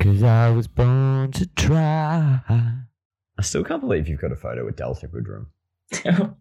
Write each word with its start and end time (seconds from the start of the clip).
Cause 0.00 0.22
I 0.22 0.50
was 0.50 0.68
born 0.68 1.32
to 1.32 1.46
try. 1.56 2.40
I 2.48 3.42
still 3.42 3.64
can't 3.64 3.80
believe 3.80 4.08
you've 4.08 4.20
got 4.20 4.32
a 4.32 4.36
photo 4.36 4.64
with 4.64 4.76
Delta 4.76 5.08
Goodrem. 5.08 5.46
or 6.06 6.36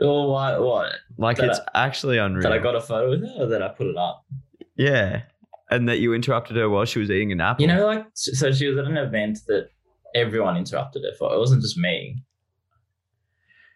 oh, 0.00 0.30
what? 0.30 0.62
What? 0.62 0.92
Like 1.16 1.36
That 1.38 1.50
it's 1.50 1.60
actually 1.74 2.18
unreal. 2.18 2.42
That 2.42 2.52
I 2.52 2.58
got 2.58 2.74
a 2.74 2.80
photo 2.80 3.10
with 3.10 3.22
her, 3.22 3.34
or 3.38 3.46
that 3.46 3.62
I 3.62 3.68
put 3.68 3.86
it 3.86 3.96
up? 3.96 4.24
yeah. 4.76 5.22
And 5.70 5.88
that 5.88 5.98
you 5.98 6.14
interrupted 6.14 6.56
her 6.56 6.68
while 6.68 6.84
she 6.84 7.00
was 7.00 7.10
eating 7.10 7.32
an 7.32 7.40
apple. 7.40 7.62
You 7.62 7.68
know, 7.68 7.86
like 7.86 8.06
so 8.14 8.52
she 8.52 8.68
was 8.68 8.78
at 8.78 8.84
an 8.84 8.96
event 8.96 9.40
that 9.48 9.70
everyone 10.14 10.56
interrupted 10.56 11.02
her 11.02 11.16
for. 11.18 11.34
It 11.34 11.38
wasn't 11.38 11.62
just 11.62 11.76
me. 11.76 12.22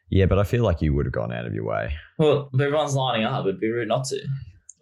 Yeah, 0.09 0.27
but 0.27 0.39
I 0.39 0.45
feel 0.45 0.63
like 0.65 0.83
you 0.83 0.95
would 0.95 1.07
have 1.07 1.13
gone 1.13 1.33
out 1.33 1.47
of 1.47 1.55
your 1.55 1.65
way. 1.65 1.95
Well, 2.19 2.51
if 2.53 2.61
everyone's 2.61 2.95
lining 2.95 3.25
up. 3.25 3.45
It'd 3.47 3.61
be 3.61 3.71
rude 3.71 3.89
not 3.89 4.05
to. 4.07 4.21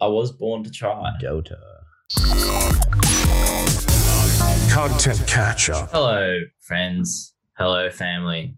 I 0.01 0.07
was 0.07 0.31
born 0.31 0.63
to 0.63 0.71
try. 0.71 1.11
Delta. 1.21 1.59
Content 4.71 5.27
catch 5.27 5.69
up. 5.71 5.91
Hello, 5.91 6.39
friends. 6.61 7.35
Hello, 7.57 7.91
family. 7.91 8.57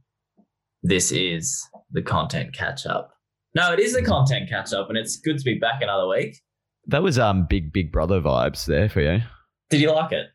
This 0.82 1.10
is 1.10 1.66
the 1.92 2.02
content 2.02 2.52
catch 2.52 2.84
up. 2.84 3.14
No, 3.54 3.72
it 3.72 3.80
is 3.80 3.94
the 3.94 4.02
content 4.02 4.50
catch 4.50 4.74
up, 4.74 4.90
and 4.90 4.98
it's 4.98 5.16
good 5.16 5.38
to 5.38 5.44
be 5.44 5.58
back 5.58 5.80
another 5.80 6.06
week. 6.08 6.36
That 6.86 7.02
was 7.02 7.18
um 7.18 7.46
big 7.48 7.72
big 7.72 7.90
brother 7.90 8.20
vibes 8.20 8.66
there 8.66 8.90
for 8.90 9.00
you. 9.00 9.22
Did 9.70 9.80
you 9.80 9.92
like 9.92 10.12
it? 10.12 10.26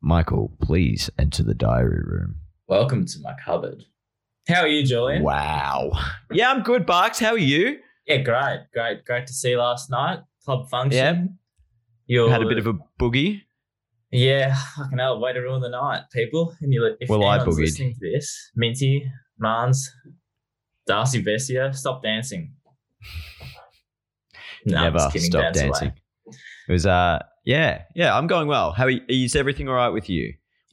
Michael, 0.00 0.56
please 0.60 1.08
enter 1.18 1.44
the 1.44 1.54
diary 1.54 2.02
room. 2.04 2.36
Welcome 2.66 3.06
to 3.06 3.20
my 3.20 3.34
cupboard. 3.44 3.84
How 4.48 4.62
are 4.62 4.68
you, 4.68 4.84
Julian? 4.84 5.22
Wow. 5.22 5.92
Yeah, 6.32 6.50
I'm 6.50 6.62
good, 6.64 6.84
Barks. 6.84 7.20
How 7.20 7.30
are 7.32 7.38
you? 7.38 7.78
Yeah, 8.06 8.18
great, 8.18 8.66
great, 8.72 9.04
great 9.04 9.26
to 9.26 9.32
see 9.32 9.56
last 9.56 9.90
night. 9.90 10.20
Club 10.44 10.68
function. 10.68 11.38
Yeah. 12.08 12.24
You 12.24 12.28
Had 12.28 12.42
a 12.42 12.46
bit 12.48 12.58
of 12.58 12.66
a 12.68 12.74
boogie. 13.00 13.40
yeah. 14.12 14.54
Fucking 14.76 14.98
hell, 14.98 15.20
way 15.20 15.32
to 15.32 15.40
ruin 15.40 15.60
the 15.60 15.68
night, 15.70 16.02
people. 16.12 16.54
And 16.60 16.72
you, 16.72 16.94
if 17.00 17.08
Well, 17.08 17.24
I 17.24 17.38
boogied. 17.38 17.58
listening 17.58 17.94
to 17.94 17.98
this, 18.00 18.52
Minty, 18.54 19.10
Mans, 19.38 19.90
Darcy 20.86 21.22
Vescio, 21.22 21.74
stop 21.74 22.02
dancing. 22.02 22.54
No, 24.68 24.82
Never 24.82 24.98
stop 24.98 25.42
dance 25.54 25.60
away. 25.60 25.68
dancing. 25.70 25.92
It 26.68 26.72
was 26.72 26.86
uh 26.86 27.20
yeah, 27.44 27.82
yeah, 27.94 28.16
I'm 28.16 28.26
going 28.26 28.48
well. 28.48 28.72
How 28.72 28.84
are 28.86 28.90
you, 28.90 29.00
is 29.08 29.36
everything 29.36 29.68
all 29.68 29.76
right 29.76 29.90
with 29.90 30.08
you? 30.10 30.24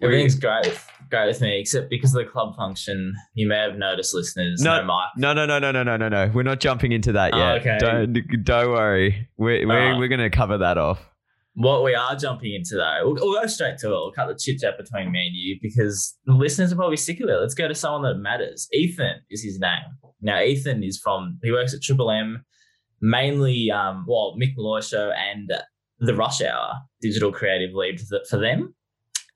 Are 0.01 0.07
you- 0.07 0.07
Everything's 0.07 0.35
great, 0.35 0.79
with- 1.13 1.27
with 1.27 1.41
me, 1.41 1.59
except 1.59 1.89
because 1.89 2.13
of 2.15 2.25
the 2.25 2.29
club 2.31 2.55
function. 2.55 3.13
You 3.33 3.47
may 3.47 3.57
have 3.57 3.77
noticed, 3.77 4.13
listeners, 4.13 4.61
No, 4.61 4.81
no, 4.81 4.83
mic. 4.87 4.93
No, 5.17 5.33
no, 5.33 5.45
no, 5.45 5.59
no, 5.59 5.71
no, 5.71 5.83
no, 5.83 5.97
no, 5.97 6.09
no. 6.09 6.31
We're 6.33 6.43
not 6.43 6.59
jumping 6.59 6.91
into 6.91 7.11
that 7.13 7.33
Oh, 7.33 7.37
yet. 7.37 7.61
okay. 7.61 7.77
Don't 7.79 8.43
don't 8.43 8.71
worry. 8.71 9.29
We're 9.37 9.67
we're, 9.67 9.73
Alright. 9.73 9.97
we're 9.99 10.07
gonna 10.09 10.29
cover 10.29 10.57
that 10.59 10.77
off. 10.77 10.99
What 11.55 11.83
we 11.83 11.93
are 11.93 12.15
jumping 12.15 12.53
into 12.55 12.75
though, 12.75 12.99
we'll, 13.03 13.15
we'll 13.15 13.39
go 13.41 13.45
straight 13.47 13.77
to 13.79 13.87
it. 13.87 13.91
We'll 13.91 14.11
cut 14.11 14.27
the 14.27 14.35
chit 14.35 14.59
chat 14.59 14.75
between 14.77 15.11
me 15.11 15.27
and 15.27 15.35
you 15.35 15.59
because 15.61 16.17
the 16.25 16.33
listeners 16.33 16.73
are 16.73 16.75
probably 16.75 16.97
sick 16.97 17.19
of 17.19 17.29
it. 17.29 17.33
Let's 17.33 17.53
go 17.53 17.67
to 17.67 17.75
someone 17.75 18.01
that 18.03 18.15
matters. 18.19 18.67
Ethan 18.73 19.17
is 19.29 19.43
his 19.43 19.59
name. 19.59 19.83
Now, 20.21 20.41
Ethan 20.41 20.83
is 20.83 20.99
from, 20.99 21.37
he 21.43 21.51
works 21.51 21.73
at 21.73 21.81
Triple 21.83 22.09
M, 22.09 22.43
mainly, 23.01 23.69
um, 23.71 24.05
well, 24.07 24.35
Mick 24.41 24.53
Molloy 24.55 24.79
Show 24.81 25.11
and 25.11 25.51
the 25.99 26.15
Rush 26.15 26.41
Hour 26.41 26.75
digital 27.01 27.31
creative 27.31 27.73
lead 27.73 27.99
for 28.29 28.37
them. 28.37 28.73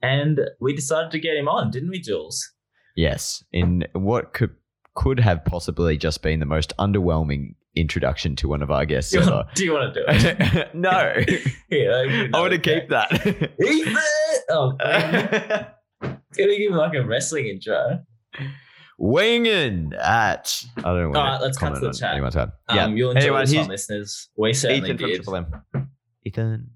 And 0.08 0.42
we 0.60 0.74
decided 0.74 1.12
to 1.12 1.20
get 1.20 1.36
him 1.36 1.48
on, 1.48 1.72
didn't 1.72 1.90
we, 1.90 2.00
Jules? 2.00 2.52
Yes, 2.96 3.44
in 3.52 3.86
what 3.94 4.34
could 4.34 4.56
could 4.96 5.20
have 5.20 5.46
possibly 5.46 5.98
just 5.98 6.24
been 6.24 6.40
the 6.40 6.46
most 6.46 6.74
underwhelming 6.80 7.54
introduction 7.76 8.36
to 8.36 8.48
one 8.48 8.64
of 8.64 8.72
our 8.72 8.86
guests 8.86 9.12
Do 9.14 9.20
you, 9.20 9.30
want, 9.30 9.54
do 9.54 9.66
you 9.66 9.74
want 9.74 9.94
to 9.94 10.00
do 10.00 10.06
it? 10.08 10.70
no, 10.74 10.90
yeah, 11.70 12.30
I 12.34 12.40
want 12.40 12.54
to 12.54 12.60
keep 12.60 12.90
that. 12.90 13.12
Ethan! 13.62 13.98
Oh, 14.50 14.74
can 16.00 16.48
we 16.48 16.58
give 16.58 16.72
him 16.72 16.78
like 16.78 16.94
a 16.96 17.06
wrestling 17.06 17.48
intro? 17.48 18.04
Winging 18.98 19.94
at 20.02 20.64
I 20.78 20.82
don't 20.82 21.12
know. 21.12 21.20
All 21.20 21.26
right, 21.26 21.42
let's 21.42 21.58
cut 21.58 21.76
to 21.76 21.80
the 21.80 21.92
chat. 21.92 22.16
Um, 22.16 22.52
Yeah, 22.76 22.88
you'll 22.88 23.12
enjoy 23.12 23.22
Anyone, 23.22 23.46
this 23.46 23.56
one, 23.56 23.68
listeners. 23.68 24.30
We 24.36 24.54
certainly 24.54 24.90
Ethan 24.90 24.98
from 24.98 25.08
did. 25.10 25.16
Triple 25.18 25.36
M. 25.36 25.90
Ethan. 26.26 26.70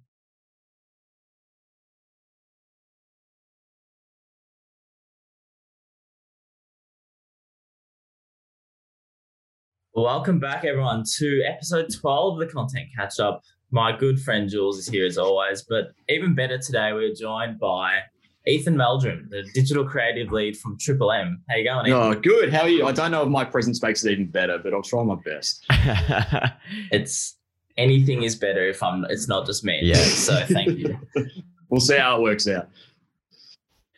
Welcome 10.01 10.39
back, 10.39 10.65
everyone, 10.65 11.03
to 11.17 11.43
episode 11.47 11.93
12 11.93 12.33
of 12.33 12.39
the 12.39 12.51
Content 12.51 12.89
Catch 12.97 13.19
Up. 13.19 13.43
My 13.69 13.95
good 13.95 14.19
friend 14.19 14.49
Jules 14.49 14.79
is 14.79 14.87
here 14.87 15.05
as 15.05 15.15
always, 15.19 15.61
but 15.61 15.93
even 16.09 16.33
better 16.33 16.57
today, 16.57 16.91
we're 16.91 17.13
joined 17.13 17.59
by 17.59 17.99
Ethan 18.47 18.75
Meldrum, 18.75 19.27
the 19.29 19.43
digital 19.53 19.87
creative 19.87 20.31
lead 20.31 20.57
from 20.57 20.75
Triple 20.79 21.11
M. 21.11 21.43
How 21.47 21.55
you 21.55 21.65
going, 21.65 21.85
Ethan? 21.85 21.99
Oh, 22.01 22.15
good. 22.15 22.51
How 22.51 22.61
are 22.61 22.69
you? 22.69 22.87
I 22.87 22.91
don't 22.93 23.11
know 23.11 23.21
if 23.21 23.29
my 23.29 23.45
presence 23.45 23.79
makes 23.83 24.03
it 24.03 24.13
even 24.13 24.25
better, 24.25 24.57
but 24.57 24.73
I'll 24.73 24.81
try 24.81 25.03
my 25.03 25.17
best. 25.23 25.63
It's 26.91 27.37
anything 27.77 28.23
is 28.23 28.35
better 28.35 28.67
if 28.67 28.81
I'm. 28.81 29.05
It's 29.07 29.27
not 29.27 29.45
just 29.45 29.63
me. 29.63 29.81
Yeah. 29.83 29.97
So 29.97 30.43
thank 30.47 30.79
you. 30.79 30.97
We'll 31.69 31.79
see 31.79 31.97
how 31.97 32.17
it 32.17 32.21
works 32.21 32.49
out. 32.49 32.67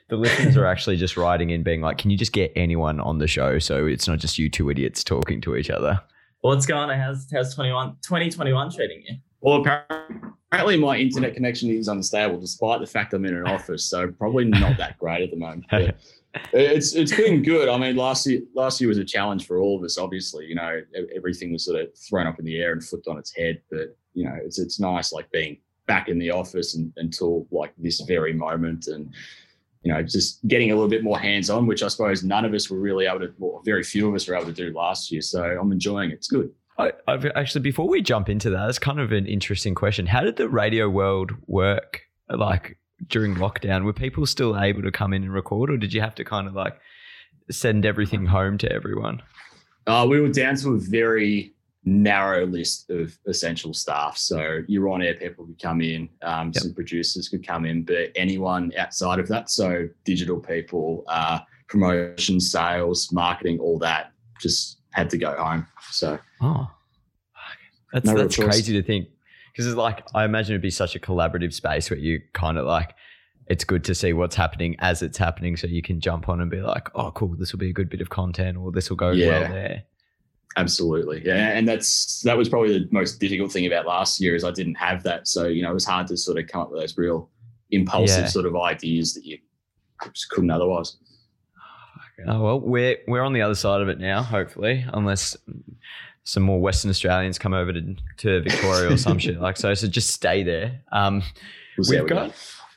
The 0.09 0.17
listeners 0.17 0.57
are 0.57 0.65
actually 0.65 0.97
just 0.97 1.17
writing 1.17 1.49
in, 1.49 1.63
being 1.63 1.81
like, 1.81 1.97
"Can 1.97 2.09
you 2.09 2.17
just 2.17 2.33
get 2.33 2.51
anyone 2.55 2.99
on 2.99 3.19
the 3.19 3.27
show 3.27 3.59
so 3.59 3.85
it's 3.85 4.07
not 4.07 4.19
just 4.19 4.37
you 4.37 4.49
two 4.49 4.69
idiots 4.69 5.03
talking 5.03 5.41
to 5.41 5.55
each 5.55 5.69
other?" 5.69 6.01
What's 6.41 6.65
going 6.65 6.89
on? 6.89 6.99
How's 6.99 7.27
how's 7.31 7.55
21, 7.55 7.97
2021 8.01 8.71
treating 8.71 9.03
you? 9.07 9.15
Well, 9.39 9.61
apparently 9.61 10.77
my 10.77 10.97
internet 10.97 11.33
connection 11.33 11.69
is 11.69 11.87
unstable, 11.87 12.39
despite 12.39 12.79
the 12.79 12.87
fact 12.87 13.13
I'm 13.13 13.25
in 13.25 13.35
an 13.35 13.47
office. 13.47 13.89
So 13.89 14.11
probably 14.11 14.45
not 14.45 14.77
that 14.77 14.97
great 14.97 15.21
at 15.21 15.31
the 15.31 15.37
moment. 15.37 15.65
But 15.69 15.97
it's 16.53 16.95
it's 16.95 17.15
been 17.15 17.43
good. 17.43 17.69
I 17.69 17.77
mean, 17.77 17.95
last 17.95 18.25
year 18.25 18.41
last 18.55 18.79
year 18.79 18.87
was 18.87 18.97
a 18.97 19.05
challenge 19.05 19.45
for 19.45 19.59
all 19.59 19.77
of 19.77 19.83
us. 19.83 19.97
Obviously, 19.97 20.45
you 20.45 20.55
know, 20.55 20.81
everything 21.15 21.51
was 21.51 21.65
sort 21.65 21.81
of 21.81 21.87
thrown 21.97 22.27
up 22.27 22.39
in 22.39 22.45
the 22.45 22.57
air 22.57 22.71
and 22.71 22.83
flipped 22.83 23.07
on 23.07 23.17
its 23.17 23.35
head. 23.35 23.61
But 23.69 23.95
you 24.13 24.25
know, 24.25 24.37
it's 24.43 24.59
it's 24.59 24.79
nice 24.79 25.11
like 25.11 25.31
being 25.31 25.57
back 25.87 26.07
in 26.07 26.19
the 26.19 26.31
office 26.31 26.75
and, 26.75 26.93
until 26.97 27.47
like 27.51 27.73
this 27.77 28.01
very 28.01 28.33
moment 28.33 28.87
and 28.87 29.13
you 29.83 29.93
know 29.93 30.01
just 30.01 30.45
getting 30.47 30.71
a 30.71 30.75
little 30.75 30.89
bit 30.89 31.03
more 31.03 31.19
hands 31.19 31.49
on 31.49 31.67
which 31.67 31.83
i 31.83 31.87
suppose 31.87 32.23
none 32.23 32.45
of 32.45 32.53
us 32.53 32.69
were 32.69 32.79
really 32.79 33.05
able 33.05 33.19
to 33.19 33.33
well, 33.37 33.61
very 33.65 33.83
few 33.83 34.07
of 34.07 34.15
us 34.15 34.27
were 34.27 34.35
able 34.35 34.45
to 34.45 34.53
do 34.53 34.73
last 34.73 35.11
year 35.11 35.21
so 35.21 35.43
i'm 35.43 35.71
enjoying 35.71 36.09
it 36.09 36.15
it's 36.15 36.27
good 36.27 36.51
I, 36.75 36.91
I've 37.07 37.23
actually, 37.35 37.61
before 37.61 37.87
we 37.87 38.01
jump 38.01 38.29
into 38.29 38.49
that, 38.49 38.67
it's 38.67 38.79
kind 38.79 38.99
of 38.99 39.11
an 39.11 39.27
interesting 39.27 39.75
question. 39.75 40.07
How 40.07 40.21
did 40.21 40.37
the 40.37 40.49
radio 40.49 40.89
world 40.89 41.31
work? 41.45 42.01
Like 42.35 42.79
during 43.07 43.35
lockdown, 43.35 43.83
were 43.83 43.93
people 43.93 44.25
still 44.25 44.59
able 44.59 44.81
to 44.81 44.91
come 44.91 45.13
in 45.13 45.21
and 45.21 45.31
record, 45.31 45.69
or 45.69 45.77
did 45.77 45.93
you 45.93 46.01
have 46.01 46.15
to 46.15 46.23
kind 46.23 46.47
of 46.47 46.55
like 46.55 46.73
send 47.51 47.85
everything 47.85 48.25
home 48.25 48.57
to 48.57 48.71
everyone? 48.71 49.21
uh, 49.87 50.05
we 50.09 50.19
were 50.19 50.29
down 50.29 50.55
to 50.55 50.73
a 50.73 50.77
very 50.77 51.52
narrow 51.85 52.45
list 52.45 52.89
of 52.89 53.17
essential 53.27 53.73
staff 53.73 54.17
so 54.17 54.61
your 54.67 54.87
on-air 54.89 55.15
people 55.15 55.45
could 55.45 55.61
come 55.61 55.81
in 55.81 56.07
um, 56.21 56.47
Yep. 56.53 56.63
some 56.63 56.73
producers 56.73 57.27
could 57.27 57.45
come 57.45 57.65
in 57.65 57.83
but 57.83 58.09
anyone 58.15 58.71
outside 58.77 59.19
of 59.19 59.27
that 59.27 59.49
so 59.49 59.87
digital 60.05 60.39
people 60.39 61.03
uh, 61.07 61.39
promotion 61.67 62.39
sales 62.39 63.11
marketing 63.11 63.59
all 63.59 63.77
that 63.79 64.11
just 64.39 64.79
had 64.91 65.09
to 65.09 65.17
go 65.17 65.35
home 65.35 65.67
so 65.91 66.17
Oh, 66.41 66.69
that's 67.91 68.05
No 68.05 68.15
that's 68.15 68.35
crazy 68.37 68.73
to 68.73 68.81
think 68.85 69.07
because 69.51 69.67
it's 69.67 69.75
like 69.75 70.03
I 70.15 70.23
imagine 70.25 70.53
it'd 70.53 70.61
be 70.61 70.69
such 70.71 70.95
a 70.95 70.99
collaborative 70.99 71.53
space 71.53 71.89
where 71.89 71.99
you 71.99 72.21
kind 72.33 72.57
of 72.57 72.65
like 72.65 72.93
it's 73.47 73.63
good 73.65 73.83
to 73.83 73.93
see 73.93 74.13
what's 74.13 74.35
happening 74.37 74.75
as 74.79 75.01
it's 75.01 75.17
happening, 75.17 75.57
so 75.57 75.67
you 75.67 75.81
can 75.81 75.99
jump 75.99 76.29
on 76.29 76.39
and 76.39 76.49
be 76.49 76.61
like, 76.61 76.87
oh, 76.95 77.11
cool, 77.11 77.35
this 77.37 77.51
will 77.51 77.59
be 77.59 77.69
a 77.69 77.73
good 77.73 77.89
bit 77.89 77.99
of 77.99 78.09
content, 78.09 78.57
or 78.57 78.71
this 78.71 78.89
will 78.89 78.95
go 78.95 79.11
Yeah. 79.11 79.27
well 79.41 79.51
there. 79.51 79.83
Absolutely. 80.57 81.21
Yeah. 81.25 81.49
And 81.49 81.67
that's 81.67 82.21
that 82.21 82.37
was 82.37 82.47
probably 82.49 82.77
the 82.79 82.87
most 82.91 83.19
difficult 83.19 83.51
thing 83.51 83.65
about 83.65 83.85
last 83.85 84.19
year 84.21 84.35
is 84.35 84.43
I 84.43 84.51
didn't 84.51 84.75
have 84.75 85.03
that. 85.03 85.27
So, 85.27 85.47
you 85.47 85.63
know, 85.63 85.71
it 85.71 85.73
was 85.73 85.85
hard 85.85 86.07
to 86.07 86.17
sort 86.17 86.37
of 86.37 86.47
come 86.47 86.61
up 86.61 86.71
with 86.71 86.79
those 86.81 86.97
real 86.97 87.29
impulsive 87.71 88.23
Yeah. 88.23 88.27
sort 88.27 88.45
of 88.45 88.55
ideas 88.55 89.13
that 89.15 89.25
you 89.25 89.39
just 90.13 90.29
couldn't 90.29 90.51
otherwise. 90.51 90.97
Oh 92.27 92.41
well, 92.41 92.59
we're 92.59 92.97
we're 93.07 93.23
on 93.23 93.33
the 93.33 93.41
other 93.41 93.55
side 93.55 93.81
of 93.81 93.89
it 93.89 93.99
now, 93.99 94.21
hopefully, 94.21 94.85
unless 94.93 95.35
some 96.23 96.43
more 96.43 96.61
Western 96.61 96.89
Australians 96.89 97.37
come 97.39 97.53
over 97.53 97.73
to, 97.73 97.95
to 98.17 98.41
Victoria 98.41 98.93
or 98.93 98.97
some 98.97 99.17
shit 99.17 99.41
like 99.41 99.57
so. 99.57 99.73
So 99.73 99.87
just 99.87 100.11
stay 100.11 100.43
there. 100.43 100.81
Um, 100.91 101.23
we'll 101.77 101.89
we've 101.89 102.03
we 102.03 102.09
got 102.09 102.27
go. 102.29 102.33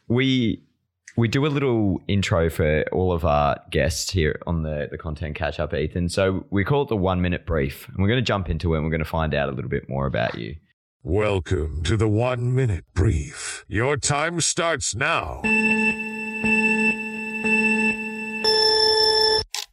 we 0.08 0.62
we 1.16 1.28
do 1.28 1.46
a 1.46 1.48
little 1.48 2.00
intro 2.08 2.50
for 2.50 2.84
all 2.92 3.12
of 3.12 3.24
our 3.24 3.56
guests 3.70 4.10
here 4.10 4.40
on 4.46 4.62
the 4.62 4.88
the 4.90 4.98
content 4.98 5.34
catch 5.34 5.58
up, 5.58 5.72
Ethan. 5.72 6.08
So 6.08 6.44
we 6.50 6.62
call 6.64 6.82
it 6.82 6.88
the 6.88 6.96
one 6.96 7.20
minute 7.22 7.46
brief, 7.46 7.88
and 7.88 7.98
we're 7.98 8.08
going 8.08 8.18
to 8.18 8.26
jump 8.26 8.50
into 8.50 8.74
it. 8.74 8.78
and 8.78 8.84
We're 8.84 8.90
going 8.90 8.98
to 8.98 9.04
find 9.06 9.34
out 9.34 9.48
a 9.48 9.52
little 9.52 9.70
bit 9.70 9.88
more 9.88 10.06
about 10.06 10.36
you. 10.36 10.56
Welcome 11.02 11.82
to 11.84 11.96
the 11.96 12.08
one 12.08 12.54
minute 12.54 12.84
brief. 12.94 13.64
Your 13.68 13.96
time 13.96 14.40
starts 14.40 14.94
now. 14.94 15.40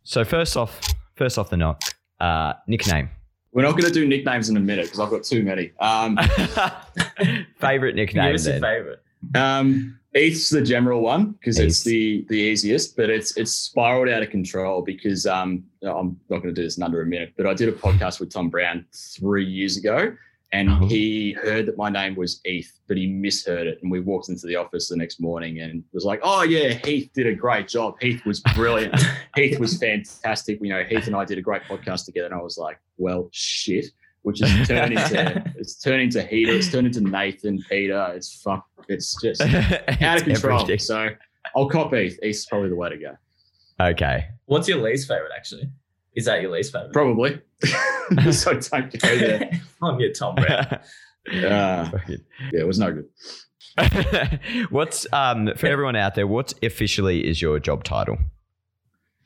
So 0.04 0.24
first 0.24 0.56
off, 0.56 0.80
first 1.16 1.38
off 1.39 1.50
the 1.50 1.57
knock, 1.57 1.81
uh, 2.19 2.54
nickname. 2.68 3.10
We're 3.51 3.63
not 3.63 3.72
going 3.72 3.86
to 3.86 3.92
do 3.92 4.07
nicknames 4.07 4.50
in 4.50 4.57
a 4.57 4.60
minute 4.60 4.86
because 4.86 5.00
I've 5.00 5.10
got 5.10 5.24
too 5.24 5.44
many. 5.44 5.72
Um, 5.80 6.18
favorite 7.57 7.96
Give 7.96 8.07
nickname 8.07 8.36
us 8.36 8.48
your 8.48 8.60
favorite. 8.60 9.01
um, 9.36 10.00
Eith's 10.15 10.50
the 10.50 10.62
general 10.62 11.01
one 11.01 11.31
because 11.31 11.57
it's 11.60 11.83
the 11.83 12.25
the 12.30 12.36
easiest, 12.38 12.95
but 12.95 13.10
it's 13.10 13.36
it's 13.38 13.51
spiraled 13.51 14.10
out 14.10 14.21
of 14.24 14.30
control 14.30 14.81
because 14.81 15.25
um, 15.25 15.63
I'm 15.81 16.19
not 16.30 16.42
going 16.44 16.54
to 16.54 16.62
do 16.62 16.63
this 16.63 16.77
in 16.77 16.83
under 16.83 17.01
a 17.01 17.06
minute. 17.06 17.33
But 17.36 17.48
I 17.48 17.54
did 17.54 17.69
a 17.69 17.71
podcast 17.71 18.19
with 18.19 18.31
Tom 18.31 18.50
Browne 18.50 18.86
three 18.94 19.45
years 19.45 19.77
ago, 19.77 20.15
and 20.51 20.69
Oh. 20.69 20.86
he 20.88 21.31
heard 21.33 21.65
that 21.65 21.77
my 21.77 21.89
name 21.89 22.15
was 22.15 22.42
Eith, 22.48 22.71
but 22.88 22.95
he 22.95 23.07
misheard 23.07 23.65
it. 23.65 23.80
And 23.81 23.89
we 23.92 24.01
walked 24.01 24.30
into 24.30 24.45
the 24.45 24.56
office 24.56 24.88
the 24.89 24.95
next 24.98 25.19
morning 25.19 25.62
and 25.62 25.83
was 25.94 26.06
like, 26.06 26.19
"Oh 26.21 26.44
yeah, 26.44 26.74
Heath 26.86 27.10
did 27.15 27.25
a 27.25 27.33
great 27.33 27.68
job. 27.68 27.95
Heath 28.00 28.24
was 28.24 28.39
brilliant. 28.56 28.94
Heath 29.36 29.60
was 29.60 29.77
fantastic. 29.80 30.60
You 30.62 30.69
know, 30.69 30.83
Heath 30.83 31.07
and 31.07 31.15
I 31.15 31.25
did 31.25 31.39
a 31.39 31.42
great 31.42 31.63
podcast 31.63 32.06
together." 32.06 32.27
And 32.27 32.36
I 32.36 32.42
was 32.44 32.57
like, 32.57 32.80
"Well, 32.98 33.30
shit." 33.31 33.86
Which 34.24 34.42
is 34.42 34.50
turned 34.68 34.94
into 34.94 35.54
it's 35.58 35.75
turned 35.80 36.02
into 36.02 36.24
Heater, 36.24 36.54
it's 36.54 36.72
turned 36.72 36.88
into 36.88 37.02
Nathan, 37.02 37.64
Peter. 37.70 38.12
It's 38.16 38.42
fuck. 38.42 38.66
It's 38.90 39.22
just 39.22 39.42
out 39.42 39.50
It's 39.52 40.22
of 40.22 40.24
control. 40.28 40.62
everything. 40.62 40.80
So 40.80 41.10
I'll 41.56 41.70
cop 41.70 41.92
Eith. 41.92 42.18
Eith's 42.24 42.46
probably 42.46 42.70
the 42.70 42.75
way 42.75 42.90
to 42.90 42.98
go. 42.98 43.18
Okay. 43.81 44.25
What's 44.46 44.68
your 44.68 44.80
least 44.81 45.08
favorite? 45.08 45.31
Actually, 45.36 45.70
is 46.16 46.25
that 46.25 46.42
your 46.42 46.52
least 46.52 46.72
favorite? 46.74 46.94
Probably. 46.94 47.42
so 48.31 48.54
don't 48.60 49.00
go 49.02 49.18
there. 49.18 49.52
I'm 49.81 50.00
your 50.00 50.12
Tom 50.14 50.36
Browne. 50.36 50.48
Uh, 50.50 50.80
yeah, 51.31 51.90
it 52.54 52.68
was 52.68 52.80
no 52.80 52.92
good. 52.94 54.40
what's 54.70 55.08
um 55.14 55.52
for 55.58 55.68
everyone 55.68 55.96
out 55.96 56.16
there? 56.16 56.28
What 56.28 56.54
officially 56.64 57.25
is 57.28 57.42
your 57.42 57.60
job 57.60 57.84
title? 57.84 58.18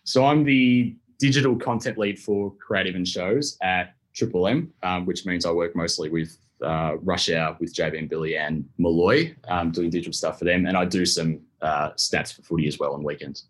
So 0.03 0.25
I'm 0.25 0.43
the 0.43 0.95
digital 1.19 1.55
content 1.57 1.97
lead 1.97 2.17
for 2.19 2.53
creative 2.55 2.95
and 2.95 3.07
shows 3.07 3.57
at 3.61 3.93
Triple 4.17 4.47
M, 4.47 4.73
um, 4.81 5.05
which 5.05 5.25
means 5.25 5.45
I 5.45 5.51
work 5.51 5.75
mostly 5.75 6.09
with 6.09 6.37
uh, 6.63 6.97
Rush 7.01 7.29
Hour 7.29 7.55
with 7.59 7.73
JB 7.73 7.99
and 7.99 8.09
Billy 8.09 8.35
and 8.35 8.67
Molloy, 8.79 9.35
um, 9.47 9.71
doing 9.71 9.91
digital 9.91 10.13
stuff 10.13 10.39
for 10.39 10.45
them, 10.45 10.65
and 10.65 10.75
I 10.75 10.85
do 10.85 11.05
some 11.05 11.39
uh, 11.61 11.91
stats 11.91 12.33
for 12.33 12.41
footy 12.41 12.67
as 12.67 12.79
well 12.79 12.93
on 12.93 13.03
weekends. 13.03 13.45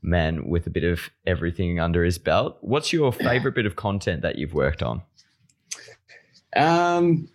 Man 0.00 0.48
with 0.48 0.66
a 0.66 0.70
bit 0.70 0.84
of 0.84 1.00
everything 1.26 1.80
under 1.80 2.02
his 2.02 2.18
belt. 2.18 2.56
What's 2.62 2.92
your 2.92 3.12
favorite 3.28 3.54
bit 3.54 3.66
of 3.66 3.76
content 3.76 4.22
that 4.22 4.38
you've 4.38 4.54
worked 4.54 4.82
on? 4.82 5.02
Um, 6.56 7.28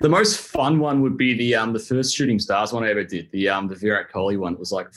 the 0.00 0.08
most 0.10 0.40
fun 0.40 0.78
one 0.78 1.00
would 1.00 1.16
be 1.16 1.32
the 1.34 1.54
um, 1.54 1.72
the 1.72 1.78
first 1.78 2.14
Shooting 2.14 2.38
Stars 2.38 2.72
one 2.72 2.84
I 2.84 2.90
ever 2.90 3.04
did. 3.04 3.30
The 3.32 3.48
um, 3.48 3.68
the 3.68 3.76
Virat 3.76 4.12
Kohli 4.12 4.36
one. 4.36 4.52
It 4.52 4.58
was 4.58 4.72
like 4.72 4.88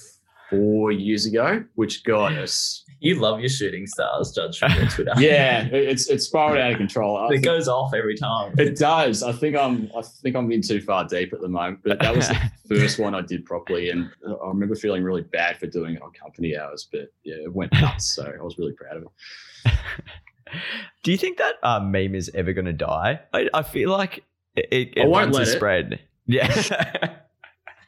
four 0.49 0.91
years 0.91 1.25
ago, 1.25 1.63
which 1.75 2.03
got 2.03 2.33
us. 2.43 2.83
You 2.99 3.15
love 3.19 3.39
your 3.39 3.49
shooting 3.49 3.85
stars, 3.85 4.31
judge 4.31 4.57
from 4.57 4.73
your 4.73 4.87
Twitter. 4.87 5.13
Yeah, 5.19 5.65
it's 5.65 6.09
it's 6.09 6.25
spiraled 6.25 6.57
out 6.57 6.71
of 6.71 6.77
control. 6.77 7.17
I 7.17 7.25
it 7.25 7.29
think- 7.33 7.45
goes 7.45 7.67
off 7.67 7.93
every 7.93 8.15
time. 8.15 8.53
It 8.57 8.77
does. 8.77 9.21
I 9.21 9.31
think 9.33 9.55
I'm. 9.55 9.89
I 9.95 10.01
think 10.01 10.35
I'm 10.35 10.51
in 10.51 10.61
too 10.61 10.81
far 10.81 11.05
deep 11.05 11.31
at 11.33 11.41
the 11.41 11.47
moment. 11.47 11.79
But 11.83 11.99
that 11.99 12.15
was 12.15 12.27
the 12.27 12.51
first 12.67 12.97
one 12.97 13.13
I 13.13 13.21
did 13.21 13.45
properly, 13.45 13.89
and 13.91 14.09
I 14.27 14.47
remember 14.47 14.75
feeling 14.75 15.03
really 15.03 15.21
bad 15.21 15.57
for 15.57 15.67
doing 15.67 15.95
it 15.95 16.01
on 16.01 16.11
company 16.11 16.57
hours. 16.57 16.87
But 16.91 17.11
yeah, 17.23 17.35
it 17.35 17.53
went 17.53 17.71
nuts. 17.73 18.15
So 18.15 18.23
I 18.23 18.43
was 18.43 18.57
really 18.57 18.73
proud 18.73 18.97
of 18.97 19.03
it. 19.03 19.73
Do 21.03 21.11
you 21.11 21.17
think 21.17 21.37
that 21.37 21.55
um, 21.61 21.91
meme 21.91 22.15
is 22.15 22.31
ever 22.33 22.53
going 22.53 22.65
to 22.65 22.73
die? 22.73 23.19
I, 23.33 23.49
I 23.53 23.63
feel 23.63 23.91
like 23.91 24.23
it, 24.55 24.67
it, 24.71 24.93
it 24.97 25.07
won't 25.07 25.25
runs 25.25 25.35
a 25.35 25.39
let 25.39 25.47
it. 25.49 25.51
spread. 25.51 25.99
Yeah, 26.25 27.15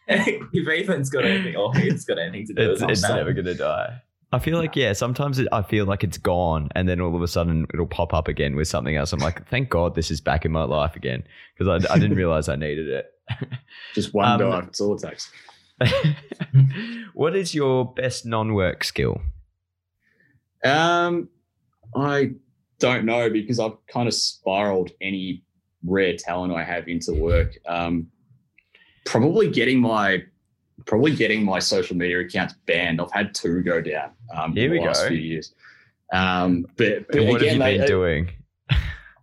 if 0.07 0.67
Ethan's 0.67 1.09
got 1.09 1.25
anything 1.25 1.56
or 1.56 1.73
he's 1.75 2.06
got 2.06 2.17
anything 2.19 2.47
to 2.47 2.53
do 2.53 2.71
it's, 2.71 2.81
with 2.81 2.89
it's 2.91 3.01
never 3.03 3.33
going 3.33 3.45
to 3.45 3.53
die. 3.56 4.01
I 4.31 4.39
feel 4.39 4.57
like 4.59 4.75
yeah. 4.75 4.93
Sometimes 4.93 5.39
it, 5.39 5.47
I 5.51 5.61
feel 5.63 5.85
like 5.85 6.03
it's 6.03 6.17
gone, 6.19 6.69
and 6.75 6.87
then 6.87 7.01
all 7.01 7.15
of 7.15 7.21
a 7.21 7.27
sudden 7.27 7.65
it'll 7.73 7.87
pop 7.87 8.13
up 8.13 8.27
again 8.27 8.55
with 8.55 8.67
something 8.67 8.95
else. 8.95 9.11
I'm 9.11 9.19
like, 9.19 9.47
thank 9.49 9.69
God 9.69 9.95
this 9.95 10.11
is 10.11 10.21
back 10.21 10.45
in 10.45 10.51
my 10.51 10.63
life 10.63 10.95
again 10.95 11.23
because 11.57 11.85
I, 11.85 11.93
I 11.93 11.97
didn't 11.97 12.15
realize 12.17 12.47
I 12.47 12.55
needed 12.55 12.87
it. 12.89 13.11
Just 13.95 14.13
one 14.13 14.27
Um, 14.29 14.39
dive. 14.51 14.67
It's 14.67 14.79
all 14.81 14.95
it 14.95 15.01
takes. 15.01 15.31
what 17.13 17.35
is 17.35 17.55
your 17.55 17.85
best 17.93 18.25
non-work 18.25 18.83
skill? 18.83 19.21
Um, 20.63 21.29
I 21.95 22.31
don't 22.79 23.05
know 23.05 23.29
because 23.29 23.59
I've 23.59 23.83
kind 23.87 24.07
of 24.07 24.13
spiraled 24.13 24.91
any 25.01 25.43
rare 25.83 26.15
talent 26.17 26.53
I 26.53 26.63
have 26.63 26.87
into 26.87 27.13
work. 27.13 27.57
Um, 27.65 28.07
probably 29.05 29.49
getting 29.49 29.79
my 29.79 30.23
probably 30.85 31.15
getting 31.15 31.43
my 31.43 31.59
social 31.59 31.95
media 31.95 32.19
accounts 32.19 32.55
banned. 32.65 33.01
I've 33.01 33.11
had 33.11 33.33
two 33.33 33.61
go 33.63 33.81
down 33.81 34.11
um, 34.35 34.53
Here 34.53 34.65
in 34.65 34.71
the 34.71 34.79
we 34.79 34.87
last 34.87 35.03
go. 35.03 35.09
few 35.09 35.17
years. 35.17 35.53
Um, 36.11 36.65
but, 36.77 37.05
but 37.11 37.25
what 37.25 37.41
again, 37.41 37.61
have 37.61 37.71
you 37.71 37.77
been 37.77 37.81
they- 37.81 37.87
doing? 37.87 38.29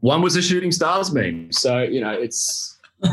one 0.00 0.22
was 0.22 0.36
a 0.36 0.42
shooting 0.42 0.70
stars 0.72 1.12
meme. 1.12 1.50
So 1.52 1.82
you 1.82 2.00
know, 2.00 2.12
it's 2.12 2.78
you 3.04 3.10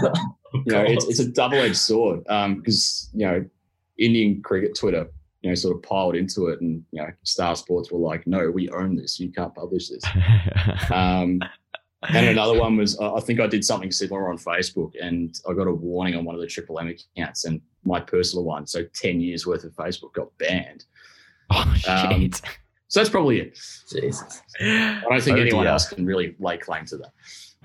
know, 0.68 0.84
it's, 0.84 1.06
it's 1.08 1.20
a 1.20 1.28
double 1.28 1.58
edged 1.58 1.78
sword 1.78 2.24
because 2.24 3.10
you 3.14 3.26
know, 3.26 3.46
Indian 3.98 4.42
cricket 4.42 4.78
Twitter, 4.78 5.10
you 5.42 5.50
know, 5.50 5.56
sort 5.56 5.76
of 5.76 5.82
piled 5.82 6.16
into 6.16 6.48
it, 6.48 6.62
and 6.62 6.84
you 6.92 7.02
know, 7.02 7.10
Star 7.24 7.56
Sports 7.56 7.92
were 7.92 8.00
like, 8.00 8.28
"No, 8.28 8.50
we 8.50 8.70
own 8.70 8.96
this. 8.96 9.20
You 9.20 9.32
can't 9.32 9.54
publish 9.56 9.90
this." 9.90 10.04
Um, 10.92 11.40
and 12.10 12.28
another 12.36 12.60
one 12.60 12.78
was, 12.78 13.00
I 13.00 13.14
I 13.16 13.20
think 13.20 13.40
I 13.40 13.48
did 13.48 13.64
something 13.66 13.92
similar 13.92 14.30
on 14.30 14.38
Facebook, 14.38 14.92
and 15.02 15.38
I 15.50 15.54
got 15.54 15.68
a 15.68 15.74
warning 15.74 16.16
on 16.16 16.26
one 16.26 16.36
of 16.36 16.42
the 16.42 16.48
Triple 16.48 16.80
M 16.80 16.88
accounts, 17.18 17.46
and 17.46 17.62
my 17.86 18.00
personal 18.00 18.44
one, 18.46 18.66
so 18.68 18.84
ten 18.94 19.20
years 19.20 19.46
worth 19.48 19.64
of 19.64 19.72
Facebook 19.74 20.14
got 20.14 20.36
banned. 20.38 20.86
oh 21.52 21.74
shit! 21.78 21.90
Um, 21.90 22.30
So 22.88 23.00
that's 23.00 23.10
probably 23.10 23.40
it. 23.40 23.58
Jesus. 23.92 24.42
I 24.62 25.02
don't 25.10 25.22
think 25.24 25.38
Oh, 25.38 25.42
anyone 25.42 25.64
dear. 25.64 25.72
else 25.74 25.90
can 25.90 26.06
really 26.06 26.36
lay 26.40 26.58
claim 26.58 26.86
to 26.86 26.98
that. 26.98 27.12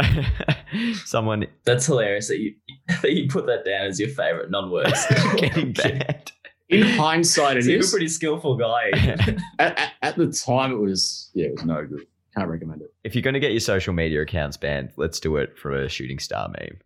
Someone 1.05 1.46
That's 1.64 1.87
hilarious 1.87 2.29
that 2.29 2.38
you 2.38 2.55
that 3.02 3.12
you 3.12 3.29
put 3.29 3.46
that 3.46 3.64
down 3.64 3.87
as 3.87 3.99
your 4.00 4.08
favorite 4.11 4.50
non-work 4.50 4.94
skill. 4.96 5.34
getting 5.37 5.73
banned. 5.73 6.32
In 6.70 6.82
hindsight, 6.82 7.56
it 7.58 7.64
So 7.64 7.70
you're 7.70 7.84
a 7.84 7.88
pretty 7.91 8.08
skillful 8.08 8.56
guy. 8.56 8.91
At, 8.93 9.38
at, 9.58 9.93
at 10.02 10.17
the 10.17 10.26
time, 10.32 10.73
it 10.73 10.79
was 10.79 11.31
yeah, 11.34 11.46
it 11.46 11.52
was 11.56 11.64
no 11.64 11.84
good. 11.87 12.06
Can't 12.38 12.50
recommend 12.50 12.82
it. 12.82 12.94
If 13.05 13.14
you're 13.14 13.23
going 13.23 13.35
to 13.35 13.40
get 13.40 13.52
your 13.52 13.61
social 13.61 13.93
media 13.93 14.23
accounts 14.23 14.56
banned, 14.56 14.93
let's 14.96 15.19
do 15.20 15.37
it 15.37 15.58
for 15.58 15.73
a 15.73 15.88
shooting 15.88 16.19
star 16.19 16.49
meme. 16.49 16.79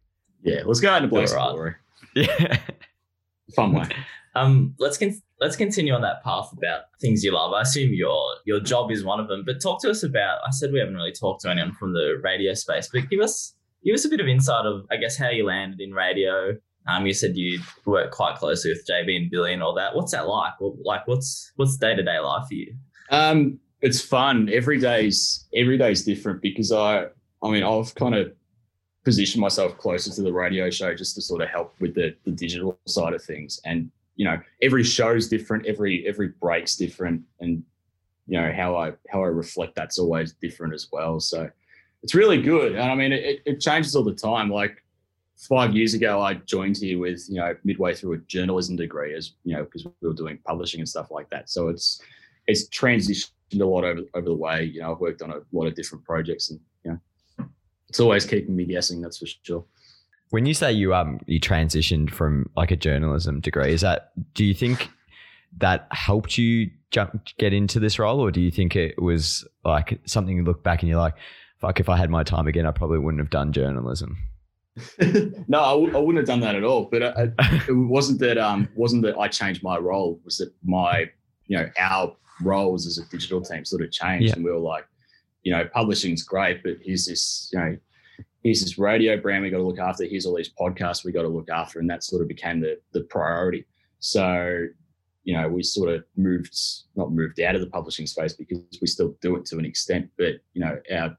Yeah, 0.43 0.63
let's 0.65 0.81
go 0.81 0.91
out 0.91 1.03
and 1.03 1.11
play 1.11 1.27
some 1.27 1.39
Alright. 1.39 1.55
glory. 1.55 1.75
Yeah. 2.15 2.59
Fun 3.55 3.73
way. 3.73 3.89
Um, 4.35 4.75
let's 4.79 4.97
con- 4.97 5.21
let's 5.41 5.57
continue 5.57 5.93
on 5.93 6.01
that 6.01 6.25
path 6.25 6.51
about 6.57 6.85
things 7.03 7.23
you 7.23 7.33
love. 7.33 7.53
I 7.53 7.61
assume 7.61 7.93
your 7.93 8.37
your 8.47 8.61
job 8.61 8.91
is 8.91 9.05
one 9.05 9.21
of 9.21 9.29
them, 9.29 9.43
but 9.45 9.61
talk 9.61 9.83
to 9.83 9.91
us 9.91 10.03
about. 10.03 10.39
I 10.47 10.51
said 10.53 10.73
we 10.73 10.79
haven't 10.79 10.95
really 10.95 11.13
talked 11.13 11.43
to 11.43 11.51
anyone 11.51 11.75
from 11.75 11.93
the 11.93 12.19
radio 12.25 12.55
space, 12.55 12.89
but 12.91 13.11
give 13.11 13.21
us 13.21 13.53
give 13.85 13.95
us 13.95 14.07
a 14.07 14.09
bit 14.09 14.21
of 14.21 14.29
insight 14.29 14.65
of, 14.65 14.87
I 14.91 14.97
guess, 14.97 15.19
how 15.19 15.29
you 15.29 15.45
landed 15.45 15.83
in 15.83 15.93
radio. 15.93 16.57
Um, 16.89 17.07
you 17.07 17.13
said 17.13 17.37
you 17.37 17.61
work 17.85 18.11
quite 18.11 18.37
closely 18.37 18.71
with 18.71 18.87
JB 18.89 19.15
and 19.15 19.31
Billy 19.31 19.53
and 19.53 19.63
all 19.63 19.75
that. 19.75 19.95
What's 19.95 20.13
that 20.13 20.27
like? 20.27 20.55
What, 20.61 20.77
like, 20.83 21.07
what's 21.07 21.53
what's 21.57 21.77
day 21.77 21.95
to 21.95 22.03
day 22.03 22.19
life 22.19 22.49
for 22.49 22.55
you? 22.55 22.75
Um, 23.11 23.61
it's 23.83 24.01
fun. 24.01 24.49
Every 24.51 24.79
day's 24.79 25.47
every 25.55 25.77
day's 25.77 26.05
different 26.05 26.41
because 26.41 26.73
I 26.73 27.07
I 27.43 27.51
mean 27.51 27.65
I've 27.65 27.95
kind 27.95 28.15
of 28.15 28.33
positioned 29.05 29.41
myself 29.41 29.77
closer 29.77 30.11
to 30.13 30.23
the 30.23 30.33
radio 30.33 30.71
show 30.71 30.95
just 30.95 31.17
to 31.17 31.23
sort 31.23 31.43
of 31.43 31.49
help 31.49 31.75
with 31.81 31.95
the, 31.95 32.15
the 32.25 32.31
digital 32.31 32.79
side 32.87 33.13
of 33.13 33.23
things. 33.23 33.61
And 33.65 33.91
you 34.15 34.25
know, 34.25 34.41
every 34.63 34.85
show's 34.85 35.29
different, 35.29 35.67
every 35.67 36.07
every 36.07 36.29
break's 36.29 36.77
different, 36.77 37.23
and 37.41 37.63
you 38.27 38.41
know 38.41 38.53
how 38.53 38.77
I 38.77 38.93
how 39.11 39.23
I 39.23 39.27
reflect 39.27 39.75
that's 39.75 39.99
always 39.99 40.33
different 40.35 40.75
as 40.75 40.89
well. 40.93 41.19
So 41.19 41.51
it's 42.05 42.15
really 42.15 42.41
good. 42.41 42.73
And 42.73 42.91
I 42.91 42.95
mean 42.95 43.13
it, 43.13 43.43
it 43.45 43.61
changes 43.61 43.97
all 43.97 44.05
the 44.05 44.15
time. 44.15 44.49
Like 44.49 44.83
five 45.49 45.75
years 45.75 45.95
ago 45.95 46.21
I 46.21 46.35
joined 46.35 46.77
here 46.77 47.01
with, 47.01 47.27
you 47.29 47.37
know, 47.37 47.57
midway 47.65 47.95
through 47.95 48.13
a 48.13 48.19
journalism 48.19 48.77
degree 48.77 49.15
as, 49.15 49.33
you 49.45 49.57
know, 49.57 49.65
because 49.65 49.85
we 49.85 50.09
were 50.09 50.15
doing 50.15 50.39
publishing 50.47 50.81
and 50.81 50.89
stuff 50.89 51.11
like 51.11 51.29
that. 51.31 51.51
So 51.51 51.69
it's 51.69 52.01
it's 52.47 52.69
transitioned 52.69 53.31
a 53.61 53.67
lot 53.67 53.85
over 53.85 54.01
over 54.15 54.27
the 54.27 54.35
way. 54.35 54.65
You 54.65 54.81
know, 54.81 54.93
I've 54.93 55.01
worked 55.01 55.23
on 55.23 55.31
a 55.31 55.41
lot 55.53 55.67
of 55.67 55.75
different 55.75 56.05
projects, 56.05 56.51
and 56.51 56.61
you 56.85 56.91
know, 57.39 57.47
it's 57.89 58.01
always 58.01 58.25
keeping 58.25 58.57
me 58.57 58.65
guessing. 58.65 59.01
That's 59.03 59.19
for 59.19 59.27
sure. 59.43 59.65
When 60.31 60.47
you 60.47 60.55
say 60.55 60.73
you 60.73 60.95
um 60.95 61.21
you 61.27 61.39
transitioned 61.41 62.11
from 62.11 62.49
like 62.57 62.71
a 62.71 62.77
journalism 62.77 63.41
degree, 63.41 63.73
is 63.73 63.83
that 63.83 64.13
do 64.35 64.45
you 64.45 64.55
think 64.55 64.89
that 65.59 65.87
helped 65.91 66.39
you 66.39 66.71
jump 66.91 67.23
get 67.39 67.53
into 67.53 67.79
this 67.79 67.99
role, 67.99 68.21
or 68.21 68.31
do 68.31 68.41
you 68.41 68.51
think 68.51 68.75
it 68.75 69.01
was 69.03 69.47
like 69.65 70.01
something 70.07 70.37
you 70.37 70.45
look 70.45 70.63
back 70.63 70.81
and 70.81 70.89
you're 70.89 70.99
like, 71.01 71.15
fuck, 71.61 71.81
if 71.81 71.89
I 71.91 71.97
had 71.99 72.09
my 72.09 72.23
time 72.23 72.47
again, 72.47 72.65
I 72.65 72.71
probably 72.71 72.99
wouldn't 72.99 73.21
have 73.21 73.31
done 73.31 73.53
journalism. 73.53 74.17
no, 75.49 75.61
I 75.61 75.73
w- 75.73 75.95
I 75.95 75.99
wouldn't 75.99 76.17
have 76.17 76.27
done 76.27 76.41
that 76.41 76.55
at 76.55 76.65
all. 76.65 76.89
But 76.91 77.03
I, 77.03 77.29
I- 77.39 77.63
it 77.69 77.73
wasn't 77.73 78.21
that 78.21 78.39
um 78.39 78.69
wasn't 78.75 79.03
that 79.03 79.19
I 79.19 79.29
changed 79.29 79.63
my 79.63 79.77
role. 79.77 80.15
It 80.21 80.25
was 80.25 80.39
that 80.39 80.51
my 80.65 81.11
you 81.47 81.57
know 81.59 81.69
our 81.79 82.17
roles 82.43 82.87
as 82.87 82.99
a 82.99 83.05
digital 83.11 83.41
team 83.43 83.65
sort 83.65 83.83
of 83.83 83.91
changed, 83.91 84.29
Yeah. 84.29 84.35
and 84.35 84.45
we 84.45 84.51
were 84.51 84.59
like, 84.59 84.87
you 85.43 85.53
know, 85.53 85.65
publishing's 85.73 86.23
great, 86.23 86.63
but 86.63 86.75
here's 86.83 87.07
this 87.07 87.51
you 87.53 87.59
know. 87.59 87.77
Here's 88.45 88.61
this 88.61 88.77
radio 88.77 89.17
brand 89.17 89.45
we 89.45 89.51
got 89.51 89.59
to 89.59 89.63
look 89.63 89.79
after. 89.79 90.05
Here's 90.05 90.27
all 90.27 90.35
these 90.37 90.51
podcasts 90.61 91.05
we 91.05 91.13
got 91.13 91.23
to 91.23 91.29
look 91.29 91.49
after, 91.49 91.79
and 91.79 91.89
that 91.91 92.03
sort 92.03 92.23
of 92.23 92.29
became 92.29 92.59
the 92.61 92.77
the 92.93 93.03
priority. 93.05 93.65
So, 94.01 94.67
you 95.23 95.35
know, 95.37 95.49
we 95.49 95.63
sort 95.63 95.89
of 95.95 96.03
moved, 96.17 96.53
not 96.97 97.13
moved 97.13 97.39
out 97.41 97.55
of 97.55 97.61
the 97.61 97.69
publishing 97.69 98.05
space 98.09 98.33
because 98.33 98.59
we 98.81 98.89
still 98.89 99.15
do 99.21 99.37
it 99.37 99.45
to 99.47 99.59
an 99.59 99.65
extent, 99.65 100.11
but 100.19 100.35
you 100.55 100.61
know, 100.61 100.77
our 100.93 101.17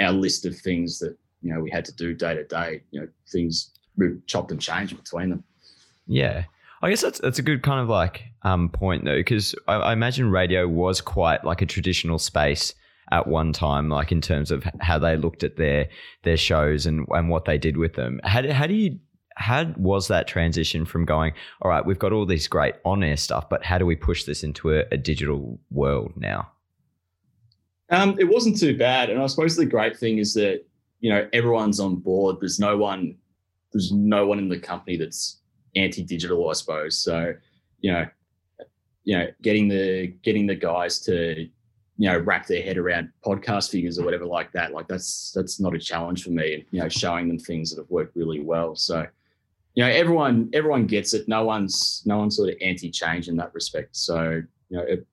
our 0.00 0.12
list 0.12 0.44
of 0.44 0.54
things 0.58 0.98
that 0.98 1.16
you 1.40 1.52
know 1.54 1.60
we 1.60 1.70
had 1.70 1.84
to 1.86 1.94
do 1.96 2.12
day 2.12 2.34
to 2.34 2.44
day. 2.44 2.82
You 2.90 3.00
know, 3.00 3.08
things 3.32 3.70
moved, 3.96 4.26
chopped 4.26 4.50
and 4.52 4.60
changed 4.60 4.94
between 5.02 5.30
them. 5.30 5.44
Yeah. 6.06 6.44
I 6.84 6.90
guess 6.90 7.00
that's 7.00 7.18
that's 7.18 7.38
a 7.38 7.42
good 7.42 7.62
kind 7.62 7.80
of 7.80 7.88
like 7.88 8.24
um, 8.42 8.68
point 8.68 9.06
though, 9.06 9.16
because 9.16 9.54
I, 9.66 9.76
I 9.76 9.92
imagine 9.94 10.30
radio 10.30 10.68
was 10.68 11.00
quite 11.00 11.42
like 11.42 11.62
a 11.62 11.66
traditional 11.66 12.18
space 12.18 12.74
at 13.10 13.26
one 13.26 13.54
time, 13.54 13.88
like 13.88 14.12
in 14.12 14.20
terms 14.20 14.50
of 14.50 14.64
how 14.80 14.98
they 14.98 15.16
looked 15.16 15.42
at 15.44 15.56
their 15.56 15.88
their 16.24 16.36
shows 16.36 16.84
and 16.84 17.06
and 17.08 17.30
what 17.30 17.46
they 17.46 17.56
did 17.56 17.78
with 17.78 17.94
them. 17.94 18.20
How 18.22 18.42
do, 18.42 18.52
how 18.52 18.66
do 18.66 18.74
you 18.74 18.98
how 19.36 19.64
was 19.78 20.08
that 20.08 20.28
transition 20.28 20.84
from 20.84 21.04
going 21.04 21.32
all 21.60 21.68
right 21.68 21.84
we've 21.84 21.98
got 21.98 22.12
all 22.12 22.24
this 22.24 22.46
great 22.46 22.76
on 22.84 23.02
air 23.02 23.16
stuff 23.16 23.48
but 23.48 23.64
how 23.64 23.78
do 23.78 23.84
we 23.84 23.96
push 23.96 24.22
this 24.22 24.44
into 24.44 24.72
a, 24.72 24.84
a 24.92 24.96
digital 24.96 25.58
world 25.72 26.12
now 26.14 26.48
um, 27.90 28.16
it 28.16 28.28
wasn't 28.28 28.56
too 28.56 28.78
bad 28.78 29.10
and 29.10 29.20
i 29.20 29.26
suppose 29.26 29.56
the 29.56 29.66
great 29.66 29.96
thing 29.96 30.18
is 30.18 30.34
that 30.34 30.64
you 31.00 31.10
know 31.10 31.28
everyone's 31.32 31.80
on 31.80 31.96
board 31.96 32.36
there's 32.40 32.60
no 32.60 32.76
one 32.76 33.16
there's 33.72 33.90
no 33.90 34.24
one 34.24 34.38
in 34.38 34.48
the 34.48 34.58
company 34.58 34.96
that's 34.96 35.40
anti-digital 35.76 36.48
i 36.48 36.52
suppose. 36.52 36.98
So 36.98 37.34
you 37.80 37.92
know 37.92 38.06
you 39.04 39.18
know 39.18 39.28
getting 39.42 39.68
the 39.68 40.08
getting 40.22 40.46
the 40.46 40.54
guys 40.54 41.00
to 41.00 41.48
you 41.96 42.10
know 42.10 42.18
wrap 42.18 42.46
their 42.46 42.62
head 42.62 42.78
around 42.78 43.10
podcast 43.24 43.70
figures 43.70 43.98
or 43.98 44.04
whatever 44.04 44.24
like 44.24 44.50
that 44.52 44.72
like 44.72 44.88
that's 44.88 45.30
that's 45.34 45.60
not 45.60 45.74
a 45.74 45.78
challenge 45.78 46.24
for 46.24 46.30
me 46.30 46.64
you 46.70 46.80
know 46.80 46.88
showing 46.88 47.28
them 47.28 47.38
things 47.38 47.70
that 47.70 47.80
have 47.80 47.90
worked 47.90 48.16
really 48.16 48.40
well. 48.40 48.74
So 48.74 49.06
you 49.74 49.84
know 49.84 49.90
everyone 49.90 50.50
everyone 50.52 50.86
gets 50.86 51.14
it. 51.14 51.28
No 51.28 51.44
one's 51.44 52.02
no 52.06 52.18
one's 52.18 52.36
sort 52.36 52.50
of 52.50 52.56
anti-change 52.60 53.28
in 53.28 53.36
that 53.36 53.54
respect. 53.54 53.96
So 53.96 54.42
you 54.70 54.76
know 54.76 54.82
it 54.82 55.06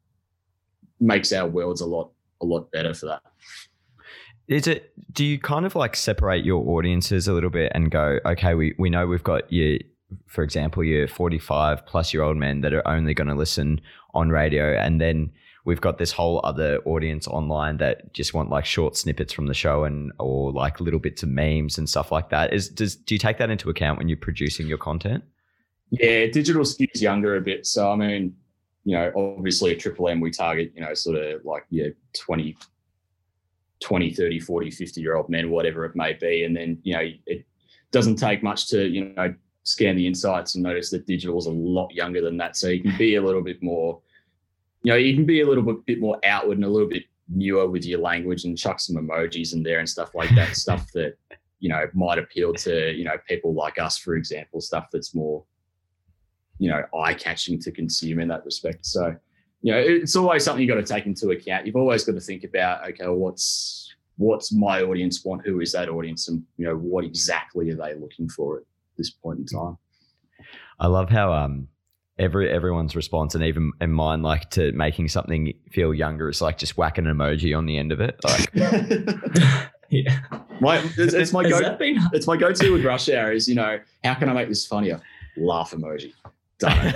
makes 1.00 1.34
our 1.34 1.48
worlds 1.48 1.82
a 1.82 1.86
lot 1.86 2.12
a 2.42 2.46
lot 2.46 2.72
better 2.72 2.94
for 2.94 3.08
that. 3.08 3.22
Is 4.48 4.68
it 4.68 4.94
do 5.14 5.24
you 5.26 5.40
kind 5.40 5.66
of 5.66 5.76
like 5.76 5.96
separate 5.96 6.46
your 6.46 6.68
audiences 6.78 7.28
a 7.28 7.34
little 7.34 7.50
bit 7.50 7.72
and 7.76 7.92
go 7.92 8.20
okay 8.26 8.54
we, 8.54 8.76
we 8.78 8.90
know 8.90 9.08
we've 9.08 9.24
got 9.24 9.52
your 9.52 9.80
for 10.28 10.44
example 10.44 10.84
your 10.84 11.08
45 11.08 11.86
plus 11.86 12.14
year 12.14 12.24
old 12.24 12.38
men 12.38 12.62
that 12.62 12.74
are 12.74 12.88
only 12.88 13.14
going 13.14 13.28
to 13.28 13.36
listen 13.36 13.82
on 14.14 14.30
radio 14.30 14.78
and 14.78 15.00
then 15.00 15.32
we've 15.66 15.82
got 15.82 15.98
this 15.98 16.12
whole 16.12 16.42
other 16.44 16.80
audience 16.86 17.28
online 17.28 17.78
that 17.78 18.14
just 18.14 18.34
want 18.34 18.50
like 18.50 18.66
short 18.66 18.98
snippets 18.98 19.32
from 19.32 19.48
the 19.48 19.54
show 19.54 19.84
and 19.84 20.12
or 20.20 20.52
like 20.52 20.80
little 20.80 21.00
bits 21.00 21.24
of 21.24 21.30
memes 21.30 21.78
and 21.78 21.90
stuff 21.90 22.12
like 22.12 22.30
that. 22.30 22.54
Is 22.54 22.70
does 22.70 22.96
do 22.96 23.16
you 23.16 23.20
take 23.20 23.38
that 23.38 23.50
into 23.50 23.70
account 23.70 23.98
when 23.98 24.08
you're 24.08 24.18
producing 24.18 24.68
your 24.68 24.78
content? 24.78 25.24
Yeah, 25.92 26.26
digital 26.28 26.64
skews 26.64 27.02
younger 27.02 27.36
a 27.36 27.42
bit. 27.42 27.66
So 27.66 27.92
I 27.92 27.96
mean, 27.96 28.36
you 28.86 28.96
know, 28.96 29.12
obviously 29.16 29.72
at 29.72 29.80
Triple 29.80 30.10
M 30.10 30.20
we 30.20 30.32
target, 30.32 30.72
you 30.76 30.82
know, 30.82 30.94
sort 30.94 31.18
of 31.18 31.46
like 31.46 31.66
yeah, 31.70 31.90
20 32.14 32.58
20, 33.82 34.14
30, 34.14 34.40
40, 34.40 34.72
50 34.72 35.02
year 35.02 35.16
old 35.16 35.30
men, 35.30 35.50
whatever 35.50 35.86
it 35.86 35.96
may 35.96 36.14
be. 36.14 36.44
And 36.44 36.56
then, 36.56 36.78
you 36.84 36.94
know, 36.94 37.10
it 37.26 37.46
doesn't 37.92 38.18
take 38.18 38.44
much 38.44 38.70
to, 38.70 38.88
you 38.88 39.06
know, 39.06 39.34
scan 39.64 39.96
the 39.96 40.08
insights 40.08 40.56
and 40.56 40.64
notice 40.64 40.90
that 40.90 41.06
digital 41.06 41.38
is 41.38 41.46
a 41.46 41.52
lot 41.52 41.92
younger 41.94 42.22
than 42.22 42.38
that. 42.38 42.58
So 42.58 42.68
you 42.68 42.82
can 42.82 42.98
be 42.98 43.16
a 43.16 43.22
little 43.22 43.44
bit 43.44 43.62
more 43.62 44.02
you 44.84 44.92
know, 44.92 44.98
you 44.98 45.14
can 45.16 45.26
be 45.26 45.42
a 45.42 45.48
little 45.48 45.64
bit, 45.64 45.86
bit 45.86 46.00
more 46.00 46.20
outward 46.24 46.58
and 46.58 46.66
a 46.66 46.70
little 46.70 46.90
bit 46.90 47.04
newer 47.30 47.70
with 47.70 47.86
your 47.86 48.00
language 48.00 48.46
and 48.46 48.58
chuck 48.58 48.80
some 48.80 48.96
emojis 48.96 49.54
in 49.54 49.64
there 49.64 49.80
and 49.80 49.88
stuff 49.88 50.16
like 50.16 50.34
that. 50.36 50.56
stuff 50.56 50.92
that, 50.94 51.16
you 51.60 51.70
know, 51.70 51.86
might 51.94 52.18
appeal 52.18 52.54
to, 52.54 52.92
you 52.92 53.04
know, 53.04 53.18
people 53.28 53.54
like 53.54 53.80
us, 53.80 53.98
for 53.98 54.16
example, 54.16 54.60
stuff 54.60 54.88
that's 54.92 55.14
more, 55.14 55.44
you 56.58 56.70
know, 56.70 56.84
eye 57.00 57.14
catching 57.14 57.60
to 57.60 57.72
consume 57.72 58.20
in 58.20 58.28
that 58.28 58.44
respect. 58.44 58.86
So, 58.86 59.16
you 59.62 59.72
know, 59.72 59.80
it's 59.80 60.16
always 60.16 60.44
something 60.44 60.66
you've 60.66 60.76
got 60.76 60.86
to 60.86 60.94
take 60.94 61.06
into 61.06 61.30
account. 61.30 61.68
You've 61.68 61.76
always 61.76 62.04
got 62.04 62.14
to 62.14 62.22
think 62.22 62.44
about, 62.44 62.88
okay, 62.90 63.06
well, 63.06 63.16
what's 63.16 63.94
what's 64.18 64.52
my 64.52 64.82
audience 64.82 65.24
want? 65.24 65.46
Who 65.46 65.62
is 65.62 65.72
that 65.74 65.90
audience? 65.90 66.28
And 66.28 66.44
you 66.58 66.66
know, 66.66 66.76
what 66.76 67.06
exactly 67.06 67.70
are 67.70 67.76
they 67.76 67.94
looking 67.94 68.28
for 68.28 68.58
at 68.58 68.64
this 69.02 69.10
point 69.10 69.40
in 69.40 69.46
time? 69.46 69.78
I 70.80 70.88
love 70.88 71.10
how 71.10 71.34
um 71.34 71.68
every 72.20 72.50
everyone's 72.52 72.96
response 72.96 73.34
and 73.36 73.44
even 73.44 73.72
in 73.82 73.92
mine 73.92 74.22
like 74.22 74.50
to 74.52 74.72
making 74.74 75.10
something 75.10 75.54
feel 75.72 75.94
younger 75.94 76.30
is 76.30 76.42
like 76.42 76.58
just 76.58 76.78
whack 76.78 76.98
an 76.98 77.06
emoji 77.06 77.58
on 77.58 77.66
the 77.66 77.78
end 77.78 77.92
of 77.92 78.00
it 78.00 78.20
like. 78.24 78.52
Yeah. 79.92 80.20
My 80.62 80.78
it's, 80.98 81.14
it's 81.14 81.34
my 81.34 81.44
go 81.48 81.76
been- 81.76 82.00
it's 82.14 82.26
my 82.26 82.38
go-to 82.38 82.72
with 82.72 82.86
rush 82.86 83.10
hour 83.10 83.34
is 83.34 83.50
you 83.50 83.56
know 83.56 83.78
how 84.06 84.14
can 84.14 84.30
i 84.30 84.34
make 84.34 84.48
this 84.48 84.66
funnier? 84.66 85.02
Laugh 85.36 85.72
emoji. 85.72 86.14
Done. 86.60 86.94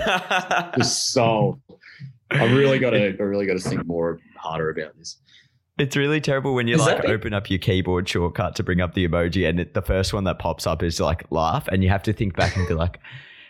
Just 0.78 1.12
solved 1.12 1.60
i 2.30 2.44
really 2.44 2.78
got 2.78 2.90
to 2.90 3.08
i 3.18 3.22
really 3.22 3.46
got 3.46 3.52
to 3.52 3.60
think 3.60 3.84
more 3.86 4.18
harder 4.34 4.70
about 4.70 4.96
this 4.96 5.18
It's 5.78 5.96
really 5.96 6.20
terrible 6.20 6.54
when 6.54 6.68
you 6.68 6.76
Is 6.76 6.80
like 6.80 7.04
open 7.04 7.34
up 7.34 7.50
your 7.50 7.58
keyboard 7.58 8.08
shortcut 8.08 8.56
to 8.56 8.62
bring 8.62 8.80
up 8.80 8.94
the 8.94 9.06
emoji, 9.06 9.48
and 9.48 9.60
it, 9.60 9.74
the 9.74 9.82
first 9.82 10.14
one 10.14 10.24
that 10.24 10.38
pops 10.38 10.66
up 10.66 10.82
is 10.82 11.00
like 11.00 11.24
laugh, 11.30 11.68
and 11.68 11.82
you 11.82 11.90
have 11.90 12.02
to 12.04 12.12
think 12.12 12.34
back 12.34 12.56
and 12.56 12.66
be 12.66 12.72
like, 12.72 12.98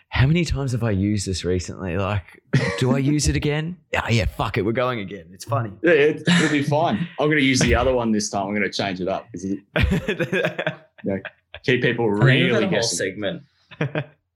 "How 0.09 0.27
many 0.27 0.43
times 0.43 0.73
have 0.73 0.83
I 0.83 0.91
used 0.91 1.25
this 1.25 1.45
recently? 1.45 1.97
Like, 1.97 2.41
do 2.79 2.93
I 2.93 2.97
use 2.97 3.29
it 3.29 3.35
again? 3.37 3.77
Yeah, 3.93 4.09
yeah, 4.09 4.25
fuck 4.25 4.57
it, 4.57 4.65
we're 4.65 4.73
going 4.73 4.99
again. 4.99 5.27
It's 5.31 5.45
funny." 5.45 5.71
yeah, 5.81 5.91
it, 5.91 6.23
it'll 6.27 6.51
be 6.51 6.63
fine 6.63 7.07
i'm 7.19 7.27
going 7.27 7.37
to 7.37 7.43
use 7.43 7.59
the 7.59 7.73
other 7.73 7.93
one 7.93 8.11
this 8.11 8.29
time 8.29 8.47
i'm 8.47 8.53
going 8.53 8.61
to 8.61 8.71
change 8.71 8.99
it 8.99 9.07
up 9.07 9.25
because 9.31 9.45
it, 9.45 9.59
keep 11.63 11.81
people 11.81 12.05
I 12.05 12.09
think 12.11 12.23
really 12.23 12.51
a 12.51 12.61
whole 12.61 12.69
guessing 12.69 12.97
segment. 12.97 13.43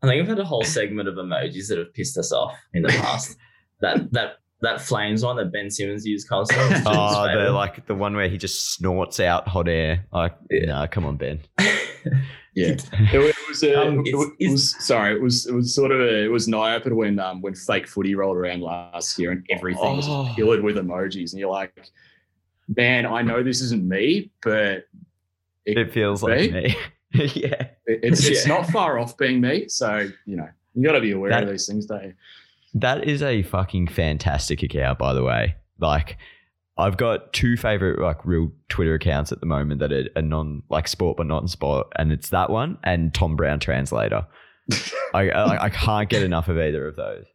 I 0.04 0.08
think 0.08 0.20
we've 0.20 0.28
had 0.28 0.40
a 0.40 0.46
whole 0.46 0.64
segment 0.64 1.08
of 1.08 1.16
emojis 1.16 1.68
that 1.70 1.78
have 1.78 1.94
pissed 1.94 2.18
us 2.18 2.32
off 2.32 2.56
in 2.74 2.84
the 2.84 2.90
past. 2.90 3.38
that 3.82 4.12
that 4.12 4.38
that 4.62 4.82
flames 4.82 5.24
one 5.24 5.36
that 5.38 5.52
Ben 5.52 5.70
Simmons 5.70 6.06
used 6.06 6.28
constantly. 6.28 6.76
is 6.76 6.84
oh, 6.86 7.22
the 7.24 7.28
favourite. 7.30 7.50
like 7.50 7.86
the 7.88 7.96
one 7.96 8.16
where 8.16 8.28
he 8.30 8.38
just 8.38 8.74
snorts 8.74 9.20
out 9.20 9.48
hot 9.48 9.68
air. 9.68 10.06
Like, 10.14 10.36
Yeah. 10.50 10.66
nah, 10.66 10.88
come 10.88 11.06
on, 11.06 11.18
Ben. 11.18 11.40
yeah 12.54 12.76
it, 13.14 13.18
was- 13.18 13.30
it 13.30 13.48
was, 13.48 13.64
uh, 13.64 13.82
Um, 13.82 14.04
it, 14.06 14.16
was- 14.16 14.32
it 14.40 14.52
was 14.52 14.86
sorry 14.86 15.16
it 15.16 15.22
was 15.22 15.46
it 15.46 15.54
was 15.54 15.74
sort 15.74 15.92
of 15.92 16.02
a, 16.02 16.24
it 16.26 16.28
was 16.28 16.48
an 16.48 16.54
eye 16.54 16.76
opener 16.76 16.96
when 16.96 17.18
um 17.18 17.40
when 17.42 17.56
fake 17.56 17.88
footy 17.88 18.14
rolled 18.14 18.36
around 18.36 18.62
last 18.62 19.18
year 19.18 19.32
and 19.32 19.46
everything 19.50 19.96
was 19.96 20.06
Oh. 20.10 20.26
just 20.26 20.36
pillared 20.36 20.62
with 20.62 20.76
emojis 20.76 21.32
and 21.32 21.40
you're 21.40 21.50
like 21.50 21.74
man 22.76 23.06
i 23.06 23.22
know 23.22 23.42
this 23.42 23.62
isn't 23.62 23.88
me 23.88 24.32
but 24.44 24.86
it, 25.66 25.78
It 25.78 25.94
feels 25.94 26.24
like 26.24 26.52
Me? 26.52 26.52
me. 26.52 26.76
yeah. 27.36 27.68
it- 27.86 28.00
it's 28.04 28.26
it's 28.28 28.46
Yeah. 28.46 28.54
not 28.58 28.70
far 28.70 29.00
off 29.00 29.16
being 29.18 29.40
me 29.40 29.70
so 29.70 30.10
you 30.26 30.36
know 30.36 30.50
you 30.76 30.84
got 30.84 30.94
to 30.94 31.00
be 31.02 31.12
aware 31.14 31.30
That- 31.32 31.44
of 31.44 31.50
these 31.50 31.68
things 31.68 31.86
don't 31.86 32.04
you 32.04 32.14
That 32.74 33.08
is 33.08 33.22
a 33.22 33.44
fucking 33.44 33.88
fantastic 33.88 34.64
account, 34.64 34.98
by 34.98 35.14
the 35.14 35.24
way. 35.24 35.56
Like, 35.80 36.18
I've 36.78 36.98
got 36.98 37.34
two 37.34 37.58
favorite 37.58 38.00
like 38.00 38.26
real 38.26 38.52
Twitter 38.70 38.96
accounts 38.96 39.32
at 39.32 39.40
the 39.40 39.46
moment 39.46 39.80
that 39.82 39.92
are, 39.92 40.08
are 40.16 40.22
non 40.22 40.64
like 40.70 40.88
sport 40.88 41.18
but 41.18 41.28
not 41.28 41.42
in 41.42 41.48
sport, 41.48 41.88
and 41.98 42.12
it's 42.12 42.30
that 42.30 42.50
one 42.50 42.78
and 42.84 43.14
Tom 43.14 43.36
Browne 43.36 43.60
Translator. 43.60 44.26
I, 45.14 45.30
I 45.30 45.66
I 45.66 45.70
can't 45.70 46.10
get 46.10 46.24
enough 46.24 46.48
of 46.48 46.58
either 46.58 46.88
of 46.88 46.96
those. 46.96 47.26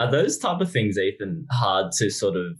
Are 0.00 0.10
those 0.10 0.38
type 0.38 0.60
of 0.60 0.70
things, 0.70 0.98
Ethan, 0.98 1.46
hard 1.50 1.92
to 1.98 2.10
sort 2.10 2.36
of 2.36 2.58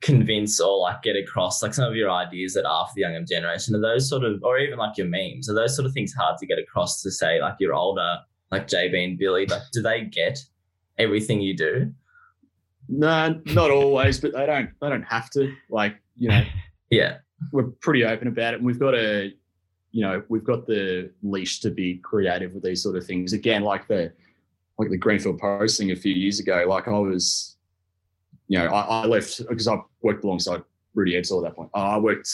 convince 0.00 0.60
or 0.60 0.78
like 0.78 1.02
get 1.02 1.16
across? 1.16 1.62
Like 1.62 1.74
some 1.74 1.88
of 1.88 1.96
your 1.96 2.10
ideas 2.10 2.54
that 2.54 2.66
are 2.66 2.86
for 2.86 2.92
the 2.94 3.02
younger 3.02 3.24
generation, 3.24 3.74
are 3.74 3.80
those 3.80 4.08
sort 4.08 4.24
of, 4.24 4.40
or 4.44 4.58
even 4.58 4.78
like 4.78 4.96
your 4.96 5.08
memes, 5.08 5.48
are 5.48 5.54
those 5.54 5.74
sort 5.74 5.86
of 5.86 5.92
things 5.92 6.12
hard 6.12 6.38
to 6.38 6.46
get 6.46 6.58
across 6.58 7.02
to 7.02 7.10
say 7.10 7.40
like 7.40 7.54
you're 7.58 7.74
older, 7.74 8.18
like 8.52 8.68
JB 8.68 9.04
and 9.04 9.18
Billy? 9.18 9.46
Like, 9.46 9.62
do 9.72 9.82
they 9.82 10.02
get 10.02 10.38
everything 10.98 11.40
you 11.40 11.56
do? 11.56 11.92
no 12.88 13.40
not 13.46 13.70
always 13.70 14.20
but 14.20 14.32
they 14.34 14.44
don't 14.44 14.68
they 14.80 14.88
don't 14.88 15.04
have 15.04 15.30
to 15.30 15.54
like 15.70 15.96
you 16.18 16.28
know 16.28 16.42
Yeah. 16.92 17.18
we're 17.52 17.70
pretty 17.80 18.04
open 18.04 18.28
about 18.28 18.52
it. 18.52 18.58
And 18.58 18.66
we've 18.66 18.78
got 18.78 18.94
a, 18.94 19.32
you 19.92 20.02
know, 20.02 20.22
we've 20.28 20.44
got 20.44 20.66
the 20.66 21.10
leash 21.22 21.60
to 21.60 21.70
be 21.70 21.96
creative 21.96 22.52
with 22.52 22.62
these 22.62 22.82
sort 22.82 22.96
of 22.96 23.06
things. 23.06 23.32
Again, 23.32 23.62
like 23.62 23.88
the, 23.88 24.12
like 24.78 24.90
the 24.90 24.98
Greenfield 24.98 25.38
Post 25.38 25.78
thing 25.78 25.90
a 25.90 25.96
few 25.96 26.12
years 26.12 26.38
ago. 26.38 26.64
Like 26.68 26.88
I 26.88 26.98
was, 26.98 27.56
you 28.48 28.58
know, 28.58 28.66
I, 28.66 29.04
I 29.04 29.06
left 29.06 29.40
because 29.48 29.66
I 29.66 29.78
worked 30.02 30.22
alongside 30.24 30.62
Rudy 30.94 31.14
Edsall 31.14 31.38
at 31.38 31.50
that 31.50 31.56
point. 31.56 31.70
I 31.74 31.96
worked, 31.96 32.30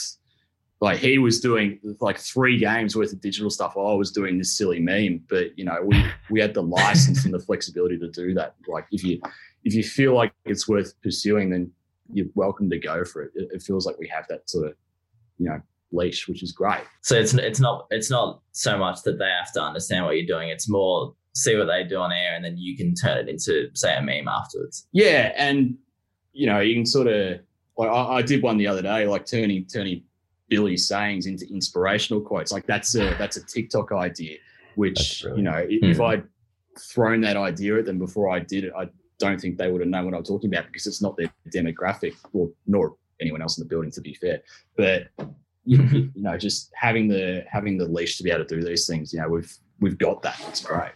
like 0.81 0.99
he 0.99 1.17
was 1.17 1.41
doing 1.41 1.79
like 1.99 2.17
three 2.17 2.57
games 2.57 2.95
worth 2.95 3.11
of 3.11 3.19
digital 3.19 3.49
stuff. 3.49 3.75
while 3.75 3.87
I 3.87 3.93
was 3.93 4.11
doing 4.11 4.37
this 4.37 4.57
silly 4.57 4.79
meme, 4.79 5.23
but 5.29 5.57
you 5.57 5.65
know, 5.65 5.77
we 5.83 6.03
we 6.29 6.39
had 6.39 6.53
the 6.53 6.63
license 6.63 7.25
and 7.25 7.33
the 7.33 7.39
flexibility 7.39 7.97
to 7.97 8.09
do 8.09 8.33
that. 8.35 8.55
Like 8.67 8.85
if 8.91 9.03
you 9.03 9.19
if 9.63 9.73
you 9.73 9.83
feel 9.83 10.15
like 10.15 10.33
it's 10.45 10.67
worth 10.67 10.93
pursuing, 11.01 11.49
then 11.49 11.71
you're 12.13 12.27
welcome 12.33 12.69
to 12.69 12.79
go 12.79 13.03
for 13.03 13.23
it. 13.23 13.31
It, 13.35 13.49
it 13.55 13.61
feels 13.61 13.85
like 13.85 13.97
we 13.99 14.07
have 14.07 14.25
that 14.29 14.49
sort 14.49 14.67
of, 14.67 14.73
you 15.37 15.49
know, 15.49 15.61
leash, 15.91 16.27
which 16.27 16.43
is 16.43 16.51
great. 16.51 16.83
So 17.01 17.15
it's 17.15 17.33
it's 17.33 17.59
not 17.59 17.87
it's 17.89 18.09
not 18.09 18.41
so 18.53 18.77
much 18.77 19.03
that 19.03 19.19
they 19.19 19.29
have 19.29 19.51
to 19.53 19.61
understand 19.61 20.05
what 20.05 20.15
you're 20.15 20.25
doing. 20.25 20.49
It's 20.49 20.69
more 20.69 21.13
see 21.33 21.57
what 21.57 21.65
they 21.65 21.83
do 21.83 21.97
on 21.97 22.13
air, 22.13 22.35
and 22.35 22.43
then 22.43 22.57
you 22.57 22.77
can 22.77 22.95
turn 22.95 23.17
it 23.17 23.29
into 23.29 23.69
say 23.73 23.95
a 23.95 24.01
meme 24.01 24.29
afterwards. 24.29 24.87
Yeah, 24.93 25.33
and 25.35 25.77
you 26.31 26.47
know, 26.47 26.61
you 26.61 26.73
can 26.73 26.85
sort 26.85 27.07
of 27.07 27.39
like 27.77 27.89
I, 27.89 28.15
I 28.15 28.21
did 28.21 28.43
one 28.43 28.57
the 28.57 28.67
other 28.67 28.81
day, 28.81 29.07
like 29.07 29.25
turning 29.25 29.65
turning 29.65 30.03
Billy's 30.49 30.87
sayings 30.87 31.25
into 31.25 31.45
inspirational 31.51 32.21
quotes. 32.21 32.51
Like 32.51 32.65
that's 32.65 32.95
a 32.95 33.15
that's 33.17 33.37
a 33.37 33.45
TikTok 33.45 33.91
idea, 33.91 34.37
which 34.75 35.23
you 35.23 35.41
know, 35.43 35.51
i- 35.53 35.67
if 35.69 35.97
Hmm. 35.97 36.03
I'd 36.03 36.23
thrown 36.79 37.21
that 37.21 37.37
idea 37.37 37.77
at 37.77 37.85
them 37.85 37.99
before 37.99 38.29
I 38.29 38.39
did 38.39 38.63
it, 38.65 38.73
I 38.77 38.89
don't 39.19 39.39
think 39.39 39.57
they 39.57 39.69
would 39.71 39.81
have 39.81 39.89
known 39.89 40.05
what 40.05 40.13
I'm 40.13 40.23
talking 40.23 40.53
about 40.53 40.65
because 40.67 40.87
it's 40.87 41.01
not 41.01 41.17
their 41.17 41.31
demographic, 41.53 42.15
or 42.33 42.49
nor 42.67 42.95
anyone 43.21 43.41
else 43.41 43.57
in 43.57 43.63
the 43.63 43.69
building, 43.69 43.91
to 43.91 44.01
be 44.01 44.13
fair. 44.13 44.41
But 44.77 45.09
you, 45.65 45.81
you 46.15 46.21
know, 46.23 46.37
just 46.37 46.71
having 46.73 47.07
the 47.09 47.43
having 47.49 47.77
the 47.77 47.85
leash 47.85 48.17
to 48.17 48.23
be 48.23 48.31
able 48.31 48.45
to 48.45 48.55
do 48.55 48.63
these 48.63 48.87
things, 48.87 49.11
you 49.13 49.19
know, 49.19 49.27
we've 49.29 49.53
we've 49.81 49.97
got 49.97 50.21
that. 50.23 50.39
It's 50.47 50.63
great. 50.63 50.91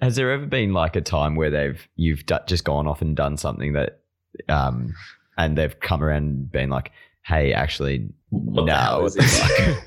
Has 0.00 0.16
there 0.16 0.32
ever 0.32 0.46
been 0.46 0.72
like 0.72 0.96
a 0.96 1.02
time 1.02 1.34
where 1.34 1.50
they've 1.50 1.86
you've 1.96 2.24
d- 2.24 2.36
just 2.46 2.64
gone 2.64 2.86
off 2.86 3.02
and 3.02 3.14
done 3.14 3.36
something 3.36 3.74
that, 3.74 4.00
um, 4.48 4.94
and 5.36 5.56
they've 5.58 5.78
come 5.80 6.02
around 6.02 6.22
and 6.22 6.50
been 6.52 6.70
like, 6.70 6.92
"Hey, 7.26 7.52
actually, 7.52 8.08
What 8.30 8.66
no." 8.66 9.08
Like, 9.16 9.78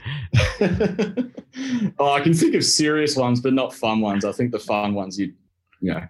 oh, 1.99 2.11
I 2.11 2.21
can 2.21 2.33
think 2.33 2.55
of 2.55 2.63
serious 2.63 3.15
ones, 3.15 3.39
but 3.39 3.53
not 3.53 3.73
fun 3.73 4.01
ones. 4.01 4.25
I 4.25 4.31
think 4.31 4.51
the 4.51 4.59
fun 4.59 4.93
ones, 4.93 5.17
you, 5.17 5.33
you 5.79 5.93
know, 5.93 6.03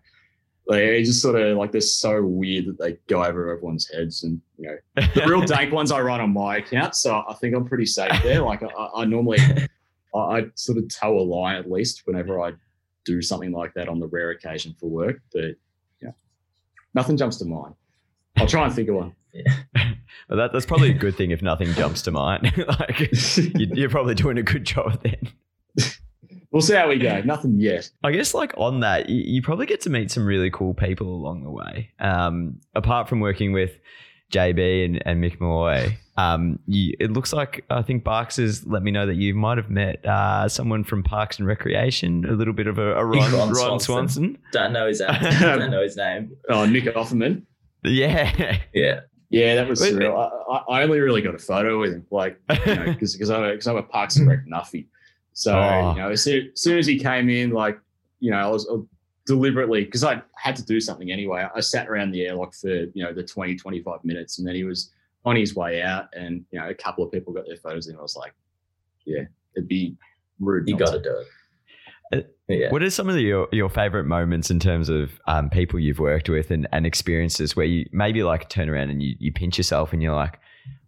they 0.68 1.04
just 1.04 1.22
sort 1.22 1.40
of 1.40 1.58
like 1.58 1.72
they're 1.72 1.82
so 1.82 2.24
weird 2.24 2.66
that 2.68 2.80
they 2.80 2.98
go 3.08 3.24
over 3.24 3.52
everyone's 3.52 3.90
heads, 3.92 4.24
and 4.24 4.42
you 4.58 4.68
know, 4.68 5.08
the 5.16 5.26
real 5.28 5.42
dank 5.46 5.72
ones 5.72 5.92
I 5.92 6.02
run 6.02 6.22
on 6.22 6.32
my 6.32 6.58
account, 6.58 6.96
so 6.96 7.24
I 7.28 7.34
think 7.36 7.56
I'm 7.56 7.66
pretty 7.66 7.86
safe 7.86 8.12
there. 8.24 8.42
Like 8.42 8.64
I, 8.64 8.90
I 8.96 9.06
normally, 9.06 9.40
I, 10.14 10.20
I 10.20 10.46
sort 10.56 10.78
of 10.78 10.88
toe 10.90 11.20
a 11.20 11.22
line 11.24 11.56
at 11.56 11.70
least 11.70 12.04
whenever 12.06 12.42
I 12.42 12.54
do 13.06 13.22
something 13.22 13.52
like 13.52 13.74
that 13.74 13.90
on 13.90 14.00
the 14.00 14.08
rare 14.08 14.32
occasion 14.32 14.76
for 14.80 14.90
work, 14.90 15.22
but 15.34 15.56
yeah, 16.02 16.12
nothing 16.94 17.18
jumps 17.18 17.38
to 17.38 17.46
mind. 17.46 17.74
I'll 18.38 18.48
try 18.48 18.66
and 18.66 18.74
think 18.74 18.90
of 18.90 18.96
one. 18.96 19.16
Well, 19.34 19.46
that, 20.38 20.54
that's 20.54 20.66
probably 20.66 20.92
a 20.92 20.94
good 20.94 21.16
thing 21.16 21.32
if 21.32 21.42
nothing 21.42 21.74
jumps 21.74 22.02
to 22.04 22.12
mind. 22.12 22.52
like, 22.80 23.00
you, 23.38 23.52
you're 23.74 23.90
probably 23.90 24.16
doing 24.16 24.38
a 24.38 24.44
good 24.44 24.66
job 24.66 25.02
then. 25.04 25.30
We'll 26.52 26.64
see 26.64 26.74
how 26.74 26.90
we 26.90 26.98
go. 26.98 27.22
Nothing 27.22 27.60
yet. 27.60 27.92
I 28.04 28.12
guess 28.12 28.34
like 28.34 28.54
on 28.58 28.80
that, 28.80 29.08
you, 29.10 29.22
you 29.36 29.42
probably 29.42 29.68
get 29.68 29.82
to 29.82 29.90
meet 29.90 30.10
some 30.10 30.26
really 30.26 30.50
cool 30.50 30.74
people 30.74 31.08
along 31.08 31.44
the 31.44 31.52
way. 31.52 31.92
Um, 32.00 32.60
apart 32.74 33.08
from 33.08 33.20
working 33.20 33.54
with 33.54 33.72
JB 34.34 34.86
and, 34.86 35.04
and 35.06 35.24
Mick 35.24 35.40
Molloy, 35.40 35.96
um, 36.18 36.58
you, 36.66 36.96
it 37.00 37.12
looks 37.12 37.34
like 37.34 37.66
I 37.70 37.84
think 37.84 38.04
Barks 38.04 38.38
has 38.38 38.66
let 38.66 38.82
me 38.82 38.90
know 38.90 39.06
that 39.06 39.16
you 39.16 39.36
might 39.36 39.58
have 39.58 39.70
met 39.70 40.04
uh, 40.06 40.50
someone 40.50 40.84
from 40.84 41.04
Parks 41.04 41.38
and 41.38 41.48
Recreation, 41.48 42.26
a 42.26 42.34
little 42.34 42.54
bit 42.54 42.66
of 42.66 42.80
a, 42.80 42.96
a 42.96 43.06
Ron, 43.06 43.32
Ron 43.32 43.50
Ron, 43.50 43.56
Swanson. 43.56 43.80
Swanson. 43.80 44.38
Don't 44.52 44.74
know 44.74 44.88
his 44.88 45.00
don't 45.00 45.70
know 45.70 45.84
his 45.84 45.98
name. 45.98 46.32
Oh, 46.50 46.66
Nick 46.66 46.86
Offerman. 46.86 47.44
Yeah. 47.84 48.58
Yeah. 48.74 49.02
Yeah, 49.30 49.56
that 49.56 49.68
was 49.68 49.82
surreal. 49.82 50.16
I, 50.50 50.54
I 50.54 50.80
I 50.80 50.84
only 50.84 51.00
really 51.00 51.22
got 51.22 51.36
a 51.36 51.40
photo 51.40 51.80
with 51.80 51.94
him, 51.94 52.06
like 52.10 52.40
because 52.48 53.14
because 53.18 53.30
I'm 53.30 53.50
because 53.52 53.68
I'm 53.68 53.78
a 53.78 53.84
Parks 53.84 54.16
and 54.18 54.28
Rec 54.28 54.46
nuffy. 54.46 54.88
So 55.34 55.58
Oh. 55.58 55.92
you 55.96 56.02
know, 56.02 56.10
as 56.10 56.24
soon, 56.24 56.50
as 56.54 56.62
soon 56.62 56.78
as 56.80 56.88
he 56.88 56.98
came 57.00 57.30
in, 57.30 57.52
like 57.52 57.80
you 58.20 58.32
know, 58.32 58.38
I 58.38 58.48
was 58.48 58.68
uh, 58.68 58.78
deliberately 59.26 59.86
because 59.86 60.04
I 60.04 60.22
had 60.36 60.56
to 60.58 60.66
do 60.66 60.82
something 60.82 61.12
anyway. 61.12 61.48
I 61.56 61.60
sat 61.62 61.88
around 61.88 62.12
the 62.12 62.26
airlock 62.26 62.54
for 62.56 62.70
you 62.70 63.04
know 63.04 63.14
the 63.14 63.24
20, 63.24 63.56
25 63.56 64.04
minutes, 64.04 64.40
and 64.40 64.48
then 64.48 64.56
he 64.56 64.64
was 64.64 64.92
on 65.26 65.36
his 65.36 65.56
way 65.56 65.82
out, 65.82 66.08
and 66.14 66.44
you 66.52 66.60
know, 66.60 66.68
a 66.70 66.74
couple 66.74 67.04
of 67.06 67.12
people 67.12 67.32
got 67.32 67.46
their 67.46 67.58
photos, 67.58 67.88
and 67.88 67.98
I 67.98 68.02
was 68.02 68.16
like, 68.16 68.34
yeah, 69.06 69.24
it'd 69.56 69.68
be 69.70 69.96
rude. 70.40 70.68
You 70.68 70.76
got 70.78 70.92
to 70.94 71.02
do 71.02 71.16
it. 71.18 71.28
Yeah. 72.50 72.72
What 72.72 72.82
are 72.82 72.90
some 72.90 73.08
of 73.10 73.16
the, 73.16 73.22
your 73.22 73.48
your 73.52 73.70
favorite 73.70 74.06
moments 74.06 74.50
in 74.50 74.60
terms 74.60 74.90
of 74.90 75.20
um, 75.28 75.52
people 75.52 75.80
you've 75.80 76.00
worked 76.00 76.30
with 76.30 76.50
and, 76.50 76.68
and 76.72 76.86
experiences 76.86 77.56
where 77.56 77.68
you 77.68 77.88
maybe 77.92 78.24
like 78.24 78.50
turn 78.50 78.70
around 78.70 78.90
and 78.90 79.04
you, 79.04 79.16
you 79.20 79.32
pinch 79.32 79.60
yourself 79.60 79.94
and 79.94 80.02
you're 80.02 80.16
like, 80.16 80.40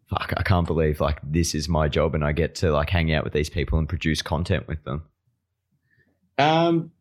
fuck, 0.09 0.33
I 0.35 0.41
can't 0.41 0.65
believe 0.65 0.99
like 0.99 1.19
this 1.23 1.53
is 1.53 1.69
my 1.69 1.87
job 1.87 2.15
and 2.15 2.25
I 2.25 2.31
get 2.31 2.55
to 2.55 2.71
like 2.71 2.89
hang 2.89 3.13
out 3.13 3.23
with 3.23 3.33
these 3.33 3.49
people 3.49 3.77
and 3.77 3.87
produce 3.87 4.23
content 4.23 4.67
with 4.67 4.83
them. 4.83 5.03
Um. 6.39 6.91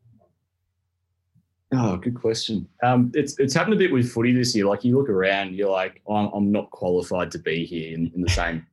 Oh, 1.73 1.97
good 1.97 2.21
question. 2.21 2.69
Um, 2.83 3.13
it's 3.15 3.39
it's 3.39 3.55
happened 3.55 3.75
a 3.75 3.79
bit 3.79 3.93
with 3.93 4.13
footy 4.13 4.35
this 4.35 4.55
year. 4.55 4.67
Like 4.67 4.85
you 4.85 4.99
look 4.99 5.09
around, 5.09 5.55
you're 5.55 5.71
like, 5.71 6.03
I'm, 6.11 6.27
I'm 6.35 6.53
not 6.53 6.71
qualified 6.71 7.31
to 7.31 7.39
be 7.39 7.65
here 7.65 7.95
in, 7.95 8.11
in 8.15 8.21
the 8.21 8.29
same. 8.29 8.67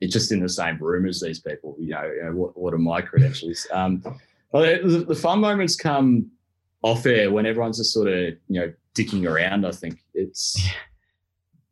It's 0.00 0.12
just 0.14 0.32
in 0.32 0.40
the 0.40 0.48
same 0.48 0.78
room 0.78 1.06
as 1.06 1.20
these 1.20 1.38
people. 1.38 1.76
You 1.78 1.90
know, 1.90 2.04
you 2.04 2.24
know, 2.24 2.32
what 2.32 2.58
what 2.58 2.74
are 2.74 2.78
my 2.78 3.02
credentials? 3.02 3.68
Um, 3.70 4.02
well, 4.56 4.88
the, 4.88 5.04
the 5.08 5.14
fun 5.14 5.40
moments 5.40 5.76
come 5.76 6.30
off 6.82 7.04
air 7.06 7.30
when 7.30 7.46
everyone's 7.46 7.78
just 7.78 7.92
sort 7.92 8.08
of 8.08 8.34
you 8.48 8.60
know 8.60 8.72
dicking 8.94 9.28
around. 9.30 9.66
I 9.66 9.72
think 9.72 9.98
it's 10.14 10.56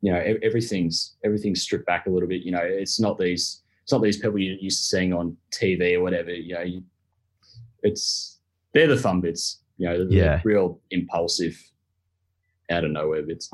you 0.01 0.13
know 0.13 0.19
everything's 0.43 1.17
everything's 1.25 1.63
stripped 1.63 1.87
back 1.87 2.07
a 2.07 2.11
little 2.11 2.29
bit. 2.29 2.43
You 2.43 2.53
know, 2.53 2.63
it's 2.63 3.01
not 3.01 3.19
these 3.19 3.63
it's 3.83 3.93
not 3.93 4.03
these 4.03 4.17
people 4.19 4.39
you're 4.39 4.57
used 4.57 4.79
to 4.79 4.85
seeing 4.97 5.13
on 5.13 5.37
TV 5.51 5.95
or 5.97 6.03
whatever. 6.03 6.33
You 6.33 6.55
know, 6.55 6.63
you, 6.63 6.83
it's 7.83 8.39
they're 8.73 8.87
the 8.89 8.97
fun 8.97 9.21
bits. 9.21 9.61
You 9.79 9.89
know, 9.89 9.99
the, 9.99 10.05
the 10.07 10.15
Yeah. 10.15 10.41
real 10.45 10.81
impulsive, 10.91 11.57
out 12.71 12.85
of 12.85 12.91
nowhere 12.93 13.23
bits. 13.23 13.51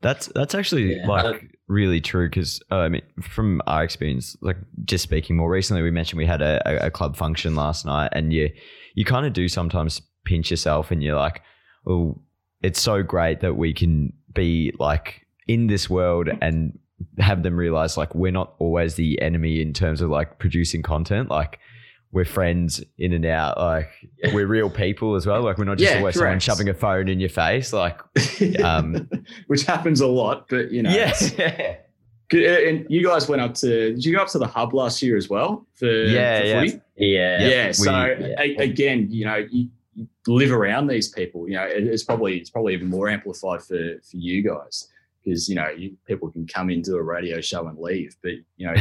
That's 0.00 0.26
that's 0.28 0.54
actually 0.54 0.96
Yeah. 0.96 1.06
like 1.06 1.58
really 1.66 2.00
true 2.00 2.28
because 2.28 2.62
uh, 2.70 2.76
I 2.76 2.88
mean, 2.88 3.02
from 3.20 3.60
our 3.66 3.82
experience, 3.82 4.36
like 4.40 4.56
just 4.84 5.02
speaking 5.02 5.36
more 5.36 5.50
recently, 5.50 5.82
we 5.82 5.90
mentioned 5.90 6.18
we 6.18 6.26
had 6.26 6.42
a, 6.42 6.86
a, 6.86 6.90
club 6.90 7.16
function 7.16 7.56
last 7.56 7.84
night, 7.84 8.10
and 8.12 8.32
you 8.32 8.50
you 8.94 9.04
kind 9.04 9.26
of 9.26 9.32
do 9.32 9.48
sometimes 9.48 10.00
pinch 10.24 10.50
yourself, 10.50 10.90
and 10.90 11.02
you're 11.02 11.16
like, 11.16 11.42
oh, 11.86 12.20
it's 12.62 12.80
so 12.80 13.02
great 13.02 13.40
that 13.40 13.56
we 13.56 13.72
can 13.74 14.12
be 14.34 14.72
like 14.78 15.26
in 15.48 15.66
this 15.66 15.90
world 15.90 16.28
and 16.40 16.78
have 17.18 17.42
them 17.42 17.56
realize 17.56 17.96
like 17.96 18.14
we're 18.14 18.32
not 18.32 18.54
always 18.58 18.94
the 18.94 19.20
enemy 19.20 19.60
in 19.60 19.72
terms 19.72 20.00
of 20.00 20.10
like 20.10 20.38
producing 20.38 20.82
content, 20.82 21.28
like. 21.28 21.58
We're 22.10 22.24
friends 22.24 22.82
in 22.96 23.12
and 23.12 23.26
out. 23.26 23.58
Like 23.58 23.90
we're 24.32 24.46
real 24.46 24.70
people 24.70 25.14
as 25.14 25.26
well. 25.26 25.42
Like 25.42 25.58
we're 25.58 25.64
not 25.64 25.76
just 25.78 25.92
Yeah, 25.92 25.98
always 25.98 26.14
someone 26.14 26.40
shoving 26.40 26.68
a 26.68 26.74
phone 26.74 27.08
in 27.08 27.20
your 27.20 27.28
face. 27.28 27.72
Like 27.72 28.00
Um, 28.64 29.08
which 29.46 29.64
happens 29.64 30.00
a 30.00 30.06
lot. 30.06 30.48
But 30.48 30.70
you 30.72 30.82
know, 30.82 30.90
it's- 30.90 31.34
yeah, 31.38 31.76
uh, 32.34 32.68
And 32.68 32.86
you 32.88 33.04
guys 33.06 33.28
went 33.28 33.42
up 33.42 33.54
to? 33.56 33.92
Did 33.94 34.04
you 34.04 34.14
go 34.16 34.22
up 34.22 34.28
to 34.28 34.38
the 34.38 34.46
hub 34.46 34.72
last 34.74 35.02
year 35.02 35.16
as 35.18 35.28
well 35.28 35.66
for, 35.74 35.86
Yeah, 35.86 36.40
for 36.40 36.46
yeah. 36.46 36.60
footy? 36.60 36.80
Yeah. 36.96 37.48
Yeah. 37.48 37.66
we- 37.68 37.72
so 37.74 37.90
yeah. 38.06 38.40
a- 38.40 38.56
again, 38.56 39.08
you 39.10 39.24
know, 39.26 39.46
you, 39.50 39.68
you 39.94 40.08
live 40.26 40.50
around 40.52 40.86
these 40.86 41.08
people. 41.08 41.46
You 41.48 41.56
know, 41.56 41.64
it- 41.64 41.84
it's 41.86 42.04
probably 42.04 42.38
it's 42.38 42.50
probably 42.50 42.72
even 42.72 42.88
more 42.88 43.08
amplified 43.10 43.60
for 43.62 43.98
for 44.00 44.16
you 44.16 44.42
guys 44.42 44.88
because 45.24 45.46
you 45.48 45.56
know 45.56 45.68
you, 45.68 45.94
people 46.06 46.30
can 46.30 46.46
come 46.46 46.70
into 46.70 46.94
a 46.96 47.02
radio 47.02 47.40
show 47.42 47.66
and 47.66 47.78
leave, 47.78 48.16
but 48.22 48.32
you 48.56 48.66
know, 48.66 48.74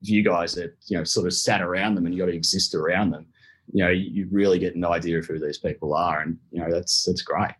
you, 0.00 0.22
guys 0.24 0.54
that 0.54 0.76
you 0.86 0.96
know 0.96 1.04
sort 1.04 1.26
of 1.26 1.32
sat 1.34 1.60
around 1.62 1.94
them 1.94 2.06
and 2.06 2.14
you 2.14 2.20
got 2.20 2.30
to 2.30 2.36
exist 2.36 2.74
around 2.74 3.10
them. 3.10 3.26
You 3.72 3.84
know, 3.84 3.90
you, 3.90 4.10
you 4.10 4.28
really 4.30 4.58
get 4.58 4.74
an 4.76 4.84
idea 4.84 5.18
of 5.18 5.26
who 5.26 5.38
these 5.38 5.58
people 5.58 5.94
are, 5.94 6.20
and 6.20 6.38
you 6.50 6.60
know 6.60 6.70
that's 6.70 7.04
that's 7.04 7.22
great. 7.22 7.50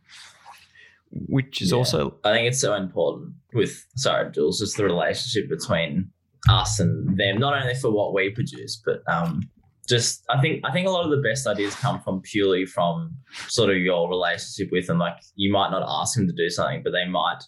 which 1.11 1.63
is 1.63 1.71
Yeah. 1.71 1.77
also 1.79 2.15
I 2.25 2.33
think 2.33 2.49
it's 2.49 2.61
so 2.61 2.75
important 2.75 3.35
with 3.55 3.85
sorry, 3.97 4.31
Jules, 4.33 4.61
just 4.61 4.77
the 4.77 4.85
relationship 4.85 5.49
between 5.49 6.11
us 6.49 6.79
and 6.81 7.17
them, 7.19 7.39
not 7.39 7.61
only 7.61 7.75
for 7.75 7.91
what 7.91 8.15
we 8.15 8.31
produce, 8.31 8.81
but 8.85 9.03
um 9.13 9.49
just 9.89 10.23
I 10.29 10.41
think 10.41 10.63
I 10.65 10.73
think 10.73 10.87
a 10.87 10.91
lot 10.91 11.05
of 11.05 11.11
the 11.11 11.27
best 11.29 11.47
ideas 11.47 11.75
come 11.75 12.01
from 12.03 12.21
purely 12.21 12.67
from 12.67 13.17
sort 13.49 13.71
of 13.71 13.79
your 13.79 14.09
relationship 14.09 14.69
with 14.71 14.87
them. 14.87 14.99
Like 14.99 15.17
you 15.35 15.51
might 15.51 15.71
not 15.71 15.83
ask 15.87 16.15
them 16.17 16.27
to 16.27 16.33
do 16.35 16.51
something, 16.51 16.83
but 16.85 16.93
they 16.93 17.07
might 17.09 17.39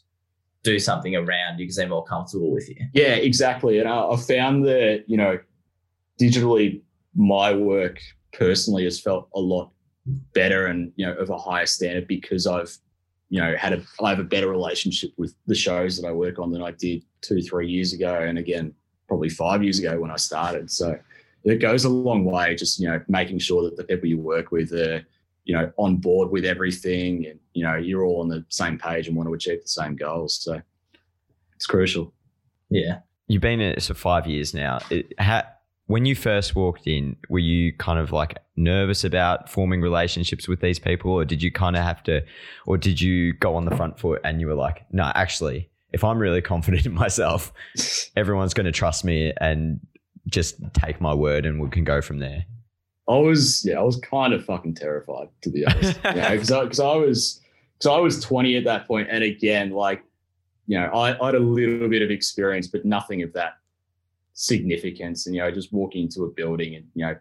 do 0.62 0.78
something 0.78 1.16
around 1.16 1.58
you 1.58 1.64
because 1.64 1.76
they're 1.76 1.88
more 1.88 2.04
comfortable 2.04 2.50
with 2.50 2.68
you. 2.68 2.76
Yeah, 2.92 3.14
exactly. 3.14 3.78
And 3.78 3.88
I, 3.88 4.10
I 4.10 4.16
found 4.16 4.64
that, 4.66 5.04
you 5.06 5.16
know, 5.16 5.38
digitally, 6.20 6.82
my 7.14 7.52
work 7.54 7.98
personally 8.32 8.84
has 8.84 9.00
felt 9.00 9.28
a 9.34 9.40
lot 9.40 9.70
better 10.34 10.66
and, 10.66 10.92
you 10.96 11.06
know, 11.06 11.14
of 11.14 11.30
a 11.30 11.38
higher 11.38 11.66
standard 11.66 12.06
because 12.06 12.46
I've, 12.46 12.76
you 13.30 13.40
know, 13.40 13.56
had 13.56 13.72
a, 13.72 13.82
I 14.02 14.10
have 14.10 14.18
a 14.18 14.24
better 14.24 14.48
relationship 14.48 15.12
with 15.16 15.34
the 15.46 15.54
shows 15.54 15.96
that 16.00 16.06
I 16.06 16.12
work 16.12 16.38
on 16.38 16.50
than 16.50 16.62
I 16.62 16.72
did 16.72 17.04
two, 17.22 17.40
three 17.40 17.68
years 17.68 17.92
ago. 17.92 18.14
And 18.14 18.38
again, 18.38 18.74
probably 19.08 19.28
five 19.28 19.62
years 19.62 19.78
ago 19.78 19.98
when 19.98 20.10
I 20.10 20.16
started. 20.16 20.70
So 20.70 20.98
it 21.44 21.56
goes 21.56 21.84
a 21.84 21.88
long 21.88 22.24
way, 22.24 22.54
just, 22.54 22.78
you 22.78 22.88
know, 22.88 23.00
making 23.08 23.38
sure 23.38 23.62
that 23.62 23.76
the 23.76 23.84
people 23.84 24.08
you 24.08 24.18
work 24.18 24.50
with 24.50 24.72
are, 24.72 25.04
you 25.50 25.56
know, 25.56 25.72
on 25.78 25.96
board 25.96 26.30
with 26.30 26.44
everything 26.44 27.26
and, 27.26 27.40
you 27.54 27.64
know, 27.64 27.74
you're 27.74 28.04
all 28.04 28.20
on 28.20 28.28
the 28.28 28.44
same 28.50 28.78
page 28.78 29.08
and 29.08 29.16
want 29.16 29.28
to 29.28 29.34
achieve 29.34 29.60
the 29.60 29.66
same 29.66 29.96
goals. 29.96 30.36
So 30.40 30.62
it's 31.56 31.66
crucial. 31.66 32.14
Yeah. 32.70 33.00
you've 33.26 33.42
been 33.42 33.60
in 33.60 33.72
it 33.72 33.82
for 33.82 33.94
five 33.94 34.28
years 34.28 34.54
now. 34.54 34.78
It, 34.90 35.12
ha, 35.18 35.42
when 35.86 36.06
you 36.06 36.14
first 36.14 36.54
walked 36.54 36.86
in, 36.86 37.16
were 37.28 37.40
you 37.40 37.72
kind 37.72 37.98
of 37.98 38.12
like 38.12 38.38
nervous 38.54 39.02
about 39.02 39.50
forming 39.50 39.80
relationships 39.80 40.46
with 40.46 40.60
these 40.60 40.78
people, 40.78 41.10
or 41.10 41.24
did 41.24 41.42
you 41.42 41.50
kind 41.50 41.74
of 41.74 41.82
have 41.82 42.00
to, 42.04 42.22
or 42.64 42.78
did 42.78 43.00
you 43.00 43.32
go 43.32 43.56
on 43.56 43.64
the 43.64 43.74
front 43.74 43.98
foot 43.98 44.20
and 44.22 44.40
you 44.40 44.46
were 44.46 44.54
like, 44.54 44.84
no, 44.92 45.10
actually, 45.16 45.68
if 45.92 46.04
I'm 46.04 46.20
really 46.20 46.42
confident 46.52 46.86
in 46.86 46.94
myself, 46.94 47.52
everyone's 48.16 48.54
going 48.54 48.66
to 48.66 48.72
trust 48.72 49.04
me 49.04 49.32
and 49.40 49.80
just 50.28 50.54
take 50.74 51.00
my 51.00 51.12
word, 51.12 51.44
and 51.44 51.60
we 51.60 51.68
can 51.70 51.82
go 51.82 52.00
from 52.00 52.20
there. 52.20 52.44
I 53.10 53.18
was 53.18 53.64
yeah, 53.64 53.80
I 53.80 53.82
was 53.82 53.96
kind 53.96 54.32
of 54.32 54.44
fucking 54.44 54.74
terrified 54.74 55.28
to 55.42 55.50
be 55.50 55.66
honest. 55.66 55.98
yeah, 56.04 56.30
because 56.30 56.50
I, 56.50 56.60
I 56.60 56.96
was 56.96 57.40
because 57.76 57.96
I 57.96 57.98
was 57.98 58.22
20 58.22 58.56
at 58.56 58.64
that 58.64 58.86
point, 58.86 59.08
and 59.10 59.24
again, 59.24 59.70
like 59.70 60.04
you 60.66 60.78
know, 60.78 60.86
I, 60.86 61.20
I 61.20 61.26
had 61.26 61.34
a 61.34 61.40
little 61.40 61.88
bit 61.88 62.02
of 62.02 62.10
experience, 62.10 62.68
but 62.68 62.84
nothing 62.84 63.22
of 63.22 63.32
that 63.32 63.54
significance. 64.34 65.26
And 65.26 65.34
you 65.34 65.42
know, 65.42 65.50
just 65.50 65.72
walking 65.72 66.04
into 66.04 66.24
a 66.24 66.28
building 66.28 66.76
and 66.76 66.86
you 66.94 67.04
know, 67.04 67.16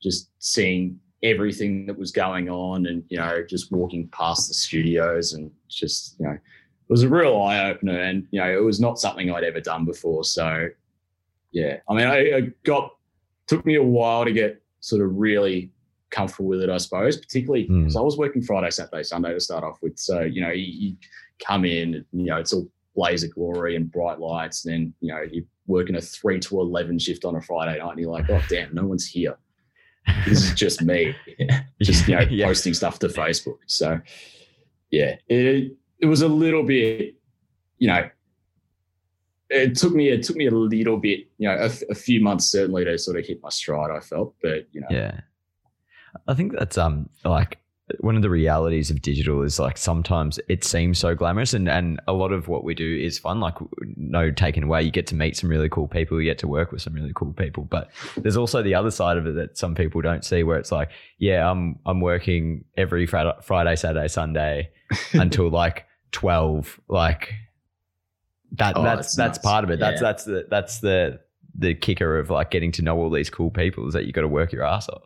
just 0.00 0.30
seeing 0.38 1.00
everything 1.24 1.86
that 1.86 1.98
was 1.98 2.12
going 2.12 2.48
on, 2.48 2.86
and 2.86 3.02
you 3.08 3.18
know, 3.18 3.44
just 3.48 3.72
walking 3.72 4.06
past 4.08 4.46
the 4.46 4.54
studios, 4.54 5.32
and 5.32 5.50
just 5.68 6.16
you 6.20 6.26
know, 6.26 6.34
it 6.34 6.88
was 6.88 7.02
a 7.02 7.08
real 7.08 7.42
eye 7.42 7.68
opener. 7.68 7.98
And 8.00 8.28
you 8.30 8.38
know, 8.38 8.48
it 8.48 8.62
was 8.62 8.78
not 8.78 9.00
something 9.00 9.28
I'd 9.32 9.42
ever 9.42 9.60
done 9.60 9.84
before, 9.84 10.22
so 10.22 10.68
yeah, 11.50 11.78
I 11.88 11.94
mean, 11.94 12.06
I, 12.06 12.36
I 12.36 12.40
got 12.64 12.92
took 13.48 13.66
me 13.66 13.74
a 13.76 13.82
while 13.82 14.24
to 14.24 14.32
get 14.32 14.62
sort 14.86 15.02
of 15.02 15.16
really 15.16 15.70
comfortable 16.10 16.48
with 16.48 16.62
it, 16.62 16.70
I 16.70 16.76
suppose, 16.76 17.16
particularly 17.16 17.66
Hmm. 17.66 17.80
because 17.80 17.96
I 17.96 18.00
was 18.00 18.16
working 18.16 18.40
Friday, 18.40 18.70
Saturday, 18.70 19.02
Sunday 19.02 19.32
to 19.34 19.40
start 19.40 19.64
off 19.64 19.78
with. 19.82 19.98
So, 19.98 20.20
you 20.20 20.40
know, 20.40 20.50
you, 20.52 20.64
you 20.90 20.96
come 21.44 21.64
in, 21.64 22.04
you 22.12 22.26
know, 22.26 22.36
it's 22.36 22.52
all 22.52 22.68
blaze 22.94 23.24
of 23.24 23.34
glory 23.34 23.74
and 23.74 23.90
bright 23.90 24.20
lights. 24.20 24.64
And 24.64 24.72
then, 24.74 24.94
you 25.00 25.12
know, 25.12 25.22
you're 25.30 25.44
working 25.66 25.96
a 25.96 26.00
three 26.00 26.38
to 26.38 26.60
11 26.60 27.00
shift 27.00 27.24
on 27.24 27.34
a 27.34 27.40
Friday 27.42 27.78
night 27.80 27.90
and 27.90 27.98
you're 27.98 28.12
like, 28.12 28.30
oh, 28.30 28.40
damn, 28.48 28.72
no 28.72 28.86
one's 28.86 29.06
here. 29.06 29.36
This 30.24 30.44
is 30.44 30.54
just 30.54 30.82
me, 30.82 31.16
just, 31.82 32.06
you 32.06 32.14
know, 32.14 32.22
Yeah. 32.30 32.46
posting 32.46 32.72
stuff 32.74 33.00
to 33.00 33.08
Facebook. 33.08 33.58
So, 33.66 34.00
yeah, 34.92 35.16
it, 35.28 35.72
it 35.98 36.06
was 36.06 36.22
a 36.22 36.28
little 36.28 36.62
bit, 36.62 37.16
you 37.78 37.88
know, 37.88 38.08
it 39.50 39.76
took 39.76 39.94
me 39.94 40.08
it 40.08 40.22
took 40.22 40.36
me 40.36 40.46
a 40.46 40.50
little 40.50 40.96
bit, 40.98 41.20
you 41.38 41.48
know, 41.48 41.56
a 41.56 41.94
few 41.94 42.20
months 42.22 42.46
certainly 42.46 42.84
to 42.84 42.98
sort 42.98 43.18
of 43.18 43.26
hit 43.26 43.42
my 43.42 43.48
stride. 43.48 43.90
I 43.90 44.00
felt, 44.00 44.34
but 44.42 44.66
you 44.72 44.80
know, 44.80 44.88
Yeah. 44.90 45.20
I 46.26 46.34
think 46.34 46.52
that's 46.58 46.78
um 46.78 47.08
like 47.24 47.58
one 48.00 48.16
of 48.16 48.22
the 48.22 48.30
realities 48.30 48.90
of 48.90 49.00
digital 49.00 49.42
is 49.42 49.60
like 49.60 49.78
sometimes 49.78 50.40
it 50.48 50.64
seems 50.64 50.98
so 50.98 51.14
glamorous 51.14 51.54
and 51.54 51.68
and 51.68 52.00
a 52.08 52.12
lot 52.12 52.32
of 52.32 52.48
what 52.48 52.64
we 52.64 52.74
do 52.74 52.96
is 52.96 53.16
fun 53.18 53.38
like 53.38 53.54
no 53.96 54.30
taken 54.32 54.64
away 54.64 54.82
you 54.82 54.90
get 54.90 55.06
to 55.06 55.14
meet 55.14 55.36
some 55.36 55.48
really 55.48 55.68
cool 55.68 55.86
people 55.86 56.20
you 56.20 56.28
get 56.28 56.38
to 56.38 56.48
work 56.48 56.72
with 56.72 56.82
some 56.82 56.92
really 56.94 57.12
cool 57.14 57.32
people 57.34 57.62
but 57.64 57.90
there's 58.16 58.36
also 58.36 58.60
the 58.60 58.74
other 58.74 58.90
side 58.90 59.16
of 59.16 59.24
it 59.26 59.36
that 59.36 59.56
some 59.56 59.74
people 59.74 60.00
don't 60.00 60.24
see 60.24 60.42
where 60.42 60.58
it's 60.58 60.72
like 60.72 60.90
yeah 61.18 61.48
I'm 61.48 61.78
I'm 61.86 62.00
working 62.00 62.64
every 62.76 63.06
Friday, 63.06 63.32
Friday 63.42 63.76
Saturday 63.76 64.08
Sunday 64.08 64.70
until 65.12 65.48
like 65.48 65.86
12 66.10 66.80
like 66.88 67.34
that 68.52 68.76
Oh, 68.76 68.82
that's 68.82 69.08
it's 69.08 69.16
that's 69.16 69.38
part 69.38 69.64
of 69.64 69.70
it 69.70 69.78
that's 69.80 70.00
Yeah. 70.00 70.06
that's 70.08 70.24
the 70.24 70.46
that's 70.50 70.78
the 70.80 71.20
the 71.58 71.74
kicker 71.74 72.18
of 72.18 72.30
like 72.30 72.50
getting 72.50 72.70
to 72.72 72.82
know 72.82 72.96
all 72.98 73.10
these 73.10 73.30
cool 73.30 73.50
people 73.50 73.86
is 73.88 73.94
that 73.94 74.04
you 74.06 74.12
got 74.12 74.20
to 74.22 74.28
work 74.28 74.52
your 74.52 74.62
ass 74.64 74.88
off 74.88 75.02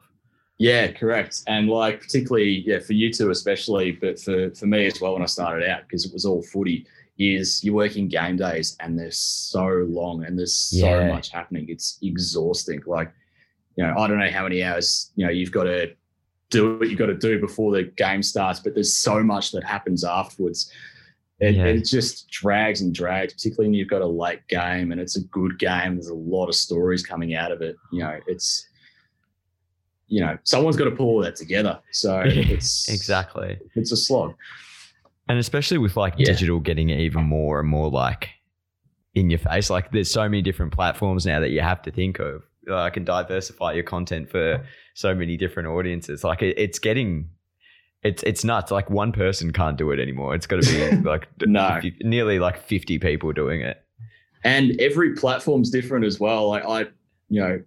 Yeah, 0.58 0.92
correct. 0.92 1.42
And 1.46 1.68
like 1.68 2.00
particularly, 2.02 2.62
yeah, 2.66 2.80
for 2.80 2.92
you 2.92 3.10
two 3.12 3.30
especially, 3.30 3.92
but 3.92 4.18
for 4.20 4.50
for 4.54 4.66
me 4.66 4.86
as 4.86 5.00
well 5.00 5.14
when 5.14 5.22
I 5.22 5.26
started 5.26 5.66
out 5.68 5.82
because 5.86 6.04
it 6.04 6.12
was 6.12 6.24
all 6.26 6.42
footy. 6.42 6.86
Is 7.18 7.62
you're 7.64 7.74
working 7.74 8.08
game 8.08 8.36
days 8.36 8.76
and 8.80 8.98
they're 8.98 9.10
so 9.10 9.66
long 9.88 10.24
and 10.24 10.38
there's 10.38 10.54
so 10.56 10.86
Yeah. 10.86 11.08
much 11.08 11.30
happening. 11.30 11.66
It's 11.68 11.98
exhausting. 12.02 12.80
Like, 12.86 13.10
you 13.76 13.84
know, 13.84 13.94
I 13.98 14.06
don't 14.08 14.18
know 14.18 14.30
how 14.30 14.42
many 14.44 14.62
hours 14.62 15.12
you 15.16 15.24
know 15.26 15.30
you've 15.32 15.52
got 15.52 15.64
to 15.64 15.92
do 16.50 16.78
what 16.78 16.88
you've 16.90 16.98
got 16.98 17.06
to 17.06 17.16
do 17.28 17.38
before 17.40 17.72
the 17.72 17.84
game 17.84 18.22
starts, 18.22 18.58
but 18.60 18.74
there's 18.74 18.94
so 18.96 19.22
much 19.22 19.52
that 19.52 19.64
happens 19.64 20.02
afterwards. 20.04 20.72
It, 21.40 21.54
Yeah. 21.54 21.64
it 21.66 21.84
just 21.84 22.28
drags 22.30 22.80
and 22.82 22.94
drags, 22.94 23.32
particularly 23.32 23.68
when 23.68 23.74
you've 23.74 23.88
got 23.88 24.02
a 24.02 24.06
late 24.06 24.46
game 24.48 24.92
and 24.92 25.00
it's 25.00 25.16
a 25.16 25.22
good 25.24 25.58
game. 25.58 25.94
There's 25.94 26.08
a 26.08 26.14
lot 26.14 26.48
of 26.48 26.54
stories 26.54 27.02
coming 27.04 27.34
out 27.34 27.50
of 27.52 27.62
it. 27.62 27.76
You 27.92 28.00
know, 28.02 28.18
it's 28.26 28.66
you 30.08 30.20
know, 30.20 30.36
someone's 30.42 30.76
got 30.76 30.84
to 30.86 30.90
pull 30.90 31.06
all 31.06 31.22
that 31.22 31.36
together. 31.36 31.78
So 31.92 32.20
it's 32.24 32.88
exactly 32.88 33.58
it's 33.76 33.92
a 33.92 33.96
slog. 33.96 34.34
and 35.28 35.38
especially 35.38 35.78
with 35.78 35.96
like 35.96 36.14
Yeah. 36.18 36.26
digital 36.26 36.58
getting 36.60 36.90
even 36.90 37.22
more 37.24 37.60
and 37.60 37.68
more 37.68 37.90
like 37.90 38.28
in 39.14 39.28
your 39.30 39.38
face 39.40 39.70
like 39.70 39.90
there's 39.90 40.10
so 40.10 40.22
many 40.28 40.40
different 40.42 40.72
platforms 40.72 41.26
now 41.26 41.40
that 41.40 41.50
you 41.50 41.60
have 41.60 41.82
to 41.82 41.90
think 41.90 42.20
of 42.20 42.42
like 42.68 42.96
and 42.96 43.04
diversify 43.06 43.72
your 43.72 43.82
content 43.82 44.30
for 44.30 44.64
so 44.94 45.12
many 45.16 45.36
different 45.36 45.68
audiences 45.68 46.22
like 46.22 46.42
it, 46.42 46.56
it's 46.56 46.78
getting 46.78 47.28
it's 48.02 48.22
it's 48.22 48.44
nuts 48.44 48.70
like 48.70 48.88
one 48.90 49.12
person 49.12 49.52
can't 49.52 49.76
do 49.76 49.90
it 49.90 50.00
anymore 50.00 50.34
it's 50.34 50.46
got 50.46 50.62
to 50.62 50.70
be 50.70 50.96
like 51.08 51.28
No. 51.46 51.80
nearly 52.02 52.38
like 52.38 52.62
50 52.62 52.98
people 52.98 53.32
doing 53.32 53.60
it 53.60 53.84
And 54.44 54.80
every 54.80 55.14
platform's 55.14 55.70
different 55.70 56.04
as 56.06 56.18
well. 56.18 56.48
Like 56.48 56.64
I, 56.64 56.80
you 57.28 57.40
know, 57.42 57.62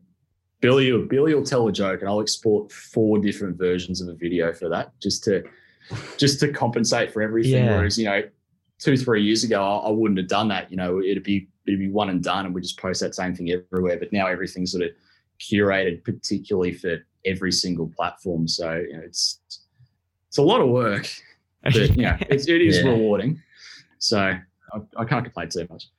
Billy 0.62 0.92
will 0.92 1.06
Billy 1.06 1.36
will 1.36 1.44
tell 1.46 1.68
a 1.68 1.72
joke 1.72 2.00
and 2.02 2.10
I'll 2.10 2.20
export 2.22 2.72
four 2.72 3.20
different 3.20 3.58
versions 3.58 4.02
of 4.02 4.08
a 4.10 4.16
video 4.16 4.52
for 4.54 4.70
that 4.70 4.92
just 5.00 5.24
to 5.26 5.44
just 6.18 6.40
to 6.40 6.52
compensate 6.52 7.12
for 7.14 7.22
everything. 7.22 7.66
Yeah. 7.66 7.76
Whereas, 7.78 7.98
you 8.00 8.06
know, 8.06 8.24
two, 8.80 8.98
three 8.98 9.22
years 9.22 9.44
ago, 9.44 9.62
I, 9.62 9.88
I 9.88 9.92
wouldn't 9.92 10.18
have 10.18 10.30
done 10.30 10.48
that. 10.48 10.72
You 10.72 10.78
know, 10.78 11.00
it'd 11.00 11.24
be 11.24 11.48
it'd 11.68 11.80
be 11.80 11.90
one 11.92 12.10
and 12.10 12.24
done 12.24 12.46
and 12.48 12.56
we 12.56 12.62
just 12.62 12.80
post 12.80 13.02
that 13.02 13.14
same 13.14 13.36
thing 13.36 13.52
everywhere. 13.52 13.98
But 14.00 14.12
now 14.12 14.26
everything's 14.28 14.72
sort 14.72 14.84
of 14.84 14.90
curated 15.40 16.04
particularly 16.04 16.72
for 16.74 16.98
every 17.26 17.52
single 17.52 17.88
platform. 17.96 18.48
So, 18.48 18.74
you 18.74 18.94
know, 18.94 19.04
it's 19.04 19.40
it's 20.34 20.40
a 20.40 20.42
lot 20.42 20.62
of 20.62 20.70
work. 20.70 21.08
But 21.62 21.76
you 21.96 22.02
know, 22.02 22.18
it's, 22.22 22.48
it 22.48 22.60
is 22.60 22.78
Yeah. 22.78 22.90
rewarding. 22.90 23.40
So 24.00 24.18
I, 24.20 24.40
I 24.98 25.06
can't 25.06 25.24
complain 25.24 25.48
too 25.50 25.68
much. 25.70 25.90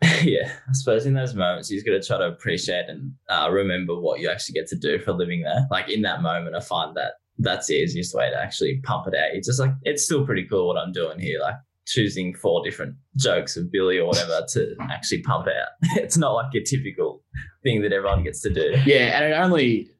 yeah, 0.22 0.50
I 0.66 0.72
suppose 0.72 1.04
in 1.04 1.12
those 1.12 1.34
moments 1.34 1.70
you 1.70 1.76
just 1.76 1.86
got 1.86 1.92
to 1.92 2.00
try 2.02 2.16
to 2.16 2.32
appreciate 2.32 2.86
and 2.88 3.12
uh, 3.28 3.50
remember 3.52 3.94
what 4.00 4.20
you 4.20 4.30
actually 4.30 4.54
get 4.54 4.66
to 4.68 4.76
do 4.76 4.98
for 5.00 5.10
a 5.10 5.14
living 5.14 5.42
there. 5.42 5.66
Like 5.70 5.90
in 5.90 6.00
that 6.00 6.22
moment, 6.22 6.56
I 6.56 6.60
find 6.60 6.96
that 6.96 7.12
that's 7.38 7.66
the 7.66 7.74
easiest 7.74 8.14
way 8.14 8.30
to 8.30 8.36
actually 8.42 8.80
pump 8.84 9.06
it 9.06 9.14
out. 9.14 9.34
It's 9.34 9.48
just 9.48 9.60
like 9.60 9.72
it's 9.82 10.02
still 10.02 10.24
pretty 10.24 10.44
cool 10.48 10.66
what 10.66 10.78
I'm 10.78 10.92
doing 10.92 11.18
here. 11.18 11.38
Like 11.40 11.56
choosing 11.86 12.34
four 12.34 12.64
different 12.64 12.94
jokes 13.18 13.58
of 13.58 13.70
Billy 13.70 13.98
or 13.98 14.06
whatever 14.06 14.40
to 14.54 14.74
actually 14.80 15.20
pump 15.20 15.46
out. 15.46 15.68
It's 16.02 16.16
not 16.16 16.32
like 16.32 16.54
a 16.54 16.62
typical 16.62 17.22
thing 17.62 17.82
that 17.82 17.92
everyone 17.92 18.24
gets 18.24 18.40
to 18.42 18.50
do. 18.50 18.76
Yeah, 18.86 19.20
and 19.20 19.26
it 19.26 19.36
only 19.36 19.90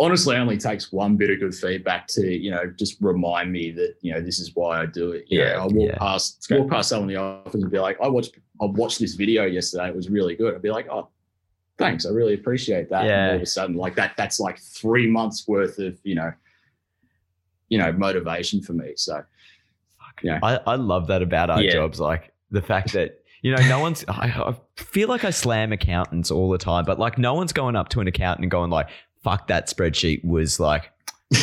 honestly 0.00 0.36
only 0.36 0.56
takes 0.56 0.92
one 0.92 1.16
bit 1.16 1.30
of 1.30 1.40
good 1.40 1.54
feedback 1.54 2.06
to 2.08 2.26
you 2.32 2.50
know 2.50 2.72
just 2.78 2.96
remind 3.00 3.50
me 3.52 3.70
that 3.72 3.96
you 4.00 4.12
know 4.12 4.20
this 4.20 4.38
is 4.38 4.54
why 4.54 4.80
I 4.82 4.86
do 4.86 5.12
it. 5.12 5.24
You 5.28 5.38
know, 5.40 5.44
Yeah, 5.46 5.52
I 5.62 5.66
walk 5.66 5.72
yeah. 5.90 5.98
past 5.98 6.46
walk 6.50 6.70
past 6.70 6.88
someone 6.90 7.08
in 7.10 7.14
the 7.16 7.20
office 7.20 7.62
and 7.62 7.70
be 7.70 7.78
like, 7.78 7.98
I 8.02 8.08
watched 8.08 8.38
I 8.60 8.66
watched 8.66 8.98
this 8.98 9.14
video 9.14 9.44
yesterday. 9.44 9.88
It 9.88 9.96
was 9.96 10.08
really 10.08 10.34
good. 10.36 10.54
I'd 10.54 10.62
be 10.62 10.70
like, 10.70 10.88
oh, 10.88 11.08
thanks. 11.78 12.06
I 12.06 12.10
really 12.10 12.34
appreciate 12.34 12.88
that. 12.90 13.04
And 13.06 13.30
all 13.30 13.36
of 13.36 13.42
a 13.42 13.46
sudden, 13.46 13.76
like 13.76 13.94
that, 13.96 14.16
that's 14.16 14.38
like 14.40 14.58
three 14.58 15.08
months 15.08 15.46
worth 15.48 15.78
of 15.78 15.98
you 16.04 16.14
know, 16.14 16.32
you 17.68 17.78
know, 17.78 17.92
motivation 17.92 18.62
for 18.62 18.72
me. 18.72 18.92
So 18.96 19.22
yeah, 20.22 20.40
I, 20.42 20.58
I 20.66 20.74
love 20.76 21.06
that 21.08 21.22
about 21.22 21.50
our 21.50 21.62
Yeah. 21.62 21.72
jobs. 21.72 22.00
Like 22.00 22.32
the 22.50 22.62
fact 22.62 22.92
that, 22.94 23.20
you 23.42 23.54
know, 23.54 23.68
no 23.68 23.78
one's, 23.78 24.04
I, 24.08 24.26
I 24.28 24.56
feel 24.76 25.08
like 25.08 25.24
I 25.24 25.30
slam 25.30 25.70
accountants 25.72 26.30
all 26.32 26.48
the 26.50 26.58
time, 26.58 26.84
but 26.84 26.98
like 26.98 27.18
no 27.18 27.34
one's 27.34 27.52
going 27.52 27.76
up 27.76 27.88
to 27.90 28.00
an 28.00 28.08
accountant 28.08 28.42
and 28.44 28.50
going 28.50 28.70
like, 28.70 28.88
fuck 29.22 29.48
that 29.48 29.68
spreadsheet 29.68 30.24
was 30.24 30.60
like 30.60 30.92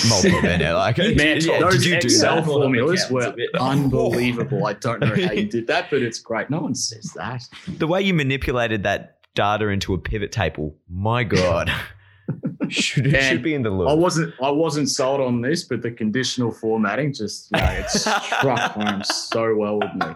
multiple 0.07 0.41
minute. 0.43 0.73
Like, 0.73 0.97
Man, 0.97 1.39
yeah, 1.41 1.59
those 1.59 1.75
did 1.75 1.85
you 1.85 1.99
do 1.99 2.07
Excel 2.07 2.35
that? 2.37 2.45
formulas 2.45 3.09
were 3.09 3.35
unbelievable. 3.59 4.65
I 4.65 4.73
don't 4.73 4.99
know 4.99 5.15
how 5.15 5.31
you 5.31 5.45
did 5.45 5.67
that, 5.67 5.89
but 5.89 6.01
it's 6.01 6.19
great. 6.19 6.49
No 6.49 6.59
one 6.59 6.75
says 6.75 7.11
that. 7.15 7.43
The 7.77 7.87
way 7.87 8.01
you 8.01 8.13
manipulated 8.13 8.83
that 8.83 9.19
data 9.35 9.67
into 9.67 9.93
a 9.93 9.97
pivot 9.97 10.31
table, 10.31 10.75
my 10.89 11.23
God. 11.23 11.71
should, 12.69 13.07
it 13.07 13.21
should 13.21 13.43
be 13.43 13.53
in 13.53 13.61
the 13.61 13.71
I 13.71 13.93
wasn't 13.93 14.33
I 14.41 14.49
wasn't 14.49 14.89
sold 14.89 15.21
on 15.21 15.41
this, 15.41 15.63
but 15.63 15.81
the 15.83 15.91
conditional 15.91 16.51
formatting 16.51 17.13
just 17.13 17.51
you 17.53 17.61
know, 17.61 17.67
it 17.67 17.89
struck 17.89 18.59
home 18.71 19.03
so 19.03 19.55
well 19.55 19.79
with 19.79 19.93
me. 19.93 20.07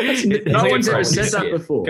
It's 0.00 0.46
No 0.46 0.64
one's 0.64 0.88
ever 0.88 1.04
said 1.04 1.26
that 1.32 1.50
before. 1.50 1.84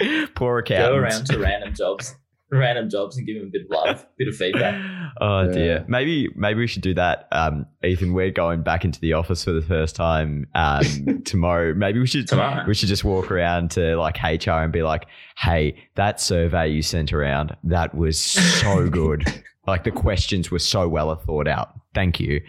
Go, 0.00 0.26
Poor 0.34 0.62
go 0.62 0.94
around 0.94 1.26
to 1.26 1.38
random 1.38 1.74
jobs, 1.74 2.14
random 2.50 2.88
jobs, 2.90 3.16
and 3.16 3.26
give 3.26 3.36
them 3.38 3.48
a 3.48 3.50
bit 3.50 3.62
of 3.64 3.70
love, 3.70 4.06
bit 4.18 4.28
of 4.28 4.34
feedback. 4.36 4.74
Oh 5.20 5.42
Yeah. 5.46 5.52
dear. 5.52 5.84
Maybe 5.88 6.28
maybe 6.34 6.60
we 6.60 6.66
should 6.66 6.82
do 6.82 6.94
that. 6.94 7.28
Um, 7.32 7.66
Ethan, 7.84 8.12
we're 8.14 8.30
going 8.30 8.62
back 8.62 8.84
into 8.84 9.00
the 9.00 9.12
office 9.12 9.44
for 9.44 9.52
the 9.52 9.62
first 9.62 9.94
time 9.96 10.46
um, 10.54 11.22
tomorrow. 11.24 11.74
Maybe 11.74 11.98
we 12.00 12.06
should 12.06 12.26
Tomorrow. 12.28 12.64
we 12.66 12.74
should 12.74 12.88
just 12.88 13.04
walk 13.04 13.30
around 13.30 13.70
to 13.72 13.96
like 13.96 14.16
HR 14.22 14.50
and 14.50 14.72
be 14.72 14.82
like, 14.82 15.06
"Hey, 15.36 15.76
that 15.96 16.20
survey 16.20 16.68
you 16.68 16.82
sent 16.82 17.12
around, 17.12 17.56
that 17.64 17.94
was 17.94 18.20
so 18.20 18.88
good. 18.88 19.24
like 19.66 19.84
the 19.84 19.90
questions 19.90 20.50
were 20.50 20.58
so 20.58 20.88
well 20.88 21.14
thought 21.16 21.46
out. 21.48 21.74
Thank 21.94 22.18
you." 22.20 22.40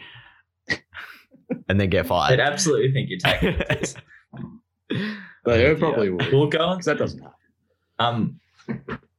and 1.68 1.80
then 1.80 1.90
get 1.90 2.06
fired. 2.08 2.40
I'd 2.40 2.52
absolutely 2.52 2.94
think 2.94 3.10
you're 3.10 3.20
taking 3.20 3.58
the 3.58 3.66
piss. 3.66 3.96
But 5.44 5.60
Oh, 5.60 5.72
it 5.72 5.80
probably 5.80 6.10
would. 6.10 6.32
We'll 6.32 6.48
go 6.48 6.60
on 6.60 6.78
Because 6.78 6.86
that 6.86 6.98
doesn't 6.98 7.20
happen. 7.20 7.34
Um, 8.00 8.40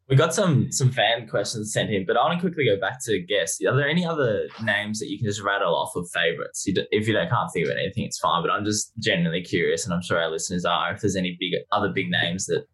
we 0.08 0.16
got 0.16 0.34
some 0.34 0.70
some 0.70 0.90
fan 0.90 1.26
questions 1.26 1.72
sent 1.72 1.90
in, 1.90 2.04
but 2.06 2.16
I 2.16 2.24
want 2.24 2.38
to 2.38 2.40
quickly 2.40 2.66
go 2.66 2.78
back 2.78 3.02
to 3.04 3.18
guests. 3.20 3.64
Are 3.64 3.74
there 3.74 3.88
any 3.88 4.04
other 4.04 4.46
names 4.62 4.98
that 4.98 5.08
you 5.08 5.18
can 5.18 5.26
just 5.26 5.40
rattle 5.40 5.74
off 5.74 5.96
of 5.96 6.06
favorites? 6.10 6.66
You 6.66 6.74
do, 6.74 6.84
if 6.90 7.08
you 7.08 7.14
don't 7.14 7.30
can't 7.30 7.50
think 7.52 7.66
of 7.66 7.72
anything, 7.72 8.04
it's 8.04 8.18
fine. 8.18 8.42
But 8.42 8.50
I'm 8.50 8.64
just 8.64 8.92
genuinely 8.98 9.42
curious, 9.42 9.84
and 9.84 9.94
I'm 9.94 10.02
sure 10.02 10.20
our 10.20 10.30
listeners 10.30 10.64
are. 10.64 10.92
If 10.92 11.00
there's 11.00 11.16
any 11.16 11.36
big 11.40 11.54
other 11.72 11.88
big 11.88 12.10
names 12.10 12.46
that 12.46 12.66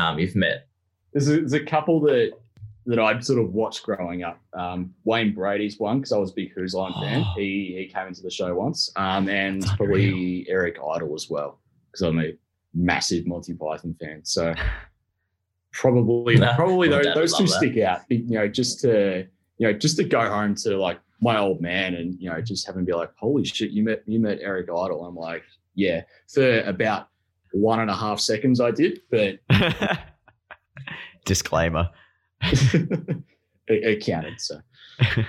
um 0.00 0.18
you've 0.18 0.36
met. 0.36 0.66
There's 1.12 1.28
a, 1.28 1.36
there's 1.36 1.52
a 1.52 1.64
couple 1.64 2.00
that 2.02 2.32
that 2.86 3.00
I'd 3.00 3.24
sort 3.24 3.40
of 3.40 3.52
watched 3.52 3.82
growing 3.82 4.22
up. 4.22 4.40
Um, 4.56 4.94
Wayne 5.04 5.34
Brady's 5.34 5.78
one 5.78 5.98
because 5.98 6.12
I 6.12 6.18
was 6.18 6.30
a 6.30 6.34
big 6.34 6.52
Whose 6.54 6.72
Line 6.72 6.94
fan. 6.94 7.22
Oh. 7.26 7.34
He 7.36 7.74
he 7.76 7.92
came 7.92 8.06
into 8.06 8.22
the 8.22 8.30
show 8.30 8.54
once, 8.54 8.90
um, 8.96 9.28
and 9.28 9.60
That's 9.60 9.76
probably 9.76 10.46
Eric 10.48 10.78
Idle 10.78 11.14
as 11.14 11.28
well 11.28 11.60
because 11.90 12.02
I'm 12.02 12.20
a 12.20 12.32
massive 12.72 13.26
Monty 13.26 13.54
Python 13.54 13.94
fan. 14.00 14.20
So 14.24 14.54
probably 15.80 16.36
Nah, 16.36 16.54
probably 16.56 16.88
those, 16.88 17.06
those 17.14 17.32
two 17.36 17.44
love 17.44 17.50
that. 17.52 17.56
stick 17.58 17.78
out. 17.84 18.00
You 18.08 18.24
know, 18.38 18.48
just 18.48 18.80
to 18.80 19.26
you 19.58 19.66
know 19.66 19.72
just 19.72 19.96
to 19.98 20.04
go 20.04 20.20
home 20.28 20.54
to 20.56 20.76
like 20.76 20.98
my 21.20 21.38
old 21.38 21.60
man 21.60 21.94
and 21.94 22.14
you 22.20 22.28
know 22.30 22.40
just 22.40 22.66
have 22.66 22.76
him 22.76 22.84
be 22.84 22.92
like, 22.92 23.10
holy 23.16 23.44
shit, 23.44 23.70
you 23.70 23.82
met 23.82 24.02
you 24.06 24.18
met 24.20 24.38
Eric 24.40 24.66
Idle. 24.68 25.04
I'm 25.04 25.16
like, 25.16 25.42
yeah, 25.74 26.02
for 26.32 26.60
about 26.60 27.08
one 27.52 27.80
and 27.80 27.90
a 27.90 27.94
half 27.96 28.20
seconds 28.20 28.60
I 28.60 28.70
did, 28.70 29.00
but 29.10 29.38
Disclaimer. 31.24 31.88
it, 32.42 33.22
it 33.68 34.04
counted. 34.04 34.40
So 34.40 34.60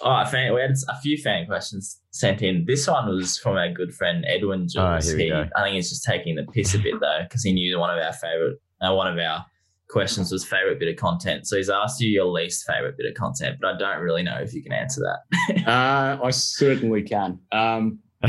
Oh, 0.00 0.24
fan, 0.26 0.54
we 0.54 0.60
had 0.60 0.70
a 0.88 1.00
few 1.00 1.18
fan 1.18 1.46
questions 1.46 2.00
sent 2.12 2.40
in. 2.40 2.64
This 2.66 2.86
one 2.86 3.08
was 3.08 3.36
from 3.36 3.56
our 3.56 3.68
good 3.72 3.92
friend 3.92 4.24
Edwin 4.28 4.68
Jules. 4.68 4.76
Oh, 4.76 5.08
here 5.08 5.16
we 5.16 5.24
He- 5.24 5.28
go. 5.30 5.48
I 5.56 5.62
think 5.64 5.74
he's 5.74 5.88
just 5.88 6.04
taking 6.04 6.36
the 6.36 6.44
piss 6.44 6.72
a 6.74 6.78
bit 6.78 7.00
though, 7.00 7.18
because 7.24 7.42
he 7.42 7.52
knew 7.52 7.80
one 7.80 7.90
of 7.90 7.98
our 8.02 8.12
favorite, 8.12 8.60
uh, 8.80 8.94
one 8.94 9.12
of 9.12 9.18
our 9.18 9.44
questions 9.88 10.30
was 10.30 10.44
favorite 10.44 10.78
bit 10.78 10.88
of 10.88 10.96
content. 10.96 11.46
So 11.46 11.56
he's 11.56 11.70
asked 11.70 12.00
you 12.00 12.10
your 12.10 12.26
least 12.26 12.66
favorite 12.66 12.96
bit 12.96 13.06
of 13.06 13.14
content, 13.14 13.58
but 13.60 13.74
I 13.74 13.78
don't 13.78 14.02
really 14.02 14.22
know 14.22 14.36
if 14.36 14.52
you 14.52 14.62
can 14.62 14.72
answer 14.72 15.00
that. 15.00 15.66
uh, 15.66 16.18
I 16.22 16.30
certainly 16.30 17.02
can. 17.02 17.38
Um, 17.52 17.98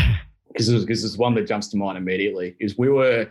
because 0.50 0.84
because 0.84 1.02
there's 1.02 1.18
one 1.18 1.34
that 1.36 1.48
jumps 1.48 1.68
to 1.70 1.78
mind 1.78 1.98
immediately 1.98 2.56
is 2.60 2.78
we 2.78 2.90
were 2.90 3.30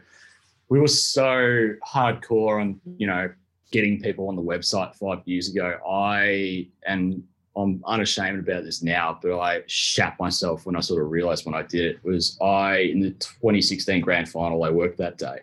we 0.68 0.80
were 0.80 0.88
so 0.88 1.74
hardcore 1.86 2.60
on 2.60 2.80
you 2.96 3.06
know 3.06 3.30
getting 3.70 4.00
people 4.00 4.28
on 4.28 4.36
the 4.36 4.42
website 4.42 4.94
five 4.94 5.20
years 5.24 5.50
ago. 5.50 5.78
I 5.88 6.68
and 6.86 7.22
I'm 7.56 7.82
unashamed 7.86 8.38
about 8.38 8.64
this 8.64 8.82
now, 8.82 9.18
but 9.20 9.38
I 9.38 9.62
shat 9.66 10.16
myself 10.20 10.64
when 10.64 10.76
I 10.76 10.80
sort 10.80 11.02
of 11.02 11.10
realized 11.10 11.44
when 11.44 11.54
I 11.54 11.62
did 11.62 11.84
it 11.84 12.04
was 12.04 12.38
I 12.40 12.78
in 12.78 13.00
the 13.00 13.10
2016 13.10 14.00
grand 14.00 14.28
final 14.28 14.62
I 14.62 14.70
worked 14.70 14.98
that 14.98 15.18
day, 15.18 15.40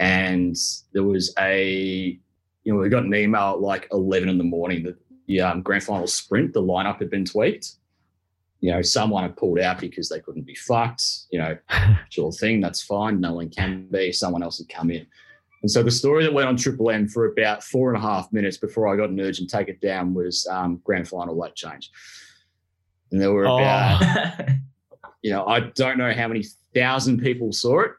and 0.00 0.56
there 0.92 1.02
was 1.02 1.34
a 1.38 2.18
you 2.64 2.72
know 2.72 2.78
we 2.78 2.88
got 2.88 3.04
an 3.04 3.14
email 3.14 3.52
at 3.52 3.60
like 3.60 3.88
11 3.92 4.28
in 4.28 4.38
the 4.38 4.44
morning 4.44 4.82
that 4.84 4.96
the 5.26 5.40
um, 5.40 5.62
grand 5.62 5.84
final 5.84 6.06
sprint 6.06 6.52
the 6.52 6.62
lineup 6.62 6.98
had 6.98 7.10
been 7.10 7.24
tweaked 7.24 7.76
you 8.60 8.72
know, 8.72 8.82
someone 8.82 9.22
had 9.22 9.36
pulled 9.36 9.58
out 9.60 9.80
because 9.80 10.08
they 10.08 10.20
couldn't 10.20 10.46
be 10.46 10.54
fucked, 10.54 11.04
you 11.30 11.38
know, 11.38 11.56
sure 12.10 12.32
thing, 12.32 12.60
that's 12.60 12.82
fine. 12.82 13.20
No 13.20 13.34
one 13.34 13.50
can 13.50 13.86
be. 13.90 14.12
Someone 14.12 14.42
else 14.42 14.58
had 14.58 14.68
come 14.68 14.90
in. 14.90 15.06
And 15.62 15.70
so 15.70 15.82
the 15.82 15.90
story 15.90 16.24
that 16.24 16.32
went 16.32 16.48
on 16.48 16.56
Triple 16.56 16.90
M 16.90 17.08
for 17.08 17.26
about 17.26 17.64
four 17.64 17.92
and 17.92 18.02
a 18.02 18.06
half 18.06 18.32
minutes 18.32 18.56
before 18.56 18.92
I 18.92 18.96
got 18.96 19.10
an 19.10 19.20
urgent 19.20 19.50
take 19.50 19.68
it 19.68 19.80
down 19.80 20.14
was 20.14 20.46
um, 20.48 20.80
grand 20.84 21.08
final 21.08 21.36
late 21.36 21.54
change. 21.54 21.90
And 23.10 23.20
there 23.20 23.32
were 23.32 23.46
Oh. 23.46 23.58
about, 23.58 24.48
you 25.22 25.32
know, 25.32 25.46
I 25.46 25.60
don't 25.60 25.98
know 25.98 26.12
how 26.12 26.28
many 26.28 26.44
thousand 26.74 27.20
people 27.20 27.52
saw 27.52 27.80
it. 27.80 27.92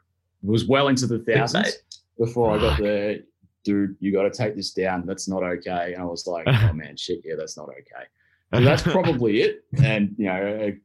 It 0.44 0.50
was 0.50 0.66
well 0.68 0.88
into 0.88 1.06
the 1.06 1.20
thousands 1.20 1.78
before 2.20 2.56
I 2.56 2.60
got 2.60 2.80
there, 2.80 3.20
dude, 3.64 3.96
you 4.00 4.12
got 4.12 4.24
to 4.24 4.30
take 4.32 4.56
this 4.56 4.72
down. 4.74 5.06
That's 5.06 5.28
not 5.28 5.42
okay. 5.44 5.94
And 5.94 6.02
I 6.04 6.06
was 6.06 6.28
like, 6.28 6.46
oh 6.48 6.74
man, 6.74 6.96
shit, 6.98 7.22
yeah, 7.26 7.34
that's 7.38 7.58
not 7.58 7.70
okay. 7.70 8.06
And 8.52 8.66
that's 8.68 8.84
probably 8.84 9.42
it. 9.42 9.64
And 9.84 10.16
you 10.18 10.26
know, 10.26 10.36
a 10.62 10.78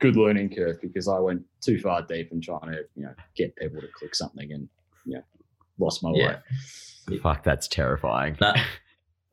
good 0.00 0.16
learning 0.16 0.54
curve 0.54 0.80
because 0.80 1.08
I 1.08 1.18
went 1.18 1.42
too 1.60 1.80
far 1.80 2.02
deep 2.02 2.30
in 2.32 2.40
trying 2.40 2.70
to, 2.72 2.82
you 2.94 3.04
know, 3.04 3.14
get 3.36 3.56
people 3.56 3.80
to 3.80 3.88
click 3.98 4.14
something 4.14 4.52
and 4.52 4.68
you 5.04 5.14
know, 5.14 5.22
lost 5.78 6.02
my 6.02 6.12
Yeah. 6.14 6.38
way. 7.08 7.18
Fuck, 7.18 7.42
that's 7.42 7.66
terrifying. 7.68 8.36
No, 8.40 8.52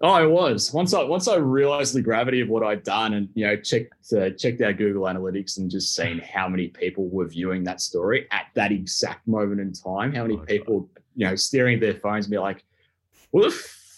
Oh, 0.02 0.10
I 0.10 0.26
was. 0.26 0.74
Once 0.74 0.93
I 0.93 1.04
once 1.04 1.28
I 1.30 1.38
realized 1.38 1.95
the 1.95 2.02
gravity 2.02 2.41
of 2.41 2.50
what 2.50 2.63
I'd 2.63 2.84
done 2.84 3.13
and 3.13 3.30
you 3.34 3.48
know, 3.48 3.56
checked 3.56 3.93
uh, 4.15 4.30
checked 4.32 4.60
out 4.62 4.76
Google 4.78 5.04
Analytics 5.04 5.58
and 5.58 5.71
just 5.71 5.95
seen 5.95 6.19
how 6.19 6.50
many 6.50 6.67
people 6.67 7.08
were 7.08 7.26
viewing 7.28 7.63
that 7.63 7.80
story 7.80 8.28
at 8.32 8.48
that 8.56 8.74
exact 8.74 9.26
moment 9.26 9.62
in 9.62 9.71
time, 9.71 10.13
how 10.13 10.24
many 10.24 10.36
Oh, 10.36 10.39
God. 10.39 10.48
People, 11.15 11.21
you 11.25 11.30
know, 11.30 11.36
staring 11.36 11.75
at 11.75 11.82
their 11.82 11.95
phones 11.95 12.25
and 12.25 12.32
be 12.32 12.38
like, 12.38 12.63
what 13.32 13.43
the 13.43 13.51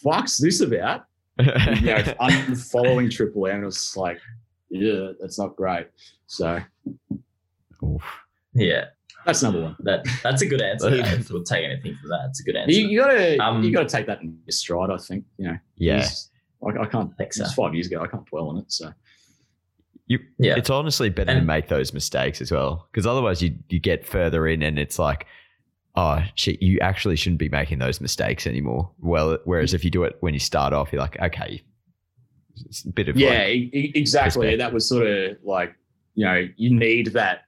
fuck's 0.03 0.37
this 0.37 0.61
about? 0.61 1.05
you 1.39 1.45
know, 1.45 1.51
unfollowing 2.21 3.11
Triple 3.11 3.47
M. 3.47 3.61
It 3.61 3.65
was 3.65 3.95
like, 3.95 4.19
yeah, 4.69 5.11
that's 5.19 5.37
not 5.37 5.55
great. 5.55 5.87
So 6.27 6.59
Oof. 7.83 8.03
yeah, 8.53 8.85
that's 9.25 9.43
number 9.43 9.61
one. 9.61 9.75
that 9.79 10.05
that's 10.23 10.41
a 10.41 10.45
good 10.47 10.61
answer. 10.61 10.89
though, 10.89 10.95
if 10.97 11.29
we'll 11.29 11.43
take 11.43 11.63
anything 11.63 11.95
from 12.01 12.09
that. 12.09 12.27
It's 12.29 12.39
a 12.39 12.43
good 12.43 12.55
answer. 12.55 12.73
You, 12.73 12.87
you 12.87 12.99
gotta 12.99 13.37
Um, 13.37 13.63
you 13.63 13.71
gotta 13.71 13.89
take 13.89 14.07
that 14.07 14.21
in 14.21 14.37
your 14.45 14.51
stride. 14.51 14.89
I 14.89 14.97
think 14.97 15.25
you 15.37 15.47
know. 15.47 15.57
Yeah. 15.75 16.07
I, 16.65 16.81
I 16.81 16.85
can't. 16.87 17.15
think 17.17 17.33
so. 17.33 17.43
It's 17.43 17.53
five 17.53 17.75
years 17.75 17.87
ago. 17.87 18.01
I 18.01 18.07
can't 18.07 18.25
dwell 18.25 18.49
on 18.49 18.57
it. 18.57 18.71
So 18.71 18.91
You, 20.07 20.19
Yeah. 20.39 20.55
It's 20.57 20.71
honestly 20.71 21.09
better 21.09 21.35
to 21.35 21.41
make 21.41 21.67
those 21.67 21.93
mistakes 21.93 22.41
as 22.41 22.51
well, 22.51 22.87
because 22.91 23.05
otherwise 23.05 23.43
you 23.43 23.55
you 23.69 23.79
get 23.79 24.07
further 24.07 24.47
in 24.47 24.63
and 24.63 24.79
it's 24.79 24.97
like, 24.97 25.27
oh 25.97 26.21
shit, 26.35 26.61
you 26.61 26.79
actually 26.79 27.15
shouldn't 27.17 27.39
be 27.39 27.49
making 27.49 27.79
those 27.79 27.99
mistakes 27.99 28.47
anymore. 28.47 28.89
Well, 28.99 29.37
whereas 29.43 29.73
if 29.73 29.83
you 29.83 29.91
do 29.91 30.03
it 30.03 30.15
when 30.21 30.33
you 30.33 30.39
start 30.39 30.71
off, 30.71 30.93
you're 30.93 31.01
like, 31.01 31.19
okay, 31.19 31.61
it's 32.65 32.85
a 32.85 32.89
bit 32.89 33.09
of 33.09 33.17
yeah, 33.17 33.29
like, 33.39 33.73
e- 33.73 33.91
exactly. 33.95 34.55
That 34.55 34.71
was 34.71 34.87
sort 34.87 35.07
of 35.07 35.37
like 35.43 35.75
you 36.15 36.25
know 36.25 36.47
you 36.55 36.73
need 36.73 37.07
that 37.07 37.41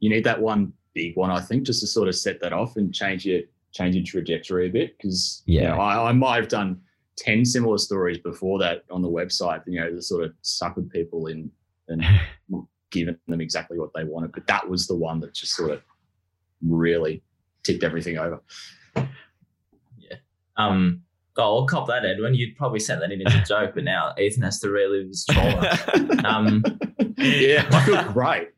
you 0.00 0.08
need 0.10 0.24
that 0.24 0.40
one 0.40 0.72
big 0.94 1.16
one. 1.16 1.30
I 1.30 1.40
think 1.40 1.64
just 1.64 1.80
to 1.80 1.86
sort 1.86 2.06
of 2.08 2.14
set 2.14 2.40
that 2.40 2.52
off 2.52 2.76
and 2.76 2.94
change 2.94 3.26
your 3.26 3.40
change 3.72 3.96
your 3.96 4.04
trajectory 4.04 4.68
a 4.68 4.70
bit 4.70 4.96
because 4.96 5.42
you 5.46 5.60
Yeah. 5.60 5.70
know, 5.74 5.80
I, 5.80 6.10
I 6.10 6.12
might 6.12 6.36
have 6.36 6.48
done 6.48 6.80
ten 7.16 7.44
similar 7.44 7.78
stories 7.78 8.18
before 8.18 8.58
that 8.60 8.84
on 8.90 9.02
the 9.02 9.08
website. 9.10 9.62
You 9.66 9.80
know, 9.80 9.90
to 9.90 10.02
sort 10.02 10.24
of 10.24 10.32
suckered 10.42 10.90
people 10.90 11.26
in 11.26 11.50
and 11.88 12.02
given 12.90 13.18
them 13.26 13.40
exactly 13.40 13.78
what 13.78 13.90
they 13.94 14.04
wanted. 14.04 14.32
But 14.32 14.46
that 14.46 14.68
was 14.68 14.86
the 14.86 14.94
one 14.94 15.20
that 15.20 15.34
just 15.34 15.54
sort 15.54 15.72
of 15.72 15.82
really 16.62 17.22
tipped 17.64 17.82
everything 17.82 18.18
over. 18.18 18.40
Yeah. 18.96 20.16
Um, 20.56 21.02
oh, 21.36 21.58
I'll 21.60 21.66
cop 21.66 21.88
that, 21.88 22.04
Edwin. 22.04 22.34
You'd 22.34 22.56
probably 22.56 22.78
sent 22.80 23.00
that 23.00 23.10
in 23.10 23.26
as 23.26 23.34
a 23.34 23.42
joke, 23.48 23.72
but 23.74 23.84
now 23.84 24.14
Ethan 24.18 24.42
has 24.44 24.60
to 24.60 24.70
relive 24.70 25.08
his 25.08 25.24
trauma. 25.26 25.78
um, 26.24 26.62
yeah, 27.18 27.66
I 27.72 27.84
feel 27.84 28.04
great. 28.12 28.48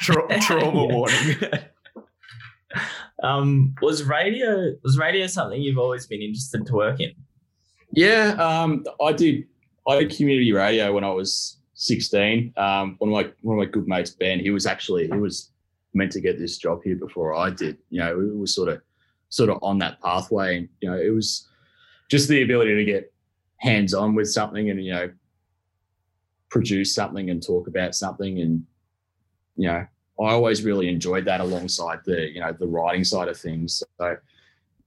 Tra- 0.00 0.40
trauma 0.40 0.86
Yeah. 0.86 0.94
warning. 0.94 1.36
um, 3.22 3.74
was 3.80 4.04
radio 4.04 4.74
was 4.82 4.98
radio 4.98 5.26
something 5.26 5.60
you've 5.60 5.78
always 5.78 6.06
been 6.06 6.20
interested 6.22 6.66
to 6.66 6.72
work 6.74 7.00
in? 7.00 7.12
Yeah, 7.92 8.34
um, 8.38 8.84
I 9.02 9.12
did. 9.12 9.44
I 9.88 10.00
did 10.00 10.14
community 10.14 10.52
radio 10.52 10.92
when 10.92 11.04
I 11.04 11.10
was 11.10 11.58
16. 11.74 12.52
Um, 12.56 12.96
one 12.98 13.08
of 13.10 13.12
my 13.14 13.32
one 13.42 13.58
of 13.58 13.64
my 13.66 13.70
good 13.70 13.86
mates, 13.88 14.10
Ben, 14.10 14.38
he 14.40 14.50
was 14.50 14.66
actually 14.66 15.06
he 15.06 15.14
was 15.16 15.50
meant 15.96 16.12
to 16.12 16.20
get 16.20 16.38
this 16.38 16.58
job 16.58 16.82
here 16.84 16.96
before 16.96 17.34
I 17.34 17.50
did. 17.50 17.78
You 17.90 18.00
know, 18.00 18.20
it 18.20 18.36
was 18.36 18.54
sort 18.54 18.68
of 18.68 18.80
sort 19.28 19.50
of 19.50 19.58
on 19.62 19.78
that 19.78 20.00
pathway, 20.00 20.58
and 20.58 20.68
you 20.80 20.90
know, 20.90 20.96
it 20.96 21.10
was 21.10 21.48
just 22.08 22.28
the 22.28 22.42
ability 22.42 22.74
to 22.76 22.84
get 22.84 23.12
hands 23.58 23.94
on 23.94 24.14
with 24.14 24.30
something 24.30 24.70
and 24.70 24.84
you 24.84 24.92
know 24.92 25.10
produce 26.50 26.94
something 26.94 27.30
and 27.30 27.42
talk 27.42 27.66
about 27.66 27.94
something 27.94 28.40
and 28.40 28.64
you 29.56 29.66
know 29.66 29.86
I 30.18 30.30
always 30.32 30.64
really 30.64 30.88
enjoyed 30.88 31.24
that 31.24 31.40
alongside 31.40 32.00
the 32.04 32.30
you 32.32 32.40
know 32.40 32.52
the 32.52 32.66
writing 32.66 33.04
side 33.04 33.28
of 33.28 33.36
things 33.38 33.82
so 33.98 34.16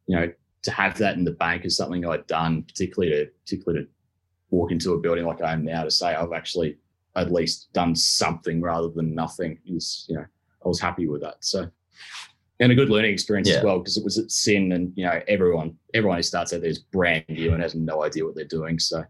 you 0.08 0.16
know 0.16 0.32
to 0.62 0.72
have 0.72 0.98
that 0.98 1.16
in 1.16 1.24
the 1.24 1.32
bank 1.32 1.66
is 1.66 1.76
something 1.76 2.06
I'd 2.06 2.28
done 2.28 2.64
particularly 2.64 3.26
to 3.26 3.32
particularly 3.42 3.86
to 3.86 3.92
walk 4.52 4.72
into 4.72 4.94
a 4.94 5.00
building 5.00 5.26
like 5.26 5.42
I 5.42 5.54
am 5.54 5.66
now 5.66 5.84
to 5.84 5.92
say 5.92 6.14
I've 6.14 6.34
actually 6.34 6.78
at 7.16 7.32
least 7.32 7.74
done 7.74 7.96
something 7.96 8.62
rather 8.62 8.90
than 8.90 9.16
nothing 9.16 9.60
is 9.66 10.06
you 10.08 10.16
know 10.16 10.26
was 10.70 10.80
happy 10.80 11.08
with 11.08 11.22
that 11.22 11.36
so 11.40 11.68
and 12.62 12.72
a 12.72 12.76
good 12.76 12.90
learning 12.90 13.12
experience 13.12 13.50
Yeah. 13.50 13.58
as 13.58 13.64
well 13.64 13.80
because 13.80 13.98
it 13.98 14.04
was 14.04 14.18
at 14.18 14.32
SYN 14.32 14.72
and 14.72 14.94
you 14.96 15.06
know 15.06 15.22
everyone 15.28 15.76
everyone 15.94 16.18
who 16.18 16.24
starts 16.24 16.54
out 16.54 16.62
there 16.62 16.70
is 16.70 16.80
brand 16.80 17.26
new 17.28 17.54
and 17.54 17.62
has 17.62 17.76
no 17.76 18.04
idea 18.04 18.26
what 18.26 18.36
they're 18.36 18.46
doing 18.46 18.80
so 18.80 19.04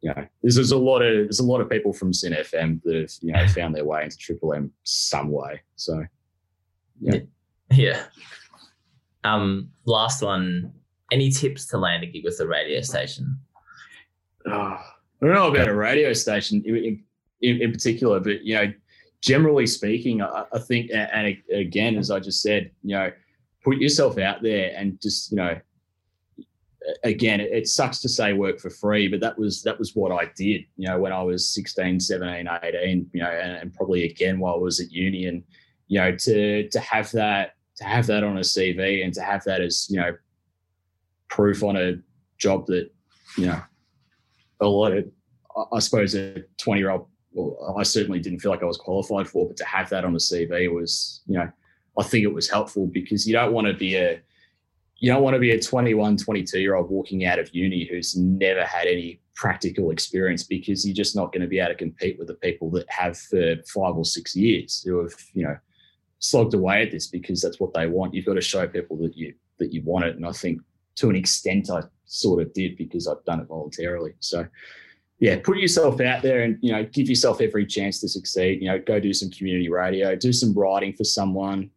you 0.00 0.10
know 0.10 0.26
there's, 0.42 0.56
there's 0.56 0.72
a 0.72 0.76
lot 0.76 1.00
of 1.00 1.14
there's 1.14 1.40
a 1.40 1.44
lot 1.44 1.60
of 1.60 1.70
people 1.70 1.92
from 1.92 2.12
SYN 2.12 2.32
FM 2.32 2.82
that 2.82 2.94
have 2.94 3.10
you 3.20 3.32
know 3.32 3.46
found 3.48 3.74
their 3.74 3.84
way 3.84 4.04
into 4.04 4.16
Triple 4.16 4.54
M 4.54 4.70
some 4.84 5.30
way 5.30 5.60
so 5.76 6.04
yeah. 7.00 7.20
Yeah. 7.70 8.04
Um, 9.24 9.70
last 9.84 10.22
one. 10.22 10.72
Any 11.12 11.30
tips 11.30 11.66
to 11.66 11.78
land 11.78 12.02
a 12.02 12.06
gig 12.06 12.24
with 12.24 12.40
a 12.40 12.46
radio 12.46 12.80
station? 12.80 13.38
Oh, 14.46 14.52
I 14.52 14.84
don't 15.20 15.34
know 15.34 15.48
about 15.48 15.68
a 15.68 15.74
radio 15.74 16.12
station 16.12 16.62
in, 16.64 17.04
in, 17.42 17.62
in 17.62 17.72
particular, 17.72 18.18
but 18.20 18.42
you 18.42 18.54
know, 18.54 18.72
generally 19.26 19.66
speaking, 19.66 20.22
I, 20.22 20.44
I 20.52 20.58
think, 20.60 20.90
and 20.92 21.36
again, 21.52 21.96
as 21.96 22.12
I 22.12 22.20
just 22.20 22.42
said, 22.42 22.70
you 22.84 22.94
know, 22.96 23.10
put 23.64 23.78
yourself 23.78 24.18
out 24.18 24.40
there 24.40 24.72
and 24.76 25.00
just, 25.02 25.32
you 25.32 25.36
know, 25.36 25.58
again, 27.02 27.40
it, 27.40 27.66
sucks 27.66 27.98
to 28.02 28.08
say 28.08 28.32
work 28.32 28.60
for 28.60 28.70
free, 28.70 29.08
but 29.08 29.18
that 29.18 29.36
was 29.36 29.64
that 29.64 29.76
was 29.80 29.96
what 29.96 30.12
I 30.12 30.30
did, 30.36 30.62
you 30.76 30.86
know, 30.86 31.00
when 31.00 31.12
I 31.12 31.22
was 31.22 31.50
16, 31.52 31.98
17, 31.98 32.48
18, 32.62 33.10
you 33.12 33.20
know, 33.20 33.28
and, 33.28 33.56
and 33.56 33.74
probably 33.74 34.04
again 34.04 34.38
while 34.38 34.54
I 34.54 34.58
was 34.58 34.78
at 34.78 34.92
uni 34.92 35.26
and, 35.26 35.42
you 35.88 35.98
know, 35.98 36.14
to 36.14 36.68
to 36.68 36.80
have 36.80 37.10
that 37.10 37.54
to 37.78 37.84
have 37.84 38.06
that 38.06 38.22
on 38.22 38.36
a 38.36 38.42
CV 38.42 39.04
and 39.04 39.12
to 39.14 39.22
have 39.22 39.42
that 39.44 39.60
as, 39.60 39.88
you 39.90 40.00
know, 40.00 40.16
proof 41.28 41.64
on 41.64 41.76
a 41.76 41.96
job 42.38 42.66
that, 42.66 42.88
you 43.36 43.46
know, 43.46 43.60
a 44.60 44.66
lot 44.66 44.92
of, 44.96 45.04
I 45.72 45.80
suppose, 45.80 46.14
a 46.14 46.44
20 46.58 46.80
year 46.80 46.90
old, 46.90 47.08
well, 47.36 47.76
I 47.78 47.82
certainly 47.82 48.18
didn't 48.18 48.40
feel 48.40 48.50
like 48.50 48.62
I 48.62 48.66
was 48.66 48.78
qualified 48.78 49.28
for, 49.28 49.46
but 49.46 49.58
to 49.58 49.64
have 49.66 49.90
that 49.90 50.06
on 50.06 50.14
the 50.14 50.18
CV 50.18 50.72
was, 50.72 51.20
you 51.26 51.36
know, 51.36 51.50
I 51.98 52.02
think 52.02 52.24
it 52.24 52.32
was 52.32 52.48
helpful 52.48 52.86
because 52.86 53.26
you 53.26 53.34
don't 53.34 53.52
want 53.52 53.66
to 53.66 53.74
be 53.74 53.96
a, 53.96 54.20
you 54.96 55.12
don't 55.12 55.22
want 55.22 55.34
to 55.34 55.40
be 55.40 55.50
a 55.50 55.60
21, 55.60 56.16
22 56.16 56.58
year 56.58 56.74
old 56.74 56.90
walking 56.90 57.26
out 57.26 57.38
of 57.38 57.54
uni 57.54 57.84
who's 57.84 58.16
never 58.16 58.64
had 58.64 58.86
any 58.86 59.20
practical 59.34 59.90
experience 59.90 60.44
because 60.44 60.86
you're 60.86 60.94
just 60.94 61.14
not 61.14 61.30
going 61.30 61.42
to 61.42 61.46
be 61.46 61.58
able 61.58 61.72
to 61.72 61.74
compete 61.74 62.18
with 62.18 62.28
the 62.28 62.34
people 62.34 62.70
that 62.70 62.88
have 62.88 63.18
for 63.18 63.56
five 63.66 63.94
or 63.94 64.04
six 64.06 64.34
years 64.34 64.82
who 64.86 65.02
have, 65.02 65.12
you 65.34 65.44
know, 65.44 65.58
slogged 66.20 66.54
away 66.54 66.82
at 66.82 66.90
this 66.90 67.06
because 67.06 67.42
that's 67.42 67.60
what 67.60 67.74
they 67.74 67.86
want. 67.86 68.14
You've 68.14 68.24
got 68.24 68.34
to 68.34 68.40
show 68.40 68.66
people 68.66 68.96
that 68.98 69.14
you 69.14 69.34
that 69.58 69.74
you 69.74 69.82
want 69.84 70.06
it, 70.06 70.16
and 70.16 70.26
I 70.26 70.32
think 70.32 70.60
to 70.96 71.10
an 71.10 71.16
extent 71.16 71.70
I 71.70 71.82
sort 72.06 72.42
of 72.42 72.52
did 72.54 72.76
because 72.76 73.06
I've 73.06 73.24
done 73.24 73.40
it 73.40 73.48
voluntarily. 73.48 74.14
So 74.20 74.46
yeah, 75.18 75.38
put 75.42 75.58
yourself 75.58 76.00
out 76.00 76.22
there 76.22 76.42
and 76.42 76.58
you 76.60 76.72
know 76.72 76.84
give 76.84 77.08
yourself 77.08 77.40
every 77.40 77.66
chance 77.66 78.00
to 78.00 78.08
succeed. 78.08 78.60
You 78.60 78.68
know, 78.68 78.78
go 78.78 79.00
do 79.00 79.12
some 79.12 79.30
community 79.30 79.68
radio, 79.68 80.14
do 80.14 80.32
some 80.32 80.52
writing 80.52 80.92
for 80.92 81.04
someone, 81.04 81.70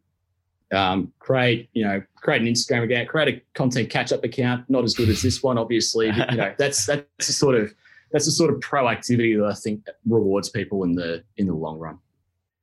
um, 0.72 1.12
create 1.18 1.70
you 1.72 1.84
know 1.84 2.02
create 2.16 2.42
an 2.42 2.48
Instagram 2.48 2.84
account, 2.84 3.08
create 3.08 3.28
a 3.28 3.42
content 3.54 3.88
catch 3.88 4.12
up 4.12 4.24
account. 4.24 4.68
Not 4.68 4.84
as 4.84 4.94
good 4.94 5.08
as 5.08 5.22
this 5.22 5.42
one, 5.42 5.56
obviously. 5.56 6.12
But, 6.12 6.30
you 6.32 6.36
know, 6.36 6.54
that's 6.58 6.86
that's 6.86 7.26
the 7.26 7.32
sort 7.32 7.54
of 7.54 7.72
that's 8.12 8.26
the 8.26 8.32
sort 8.32 8.52
of 8.52 8.60
proactivity 8.60 9.38
that 9.38 9.46
I 9.46 9.54
think 9.54 9.86
rewards 10.06 10.50
people 10.50 10.84
in 10.84 10.94
the 10.94 11.24
in 11.38 11.46
the 11.46 11.54
long 11.54 11.78
run. 11.78 11.98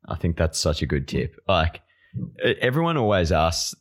I 0.07 0.15
think 0.15 0.37
that's 0.37 0.59
such 0.59 0.81
a 0.81 0.85
good 0.85 1.07
tip. 1.07 1.39
Like 1.47 1.81
everyone 2.61 2.97
always 2.97 3.31
asks 3.31 3.73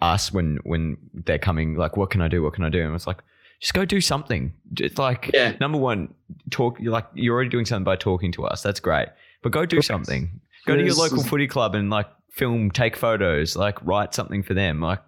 us 0.00 0.32
when 0.32 0.58
when 0.64 0.96
they're 1.14 1.38
coming, 1.38 1.76
like, 1.76 1.96
"What 1.96 2.10
can 2.10 2.22
I 2.22 2.28
do? 2.28 2.42
What 2.42 2.54
can 2.54 2.64
I 2.64 2.70
do?" 2.70 2.82
And 2.84 2.94
it's 2.94 3.06
like, 3.06 3.22
just 3.60 3.74
go 3.74 3.84
do 3.84 4.00
something. 4.00 4.52
It's 4.78 4.98
like 4.98 5.30
Yeah. 5.34 5.54
number 5.60 5.78
one, 5.78 6.12
talk. 6.50 6.78
You're 6.80 6.92
like 6.92 7.06
you're 7.14 7.34
already 7.34 7.50
doing 7.50 7.66
something 7.66 7.84
by 7.84 7.96
talking 7.96 8.32
to 8.32 8.44
us. 8.44 8.62
That's 8.62 8.80
great, 8.80 9.08
but 9.42 9.52
go 9.52 9.64
do 9.66 9.82
something. 9.82 10.40
Go 10.66 10.76
to 10.76 10.82
your 10.84 10.94
local 10.94 11.22
footy 11.22 11.46
club 11.46 11.74
and 11.74 11.90
like 11.90 12.06
film, 12.30 12.70
take 12.70 12.96
photos, 12.96 13.56
like 13.56 13.82
write 13.84 14.14
something 14.14 14.42
for 14.42 14.54
them. 14.54 14.80
Like 14.80 15.00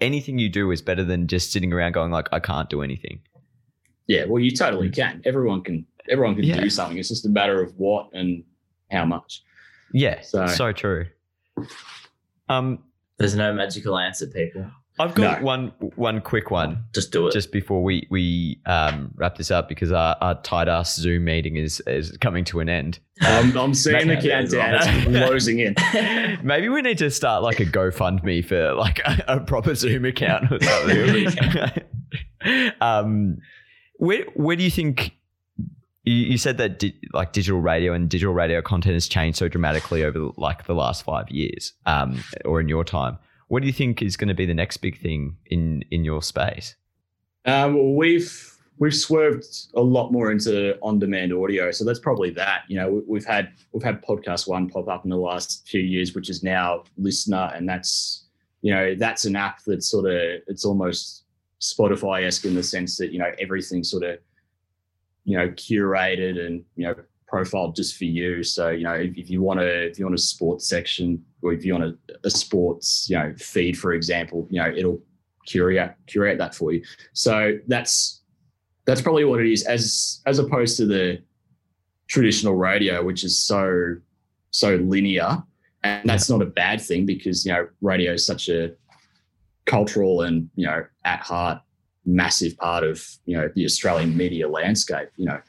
anything 0.00 0.38
you 0.38 0.48
do 0.48 0.70
is 0.70 0.82
better 0.82 1.04
than 1.04 1.26
just 1.26 1.52
sitting 1.52 1.72
around 1.72 1.92
going 1.92 2.10
like, 2.10 2.28
I 2.32 2.40
can't 2.40 2.68
do 2.68 2.82
anything. 2.82 3.20
Yeah, 4.06 4.24
well, 4.26 4.40
you 4.42 4.50
totally 4.50 4.90
can. 4.90 5.22
Everyone 5.24 5.62
can. 5.62 5.86
Everyone 6.10 6.34
can 6.34 6.44
Yeah. 6.44 6.60
do 6.60 6.68
something. 6.68 6.98
It's 6.98 7.08
just 7.08 7.24
a 7.24 7.30
matter 7.30 7.62
of 7.62 7.72
what 7.78 8.10
and 8.12 8.44
how 8.90 9.06
much. 9.06 9.42
Yeah, 9.92 10.20
so, 10.20 10.46
So- 10.46 10.72
true. 10.72 11.06
Um, 12.48 12.82
There's 13.16 13.34
no 13.36 13.54
magical 13.54 13.96
answer, 13.96 14.26
people. 14.26 14.66
I've 14.98 15.14
got 15.14 15.40
No. 15.40 15.44
one 15.46 15.72
one 15.96 16.20
quick 16.20 16.50
one. 16.52 16.84
Just 16.94 17.10
do 17.10 17.26
it. 17.26 17.32
just 17.32 17.50
before 17.50 17.82
we 17.82 18.06
we 18.10 18.60
um, 18.66 19.10
wrap 19.16 19.36
this 19.36 19.50
up 19.50 19.68
because 19.68 19.90
our, 19.90 20.16
our 20.20 20.40
tight 20.42 20.68
ass 20.68 20.94
Zoom 20.94 21.24
meeting 21.24 21.56
is 21.56 21.80
is 21.86 22.16
coming 22.18 22.44
to 22.44 22.60
an 22.60 22.68
end. 22.68 23.00
I'm, 23.20 23.56
I'm 23.56 23.74
seeing 23.74 24.06
the 24.06 24.14
Maybe 24.14 24.28
that 24.28 24.44
is 24.44 24.54
countdown. 24.54 24.94
It's 25.14 25.26
closing 25.26 25.58
in. 25.58 25.74
Maybe 26.44 26.68
we 26.68 26.80
need 26.82 26.98
to 26.98 27.10
start 27.10 27.42
like 27.42 27.58
a 27.60 27.64
GoFundMe 27.64 28.44
for 28.44 28.74
like 28.74 29.00
a, 29.00 29.24
a 29.28 29.40
proper 29.40 29.74
Zoom 29.74 30.04
account 30.04 30.52
or 30.52 30.60
something. 30.62 31.82
um, 32.80 33.38
where 33.96 34.24
where 34.34 34.56
do 34.56 34.62
you 34.62 34.70
think? 34.70 35.12
You, 36.04 36.14
you 36.14 36.38
said 36.38 36.58
that 36.58 36.78
di- 36.78 36.94
like 37.12 37.32
digital 37.32 37.60
radio 37.60 37.92
and 37.94 38.08
digital 38.08 38.34
radio 38.34 38.60
content 38.60 38.94
has 38.94 39.08
changed 39.08 39.38
so 39.38 39.48
dramatically 39.48 40.04
over 40.04 40.30
like 40.36 40.66
the 40.66 40.74
last 40.74 41.02
five 41.02 41.30
years, 41.30 41.72
um, 41.86 42.22
or 42.44 42.60
in 42.60 42.68
your 42.68 42.84
time. 42.84 43.18
What 43.54 43.62
do 43.62 43.68
you 43.68 43.72
think 43.72 44.02
is 44.02 44.16
going 44.16 44.26
to 44.26 44.34
be 44.34 44.46
the 44.46 44.54
next 44.54 44.78
big 44.78 45.00
thing 45.00 45.36
in 45.46 45.84
in 45.92 46.04
your 46.04 46.22
space? 46.22 46.74
Um, 47.44 47.94
we've 47.94 48.52
we've 48.78 48.96
swerved 48.96 49.46
a 49.74 49.80
lot 49.80 50.10
more 50.10 50.32
into 50.32 50.76
on-demand 50.82 51.32
audio, 51.32 51.70
so 51.70 51.84
that's 51.84 52.00
probably 52.00 52.30
that. 52.30 52.62
You 52.66 52.78
know, 52.78 52.90
we, 52.90 53.02
we've 53.06 53.24
had 53.24 53.52
we've 53.70 53.84
had 53.84 54.02
PodcastOne 54.02 54.72
pop 54.72 54.88
up 54.88 55.04
in 55.04 55.10
the 55.10 55.16
last 55.16 55.68
few 55.68 55.82
years, 55.82 56.16
which 56.16 56.30
is 56.30 56.42
now 56.42 56.82
LiSTNR, 57.00 57.56
and 57.56 57.68
that's 57.68 58.26
you 58.62 58.74
know 58.74 58.96
that's 58.96 59.24
an 59.24 59.36
app 59.36 59.60
that's 59.64 59.88
sort 59.88 60.06
of 60.06 60.16
it's 60.48 60.64
almost 60.64 61.22
Spotify-esque 61.60 62.46
in 62.46 62.56
the 62.56 62.62
sense 62.64 62.96
that 62.96 63.12
you 63.12 63.20
know 63.20 63.30
everything's 63.38 63.88
sort 63.88 64.02
of 64.02 64.18
you 65.24 65.38
know 65.38 65.48
curated 65.50 66.44
and 66.44 66.64
you 66.74 66.88
know 66.88 66.96
profiled 67.34 67.74
just 67.74 67.96
for 67.96 68.04
you. 68.04 68.44
So 68.44 68.70
you 68.70 68.84
know 68.84 68.94
if, 68.94 69.16
if 69.16 69.28
you 69.28 69.42
want 69.42 69.58
to 69.60 69.86
if 69.90 69.98
you 69.98 70.04
want 70.04 70.14
a 70.14 70.22
sports 70.22 70.68
section 70.68 71.24
or 71.42 71.52
if 71.52 71.64
you 71.64 71.72
want 71.74 71.84
a, 71.84 71.96
a 72.24 72.30
sports 72.30 73.08
you 73.10 73.16
know 73.18 73.34
feed, 73.36 73.76
for 73.76 73.92
example, 73.92 74.46
you 74.50 74.60
know 74.60 74.72
it'll 74.74 75.00
curate 75.46 75.94
curate 76.06 76.38
that 76.38 76.54
for 76.54 76.72
you. 76.72 76.82
So 77.12 77.58
that's 77.66 78.22
that's 78.86 79.02
probably 79.02 79.24
what 79.24 79.40
it 79.40 79.50
is, 79.50 79.64
as 79.64 80.20
as 80.26 80.38
opposed 80.38 80.76
to 80.76 80.86
the 80.86 81.22
traditional 82.06 82.54
radio, 82.54 83.02
which 83.02 83.24
is 83.24 83.36
so 83.36 83.96
so 84.50 84.76
linear, 84.76 85.42
and 85.82 86.08
that's 86.08 86.30
not 86.30 86.40
a 86.40 86.46
bad 86.46 86.80
thing 86.80 87.04
because 87.04 87.44
you 87.44 87.52
know 87.52 87.66
radio 87.80 88.12
is 88.12 88.24
such 88.24 88.48
a 88.48 88.72
cultural 89.66 90.22
and 90.22 90.48
you 90.54 90.66
know 90.66 90.84
at 91.04 91.20
heart 91.20 91.60
massive 92.06 92.56
part 92.58 92.84
of 92.84 93.04
you 93.24 93.36
know 93.36 93.50
the 93.56 93.64
Australian 93.64 94.16
media 94.16 94.48
landscape. 94.48 95.08
You 95.16 95.26
know 95.26 95.40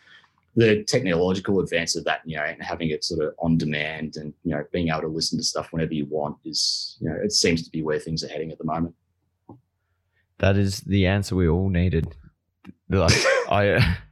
the 0.56 0.84
technological 0.84 1.60
advance 1.60 1.96
of 1.96 2.04
that, 2.06 2.22
you 2.26 2.38
know, 2.38 2.44
and 2.44 2.62
having 2.64 2.90
it 2.90 3.04
sort 3.04 3.26
of 3.26 3.34
on 3.40 3.58
demand 3.58 4.16
and 4.16 4.34
you 4.44 4.56
know 4.56 4.64
being 4.72 4.90
able 4.90 5.02
to 5.02 5.08
listen 5.08 5.38
to 5.38 5.44
stuff 5.44 5.72
whenever 5.72 5.94
you 5.94 6.06
want 6.06 6.38
is 6.46 6.98
you 7.02 7.10
know 7.10 7.16
it 7.22 7.32
seems 7.32 7.64
to 7.64 7.70
be 7.70 7.82
where 7.84 8.00
things 8.00 8.24
are 8.24 8.30
heading 8.30 8.52
at 8.52 8.58
the 8.58 8.64
moment. 8.64 8.96
That 10.40 10.58
is 10.58 10.82
the 10.82 11.08
answer 11.08 11.36
we 11.36 11.48
all 11.48 11.70
needed. 11.70 12.16
Like 12.90 13.14
I. 13.50 13.98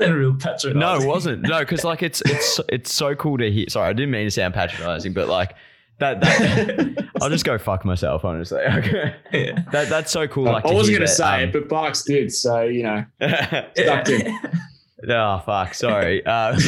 A 0.00 0.14
real 0.14 0.32
patronizing. 0.32 0.78
No, 0.78 0.94
it 0.94 1.04
wasn't. 1.04 1.42
No, 1.42 1.58
because 1.58 1.82
like 1.82 2.04
it's 2.04 2.22
it's 2.24 2.60
it's 2.68 2.92
so 2.92 3.16
cool 3.16 3.36
to 3.38 3.50
hear. 3.50 3.66
Sorry, 3.68 3.88
I 3.88 3.92
didn't 3.92 4.12
mean 4.12 4.26
to 4.26 4.30
sound 4.30 4.54
patronizing, 4.54 5.12
but 5.12 5.26
like 5.26 5.56
that. 5.98 6.20
that 6.20 7.08
I'll 7.20 7.30
just 7.30 7.44
go 7.44 7.58
fuck 7.58 7.84
myself, 7.84 8.24
honestly. 8.24 8.60
Okay. 8.64 9.16
yeah. 9.32 9.64
That 9.72 9.88
that's 9.88 10.12
so 10.12 10.28
cool. 10.28 10.44
Like 10.44 10.64
I 10.64 10.72
wasn't 10.72 10.98
going 10.98 11.08
to 11.08 11.12
say 11.12 11.42
it, 11.42 11.46
um, 11.46 11.50
but 11.50 11.68
Barks 11.68 12.04
did, 12.04 12.32
so 12.32 12.62
you 12.62 12.84
know. 12.84 13.04
Stuck 13.74 14.08
in. 14.08 14.38
Oh 15.08 15.42
fuck, 15.44 15.74
sorry. 15.74 16.22
Uh, 16.26 16.58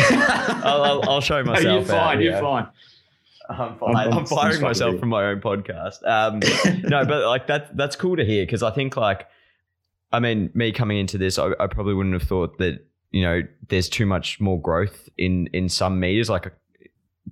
I'll, 0.65 0.83
I'll, 0.83 1.11
I'll 1.11 1.21
show 1.21 1.43
No, 1.43 1.53
myself. 1.53 1.65
you're 1.65 1.85
fine. 1.85 2.17
out, 2.17 2.23
you're 2.23 2.33
yeah. 2.33 2.41
fine. 2.41 2.69
I'm, 3.49 3.61
I'm- 3.61 3.79
fine. 3.79 4.13
I'm, 4.13 4.27
firing 4.27 4.61
myself 4.61 5.01
from 5.01 5.09
my 5.09 5.25
own 5.25 5.41
podcast. 5.41 6.07
Um, 6.07 6.41
no, 6.89 7.05
but 7.05 7.27
like 7.27 7.47
that 7.49 7.77
that's 7.77 7.97
cool 7.97 8.17
to 8.17 8.25
hear 8.25 8.45
because 8.45 8.63
I 8.63 8.71
think 8.71 8.97
like 8.97 9.27
I 10.13 10.21
mean 10.21 10.51
me 10.55 10.71
coming 10.73 10.99
into 10.99 11.19
this, 11.19 11.39
I, 11.39 11.51
I 11.59 11.67
probably 11.67 11.95
wouldn't 11.95 12.15
have 12.15 12.29
thought 12.29 12.59
that 12.59 12.87
you 13.11 13.23
know 13.23 13.43
there's 13.69 13.89
too 13.89 14.07
much 14.07 14.41
more 14.41 14.61
growth 14.61 15.09
in 15.19 15.49
in 15.53 15.69
some 15.69 15.99
medias 16.01 16.31
like. 16.31 16.53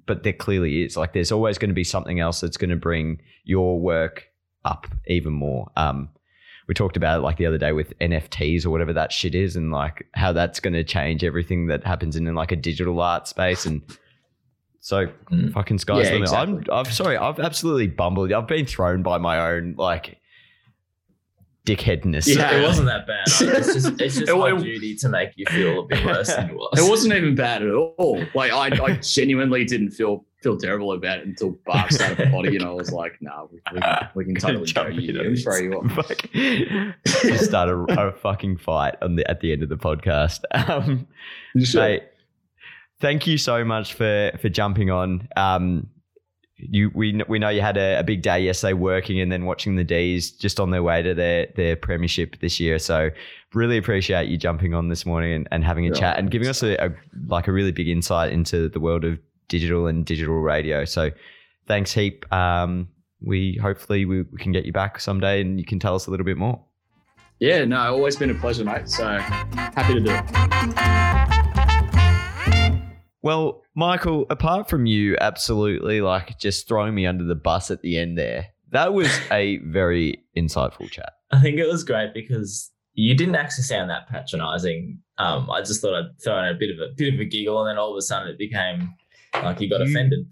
But 0.07 0.23
there 0.23 0.33
clearly 0.33 0.85
is. 0.85 0.97
Like, 0.97 1.13
there's 1.13 1.33
always 1.33 1.59
going 1.59 1.71
to 1.71 1.75
be 1.75 1.85
something 1.85 2.19
else 2.21 2.41
that's 2.41 2.57
going 2.57 2.71
to 2.71 2.77
bring 2.77 3.21
your 3.45 3.79
work 3.79 4.29
up 4.65 4.87
even 5.07 5.33
more. 5.33 5.71
Um, 5.77 6.09
we 6.69 6.75
talked 6.75 6.97
about 6.97 7.19
it 7.19 7.23
like 7.23 7.39
the 7.39 7.47
other 7.47 7.59
day 7.59 7.73
with 7.73 7.99
NFTs 7.99 8.65
or 8.67 8.71
whatever 8.71 8.93
that 8.93 9.11
shit 9.11 9.35
is, 9.35 9.57
and 9.57 9.73
like 9.73 10.07
how 10.15 10.33
that's 10.33 10.61
going 10.61 10.75
to 10.75 10.85
change 10.85 11.25
everything 11.25 11.67
that 11.69 11.83
happens 11.85 12.15
in, 12.15 12.33
like 12.35 12.53
a 12.53 12.57
digital 12.57 13.01
art 13.01 13.27
space. 13.27 13.65
And 13.67 13.83
so, 14.81 15.07
Mm. 15.33 15.53
fucking 15.53 15.79
sky's 15.79 16.05
Yeah, 16.05 16.11
the 16.11 16.15
limit. 16.17 16.29
exactly. 16.29 16.65
I'm, 16.71 16.79
I'm 16.87 16.93
sorry, 16.93 17.17
I've 17.17 17.41
absolutely 17.41 17.87
bumbled. 17.89 18.33
I've 18.33 18.47
been 18.47 18.67
thrown 18.67 19.03
by 19.03 19.19
my 19.19 19.51
own 19.53 19.75
like 19.79 20.19
dickheadness. 21.67 22.27
Yeah. 22.35 22.51
It 22.59 22.63
wasn't 22.63 22.87
that 22.87 23.07
bad. 23.07 23.25
It's 23.27 23.39
just, 23.75 24.01
it's 24.01 24.17
just 24.17 24.21
It- 24.31 24.37
my 24.37 24.53
it- 24.55 24.59
duty 24.63 24.95
to 24.97 25.09
make 25.09 25.31
you 25.37 25.45
feel 25.47 25.81
a 25.81 25.87
bit 25.87 26.05
worse 26.05 26.35
than 26.35 26.51
you 26.51 26.55
was. 26.59 26.79
It 26.79 26.89
wasn't 26.89 27.15
even 27.15 27.35
bad 27.35 27.63
at 27.63 27.73
all. 27.73 28.23
Like 28.35 28.53
I, 28.53 28.69
I 28.85 28.97
genuinely 29.03 29.65
didn't 29.65 29.91
feel 29.91 30.25
feel 30.43 30.57
terrible 30.57 30.93
about 30.93 31.19
it 31.19 31.27
until 31.27 31.59
Barks 31.67 31.97
started 31.97 32.19
the 32.27 32.31
potty, 32.31 32.57
and 32.57 32.65
I 32.65 32.71
was 32.71 32.93
like, 32.93 33.21
"Nah, 33.21 33.47
we, 33.51 33.61
we, 33.75 33.81
can, 33.81 34.09
we 34.15 34.25
can 34.25 34.35
totally 34.41 34.67
Jump 34.67 34.95
you 34.95 35.37
throw 35.37 35.57
you 35.57 35.73
off." 35.75 35.93
Start 37.07 37.69
a, 37.69 38.09
a 38.09 38.13
fucking 38.13 38.59
fight 38.59 38.97
on 39.03 39.17
the 39.17 39.29
at 39.31 39.41
the 39.41 39.53
end 39.53 39.63
of 39.63 39.69
the 39.69 39.77
podcast. 39.77 40.41
Um, 40.69 41.07
Sure. 41.63 41.83
Mate, 41.83 42.03
thank 43.01 43.27
you 43.27 43.39
so 43.39 43.65
much 43.65 43.95
for 43.95 44.33
for 44.41 44.49
jumping 44.49 44.91
on. 44.91 45.29
Um, 45.37 45.89
you 46.57 46.91
we 46.95 47.23
we 47.29 47.39
know 47.39 47.49
you 47.49 47.61
had 47.61 47.77
a, 47.77 48.01
a 48.01 48.05
big 48.05 48.23
day 48.23 48.41
yesterday 48.41 48.73
working 48.75 49.21
and 49.21 49.31
then 49.31 49.45
watching 49.45 49.77
the 49.77 49.85
D's 49.85 50.31
just 50.31 50.61
on 50.61 50.71
their 50.71 50.83
way 50.83 51.03
to 51.03 51.15
their 51.15 51.47
their 51.57 51.77
premiership 51.77 52.39
this 52.41 52.61
year. 52.61 52.79
So 52.79 53.11
really 53.55 53.79
appreciate 53.79 54.29
you 54.29 54.37
jumping 54.37 54.75
on 54.75 54.89
this 54.89 55.07
morning 55.07 55.33
and, 55.33 55.49
and 55.51 55.65
having 55.65 55.87
a 55.87 55.91
Yeah, 55.91 56.01
chat 56.01 56.19
and 56.19 56.31
giving 56.31 56.49
us 56.49 56.63
a, 56.63 56.75
a 56.85 56.91
like 57.27 57.49
a 57.49 57.53
really 57.53 57.73
big 57.73 57.89
insight 57.89 58.33
into 58.33 58.69
the 58.69 58.81
world 58.81 59.05
of 59.05 59.19
digital 59.49 59.87
and 59.87 60.05
digital 60.05 60.35
radio. 60.35 60.85
So 60.85 61.11
thanks 61.67 61.93
heap. 61.93 62.31
Um, 62.33 62.89
we 63.21 63.59
hopefully 63.61 64.05
we, 64.05 64.23
we 64.23 64.39
can 64.39 64.53
get 64.53 64.65
you 64.65 64.73
back 64.73 65.01
someday 65.01 65.41
and 65.41 65.59
you 65.59 65.67
can 65.67 65.79
tell 65.79 65.95
us 65.95 66.07
a 66.07 66.11
little 66.11 66.27
bit 66.27 66.37
more. 66.37 66.63
Yeah, 67.41 67.65
no, 67.65 67.79
always 67.79 68.17
been 68.17 68.31
a 68.31 68.35
pleasure, 68.35 68.65
mate. 68.65 68.89
So 68.89 69.19
happy 69.19 69.95
to 69.95 70.01
do 70.01 70.11
it. 70.11 70.25
Well, 73.23 73.63
Michael, 73.75 74.27
apart 74.31 74.69
from 74.69 74.87
you 74.87 75.17
absolutely 75.21 76.01
like 76.01 76.39
just 76.39 76.67
throwing 76.67 76.95
me 76.95 77.07
under 77.07 77.25
the 77.25 77.35
bus 77.35 77.71
at 77.71 77.83
the 77.83 77.99
end 77.99 78.17
there, 78.17 78.49
that 78.71 78.93
was 78.93 79.09
a 79.31 79.59
very 79.59 80.25
insightful 80.37 80.91
chat. 80.91 81.13
I 81.31 81.41
think 81.41 81.59
it 81.59 81.67
was 81.67 81.85
great 81.85 82.15
because 82.15 82.71
you 82.95 83.15
didn't 83.15 83.37
actually 83.37 83.65
sound 83.65 83.91
that 83.91 84.09
patronizing. 84.09 84.99
Um, 85.19 85.51
I 85.51 85.61
just 85.61 85.81
thought 85.81 85.95
I'd 85.95 86.21
throw 86.23 86.39
in 86.39 86.55
a 86.55 86.59
bit 86.59 86.71
of 86.71 86.79
a 86.79 86.93
bit 86.97 87.15
of 87.15 87.21
a 87.21 87.25
giggle, 87.25 87.61
and 87.61 87.69
then 87.69 87.79
all 87.79 87.93
of 87.93 87.97
a 87.97 88.03
sudden 88.03 88.29
it 88.29 88.39
became 88.39 88.95
like 89.35 89.61
you 89.61 89.69
got 89.71 89.81
You- 89.81 89.91
offended. 89.91 90.27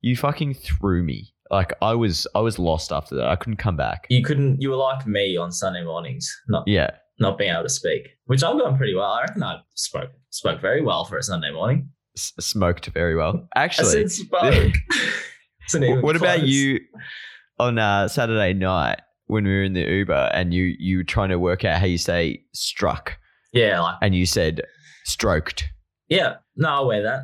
You 0.00 0.16
fucking 0.16 0.54
threw 0.54 1.02
me. 1.02 1.34
Like 1.50 1.72
I 1.82 1.94
was 1.94 2.26
I 2.34 2.40
was 2.40 2.58
lost 2.58 2.92
after 2.92 3.16
that. 3.16 3.26
I 3.28 3.34
couldn't 3.36 3.56
come 3.56 3.76
back. 3.76 4.06
You 4.10 4.22
couldn't. 4.22 4.60
You 4.60 4.70
were 4.70 4.76
like 4.76 5.06
me 5.06 5.36
on 5.36 5.50
Sunday 5.50 5.82
mornings, 5.82 6.30
not 6.48 6.64
Yeah. 6.68 6.90
not 7.18 7.36
being 7.38 7.50
able 7.52 7.64
to 7.64 7.68
speak, 7.68 8.02
which 8.26 8.42
I've 8.44 8.58
gone 8.58 8.76
pretty 8.76 8.94
well. 8.94 9.10
I 9.10 9.22
reckon 9.22 9.42
I 9.42 9.60
spoke 9.74 10.10
spoke 10.30 10.60
very 10.60 10.82
well 10.82 11.04
for 11.04 11.16
a 11.16 11.22
Sunday 11.22 11.50
morning. 11.50 11.90
S- 12.16 12.32
smoked 12.38 12.86
very 12.88 13.16
well. 13.16 13.48
I 13.56 13.64
Actually, 13.64 13.86
said 14.08 14.10
spoke. 14.10 14.72
Isn't 15.68 16.02
what 16.02 16.16
about 16.16 16.46
you 16.46 16.80
on 17.58 17.78
uh, 17.78 18.08
Saturday 18.08 18.52
night 18.54 19.00
when 19.26 19.44
we 19.44 19.50
were 19.50 19.62
in 19.64 19.72
the 19.72 19.82
Uber 19.84 20.30
and 20.32 20.54
you 20.54 20.74
you 20.78 20.98
were 20.98 21.04
trying 21.04 21.28
to 21.30 21.38
work 21.38 21.64
out 21.64 21.80
how 21.80 21.86
you 21.86 21.98
say 21.98 22.42
struck 22.54 23.18
Yeah, 23.52 23.80
like 23.80 23.96
and 24.02 24.14
you 24.14 24.26
said 24.26 24.62
stroked 25.04 25.64
yeah. 26.08 26.36
No, 26.56 26.68
I'll 26.70 26.86
wear 26.86 27.02
that. 27.02 27.22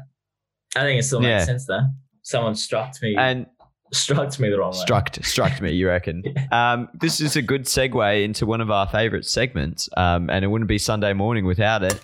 I 0.76 0.80
think 0.82 0.98
it 1.00 1.04
still 1.04 1.20
makes 1.20 1.28
Yeah. 1.30 1.44
sense 1.44 1.66
though. 1.66 1.82
Someone 2.22 2.54
struck 2.54 2.94
me, 3.02 3.14
and 3.18 3.46
struck 3.92 4.38
me 4.40 4.48
the 4.50 4.58
wrong 4.58 4.72
way. 4.72 4.78
struck 4.78 5.14
struck 5.24 5.60
me. 5.60 5.72
You 5.72 5.88
reckon? 5.88 6.22
Um, 6.52 6.88
this 6.94 7.20
is 7.20 7.36
a 7.36 7.42
good 7.42 7.64
segue 7.64 8.24
into 8.24 8.46
one 8.46 8.60
of 8.60 8.70
our 8.70 8.86
favorite 8.88 9.24
segments, 9.26 9.88
um, 9.96 10.30
and 10.30 10.44
it 10.44 10.48
wouldn't 10.48 10.68
be 10.68 10.78
Sunday 10.78 11.12
morning 11.12 11.44
without 11.44 11.82
it. 11.82 12.00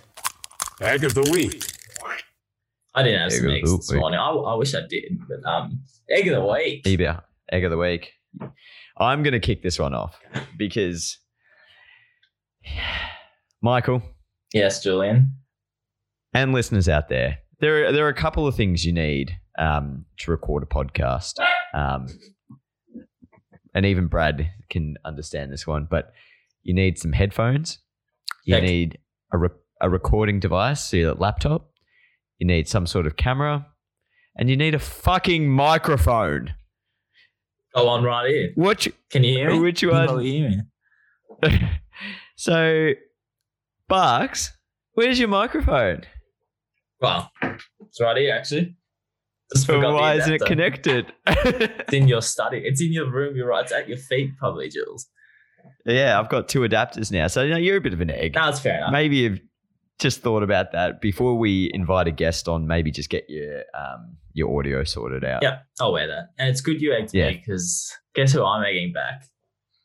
Egg 0.81 1.05
of 1.05 1.15
the 1.15 1.23
week. 1.31 1.63
I 2.95 3.03
didn't 3.05 3.21
have 3.21 3.33
Egg 3.33 3.39
some 3.41 3.51
eggs 3.51 3.71
the 3.71 3.77
this 3.77 3.91
week. 3.93 4.01
morning. 4.01 4.19
I, 4.19 4.29
I 4.31 4.55
wish 4.57 4.75
I 4.75 4.81
did, 4.89 5.19
but 5.29 5.49
um, 5.49 5.81
egg 6.11 6.27
of 6.29 6.35
the 6.43 6.45
week. 6.53 6.85
Ebia, 6.85 7.23
egg 7.53 7.65
of 7.65 7.71
the 7.71 7.77
week. 7.79 8.13
I'm 8.99 9.23
going 9.23 9.33
to 9.33 9.41
kick 9.41 9.63
this 9.63 9.79
one 9.79 9.95
off 9.95 10.19
because 10.59 11.19
Michael 13.63 14.03
Yes, 14.53 14.83
Julian. 14.83 15.33
and 16.35 16.53
listeners 16.53 16.89
out 16.89 17.09
there, 17.09 17.39
there 17.61 17.87
are, 17.89 17.93
there 17.93 18.07
are 18.07 18.11
a 18.11 18.15
couple 18.15 18.47
of 18.47 18.55
things 18.55 18.85
you 18.85 18.93
need 18.93 19.37
um, 19.59 20.05
to 20.19 20.31
record 20.31 20.63
a 20.63 20.67
podcast. 20.67 21.35
Um, 21.75 22.07
and 23.75 23.87
even 23.87 24.07
Brad 24.07 24.51
can 24.69 24.97
understand 25.05 25.53
this 25.53 25.67
one, 25.67 25.87
but 25.89 26.13
you 26.63 26.75
need 26.75 26.99
some 26.99 27.13
headphones. 27.13 27.79
You 28.45 28.55
Heck. 28.55 28.65
need 28.65 28.99
a, 29.33 29.39
re- 29.39 29.49
a 29.81 29.89
recording 29.91 30.41
device, 30.41 30.85
so 30.85 30.97
your 30.97 31.15
laptop. 31.15 31.71
You 32.39 32.47
need 32.47 32.69
some 32.69 32.87
sort 32.87 33.07
of 33.07 33.17
camera. 33.17 33.67
And 34.37 34.49
you 34.49 34.57
need 34.57 34.75
a 34.75 34.79
fucking 34.79 35.49
microphone. 35.51 36.55
Go 37.75 37.89
on 37.89 38.03
right 38.03 38.29
here. 38.31 38.53
Which 38.57 38.91
Can 39.11 39.23
you 39.23 39.35
hear 39.35 39.51
me? 39.51 39.59
Which 39.61 39.83
You 39.83 39.91
one? 39.91 40.07
probably 40.07 40.31
hear 40.31 40.51
me. 41.43 41.61
so, 42.37 42.93
Bucks, 43.89 44.53
where's 44.95 45.19
your 45.19 45.29
microphone? 45.29 46.03
Well, 47.01 47.31
it's 47.43 48.01
right 48.01 48.17
here 48.17 48.35
actually. 48.35 48.77
Just 49.55 49.67
the 49.67 49.79
Why 49.81 50.15
isn't 50.15 50.33
it 50.33 50.43
connected? 50.47 51.13
It's 51.27 51.93
in 51.93 52.07
your 52.07 52.23
study. 52.23 52.59
It's 52.65 52.81
in 52.81 52.93
your 52.93 53.11
room. 53.11 53.35
You're 53.35 53.49
right. 53.49 53.65
It's 53.65 53.73
at 53.73 53.89
your 53.89 53.99
feet, 53.99 54.31
probably, 54.39 54.69
Jules. 54.69 55.09
yeah, 55.85 56.21
I've 56.21 56.29
got 56.29 56.49
two 56.49 56.61
adapters 56.61 57.11
now. 57.11 57.27
So, 57.27 57.43
you 57.43 57.51
know, 57.51 57.57
you're 57.57 57.79
a 57.79 57.81
bit 57.81 57.93
of 57.93 58.01
an 58.01 58.11
egg. 58.11 58.35
It's 58.37 58.61
fair 58.61 58.77
enough. 58.79 58.93
Maybe 58.93 59.17
you've 59.17 59.41
just 59.99 60.21
thought 60.23 60.45
about 60.45 60.71
that 60.73 61.01
before 61.01 61.37
we 61.37 61.69
invite 61.75 62.07
a 62.07 62.13
guest 62.13 62.49
on. 62.49 62.67
Maybe 62.69 62.93
just 62.93 63.11
get 63.11 63.25
your 63.29 63.65
um, 63.75 64.17
your 64.35 64.57
audio 64.57 64.85
sorted 64.85 65.25
out. 65.25 65.43
Yep, 65.43 65.67
I'll 65.81 65.93
wear 65.93 66.07
that. 66.07 66.29
And 66.39 66.49
it's 66.49 66.61
good 66.61 66.81
you 66.81 66.95
egged 66.95 67.13
Yeah. 67.13 67.31
me 67.31 67.43
because 67.45 67.93
guess 68.15 68.33
who 68.33 68.45
I'm 68.45 68.63
egging 68.65 68.93
back? 68.93 69.25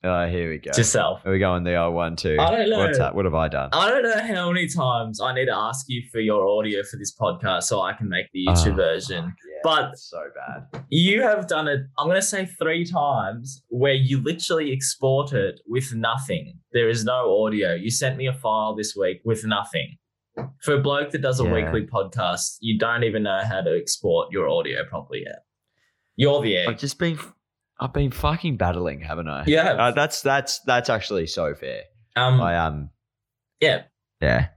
Oh, 0.05 0.27
here 0.27 0.49
we 0.51 0.59
go. 0.59 0.69
Yourself. 0.77 1.21
Are 1.25 1.31
we 1.31 1.39
going 1.39 1.63
the 1.63 1.75
R 1.75 1.89
one 1.89 2.15
too? 2.15 2.37
I 2.39 2.51
don't 2.51 2.69
know. 2.69 2.77
What's 2.79 2.97
that? 2.99 3.15
What 3.15 3.25
have 3.25 3.33
I 3.33 3.47
done? 3.47 3.69
I 3.73 3.89
don't 3.89 4.03
know 4.03 4.21
how 4.35 4.51
many 4.51 4.67
times 4.67 5.19
I 5.19 5.33
need 5.33 5.45
to 5.45 5.55
ask 5.55 5.85
you 5.89 6.03
for 6.11 6.19
your 6.19 6.47
audio 6.47 6.83
for 6.83 6.97
this 6.97 7.13
podcast 7.15 7.63
so 7.63 7.81
I 7.81 7.93
can 7.93 8.07
make 8.07 8.27
the 8.31 8.45
YouTube 8.45 8.73
Ah. 8.73 8.75
version. 8.75 9.23
Yeah, 9.25 9.59
But- 9.63 9.97
so 9.97 10.21
bad. 10.35 10.83
You 10.89 11.23
have 11.23 11.47
done 11.47 11.67
it, 11.67 11.79
I'm 11.97 12.05
going 12.07 12.21
to 12.21 12.25
say 12.25 12.45
three 12.45 12.85
times, 12.85 13.63
where 13.69 13.93
you 13.95 14.21
literally 14.21 14.71
export 14.71 15.33
it 15.33 15.59
with 15.67 15.93
nothing. 15.95 16.59
There 16.71 16.87
is 16.89 17.03
no 17.03 17.43
audio. 17.43 17.73
You 17.73 17.89
sent 17.89 18.15
me 18.17 18.27
a 18.27 18.33
file 18.33 18.75
this 18.75 18.95
week 18.95 19.21
with 19.25 19.43
nothing. 19.45 19.97
For 20.61 20.73
a 20.75 20.79
bloke 20.81 21.11
that 21.11 21.21
does 21.21 21.39
a 21.39 21.45
Yeah. 21.45 21.53
weekly 21.53 21.87
podcast, 21.87 22.57
you 22.59 22.77
don't 22.77 23.03
even 23.03 23.23
know 23.23 23.39
how 23.43 23.61
to 23.61 23.75
export 23.75 24.31
your 24.31 24.49
audio 24.49 24.83
properly 24.85 25.23
yet. 25.25 25.39
You're 26.17 26.41
the 26.41 26.57
egg. 26.57 26.67
I've 26.69 26.77
just 26.77 26.99
been, 26.99 27.17
I've 27.79 27.93
been 27.93 28.11
fucking 28.11 28.57
battling, 28.57 29.01
haven't 29.01 29.27
I? 29.27 29.43
Yeah. 29.47 29.73
Uh, 29.73 29.91
that's 29.91 30.21
that's 30.21 30.59
that's 30.59 30.89
actually 30.89 31.27
so 31.27 31.53
fair. 31.55 31.83
um, 32.15 32.39
I 32.39 32.57
um, 32.57 32.89
yeah. 33.59 33.83
yeah. 34.21 34.47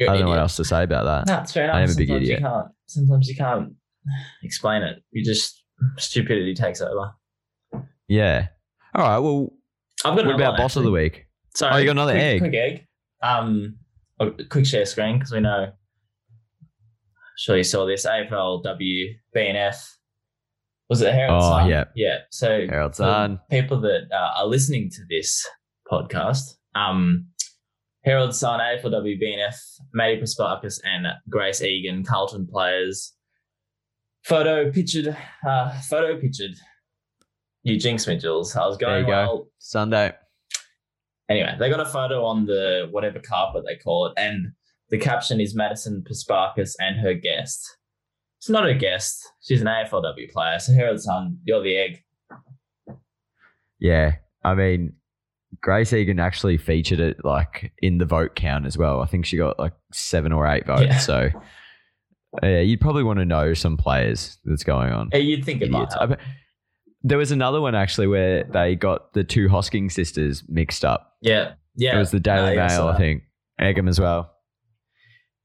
I 0.00 0.04
don't 0.04 0.20
know 0.20 0.28
what 0.28 0.38
else 0.38 0.56
to 0.56 0.64
say 0.64 0.82
about 0.82 1.04
that. 1.04 1.32
No, 1.32 1.42
it's 1.42 1.52
fair 1.52 1.64
enough. 1.64 1.76
I 1.76 1.80
am 1.82 1.90
a 1.90 1.94
big 1.94 2.08
Sometimes 2.08 2.22
idiot. 2.22 2.40
You 2.40 2.46
can't, 2.46 2.66
sometimes 2.86 3.28
you 3.28 3.36
can't 3.36 3.72
explain 4.42 4.82
it. 4.82 5.02
You 5.10 5.24
just 5.24 5.62
stupidity 5.96 6.54
takes 6.54 6.80
over. 6.80 7.12
Yeah. 8.06 8.48
All 8.94 9.02
right. 9.02 9.18
Well, 9.18 9.52
I've 10.04 10.16
got 10.16 10.26
what 10.26 10.34
about 10.36 10.52
one, 10.52 10.60
boss 10.60 10.76
of 10.76 10.84
the 10.84 10.90
week? 10.90 11.26
Sorry, 11.54 11.74
Oh, 11.74 11.76
you 11.78 11.84
got 11.86 11.92
another 11.92 12.12
quick, 12.12 12.22
egg. 12.22 12.40
Quick 12.40 12.54
egg. 12.54 12.86
Um, 13.22 13.76
a 14.20 14.30
quick 14.30 14.66
share 14.66 14.86
screen 14.86 15.18
because 15.18 15.32
we 15.32 15.40
know. 15.40 15.72
Sure, 17.36 17.56
you 17.56 17.64
saw 17.64 17.86
this 17.86 18.06
AFLW 18.06 19.14
BNF. 19.34 19.84
Was 20.88 21.02
it 21.02 21.12
Herald 21.12 21.42
Oh, 21.42 21.50
Sun? 21.50 21.68
yeah. 21.68 21.84
yeah. 21.94 22.18
So 22.30 22.66
Herald 22.68 22.94
Sun. 22.94 23.40
people 23.50 23.80
that 23.82 24.08
uh, 24.12 24.40
are 24.40 24.46
listening 24.46 24.90
to 24.90 25.00
this 25.10 25.46
podcast, 25.90 26.54
um, 26.74 27.26
Herald 28.04 28.34
Sun, 28.34 28.60
AFLW 28.60 29.20
BNF, 29.22 29.54
Maddy 29.92 30.20
Prespakis 30.20 30.80
and 30.84 31.06
Grace 31.28 31.60
Egan, 31.62 32.04
Carlton 32.04 32.46
players. 32.46 33.12
Photo 34.24 34.70
pictured, 34.70 35.16
uh, 35.46 35.80
photo 35.82 36.18
pictured. 36.20 36.52
You 37.62 37.78
jinxed 37.78 38.08
me, 38.08 38.16
Jules. 38.18 38.56
I 38.56 38.66
was 38.66 38.76
going 38.76 38.92
There 38.92 39.00
you 39.00 39.06
go. 39.06 39.10
well 39.34 39.48
Sunday. 39.58 40.12
anyway, 41.28 41.54
they 41.58 41.68
got 41.68 41.80
a 41.80 41.84
photo 41.86 42.24
on 42.24 42.46
the 42.46 42.88
whatever 42.90 43.18
carpet 43.20 43.64
they 43.66 43.76
call 43.76 44.06
it, 44.06 44.12
and 44.16 44.52
the 44.90 44.98
caption 44.98 45.40
is 45.40 45.54
Madison 45.54 46.02
Prespakis 46.08 46.74
and 46.78 46.98
her 47.00 47.14
guest. 47.14 47.76
It's 48.38 48.48
not 48.48 48.64
her 48.64 48.74
guest. 48.74 49.26
She's 49.42 49.60
an 49.60 49.66
AFLW 49.66 50.30
player. 50.32 50.58
So 50.58 50.72
Herald 50.72 51.00
Sun, 51.00 51.38
you're 51.44 51.62
the 51.62 51.76
egg. 51.76 52.02
Yeah. 53.80 54.16
I 54.44 54.54
mean, 54.54 54.94
Grace 55.60 55.92
Egan 55.92 56.20
actually 56.20 56.56
featured 56.58 57.00
it 57.00 57.24
like 57.24 57.72
in 57.82 57.98
the 57.98 58.04
vote 58.06 58.34
count 58.34 58.66
as 58.66 58.76
well. 58.78 59.00
I 59.00 59.06
think 59.06 59.26
she 59.26 59.36
got 59.36 59.58
like 59.58 59.72
seven 59.92 60.32
or 60.32 60.46
eight 60.46 60.66
votes. 60.66 60.82
Yeah. 60.82 60.98
So, 60.98 61.30
yeah, 62.42 62.60
you'd 62.60 62.80
probably 62.80 63.02
want 63.02 63.18
to 63.18 63.24
know 63.24 63.54
some 63.54 63.76
players 63.76 64.38
that's 64.44 64.62
going 64.64 64.92
on. 64.92 65.08
Hey, 65.12 65.20
you'd 65.20 65.44
think 65.44 65.62
it 65.62 65.70
might 65.70 65.78
Idiots. 65.84 65.94
I 65.96 65.98
help. 65.98 66.10
bet- 66.10 66.20
there 67.02 67.18
was 67.18 67.30
another 67.30 67.60
one 67.60 67.74
actually 67.74 68.08
where 68.08 68.44
they 68.44 68.74
got 68.74 69.12
the 69.14 69.24
two 69.24 69.48
Hosking 69.48 69.90
sisters 69.90 70.42
mixed 70.48 70.84
up. 70.84 71.14
Yeah, 71.22 71.52
yeah. 71.76 71.94
it 71.96 71.98
was 71.98 72.10
the 72.10 72.20
Daily 72.20 72.56
No, 72.56 72.66
Mail, 72.66 72.88
I 72.88 72.96
think. 72.96 73.22
Eggum 73.60 73.88
as 73.88 74.00
well. 74.00 74.32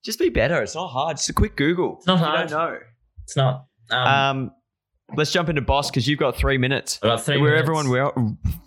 Just 0.04 0.20
be 0.20 0.30
better. 0.30 0.62
It's 0.62 0.76
not 0.76 0.88
hard. 0.88 1.18
Just 1.18 1.30
a 1.30 1.34
quick 1.34 1.56
Google. 1.56 1.96
It's 1.98 2.08
not 2.08 2.20
You 2.20 2.26
hard. 2.26 2.50
don't 2.50 2.72
know. 2.74 2.78
It's 3.24 3.38
not. 3.38 3.66
Um, 3.90 4.08
Um, 4.08 4.52
let's 5.16 5.32
jump 5.32 5.48
into 5.50 5.62
boss 5.62 5.90
because 5.90 6.08
you've 6.08 6.20
got 6.20 6.36
three 6.36 6.58
minutes. 6.58 7.00
I 7.02 7.08
got 7.08 7.24
three 7.24 7.38
We're 7.38 7.52
minutes. 7.52 7.62
everyone. 7.70 7.90
We're 7.90 8.12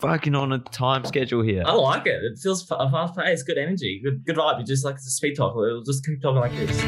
fucking 0.01 0.35
on 0.35 0.53
a 0.53 0.59
time 0.61 1.05
schedule 1.05 1.43
here. 1.43 1.63
I 1.67 1.73
like 1.73 2.07
it. 2.07 2.23
It 2.23 2.39
feels 2.43 2.65
fa- 2.67 2.89
fast 2.91 3.17
paced, 3.17 3.47
good 3.47 3.59
energy, 3.59 4.01
good 4.03 4.25
good 4.25 4.37
vibe. 4.37 4.61
You 4.61 4.65
just 4.65 4.85
like 4.85 4.95
it's 4.95 5.07
a 5.07 5.11
speed 5.11 5.35
talk. 5.37 5.55
We'll 5.55 5.83
just 5.83 6.05
keep 6.07 6.23
talking 6.23 6.41
like 6.41 6.53
this. 6.53 6.81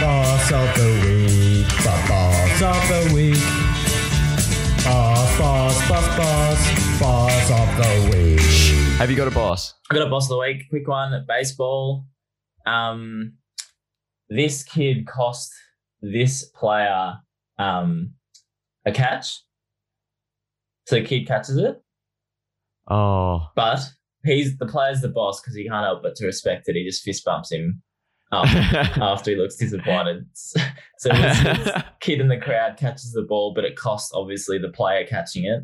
Boss 0.00 0.50
of 0.52 0.74
the 0.74 0.88
week, 1.06 1.68
boss 1.84 2.62
of 2.62 2.88
the 2.88 3.14
week. 3.14 4.84
Boss, 4.84 5.38
boss, 5.38 5.88
boss, 5.88 6.16
boss, 6.16 6.98
boss 7.00 7.50
of 7.52 7.76
the 7.76 8.16
week. 8.16 8.40
Have 8.98 9.10
you 9.10 9.16
got 9.16 9.28
a 9.28 9.30
boss? 9.30 9.74
I 9.90 9.94
got 9.94 10.06
a 10.06 10.10
boss 10.10 10.24
of 10.24 10.30
the 10.30 10.38
week, 10.38 10.68
quick 10.70 10.88
one, 10.88 11.24
baseball. 11.28 12.06
Um, 12.66 13.34
this 14.36 14.62
kid 14.62 15.06
cost 15.06 15.52
this 16.00 16.44
player 16.44 17.18
um, 17.58 18.12
a 18.84 18.92
catch. 18.92 19.40
So 20.86 20.96
the 20.96 21.04
kid 21.04 21.26
catches 21.26 21.56
it, 21.56 21.82
Oh, 22.88 23.48
but 23.54 23.80
he's 24.24 24.56
the 24.58 24.66
player's 24.66 25.00
the 25.00 25.08
boss 25.08 25.40
because 25.40 25.54
he 25.54 25.68
can't 25.68 25.84
help 25.84 26.02
but 26.02 26.16
to 26.16 26.26
respect 26.26 26.68
it. 26.68 26.76
He 26.76 26.84
just 26.84 27.02
fist 27.02 27.24
bumps 27.24 27.52
him 27.52 27.82
up 28.32 28.46
after 29.00 29.30
he 29.30 29.36
looks 29.36 29.56
disappointed. 29.56 30.26
so 30.34 30.58
this 31.08 31.82
kid 32.00 32.20
in 32.20 32.28
the 32.28 32.38
crowd 32.38 32.76
catches 32.76 33.12
the 33.12 33.22
ball, 33.22 33.52
but 33.54 33.64
it 33.64 33.76
costs 33.76 34.12
obviously 34.14 34.58
the 34.58 34.68
player 34.68 35.06
catching 35.06 35.44
it. 35.44 35.62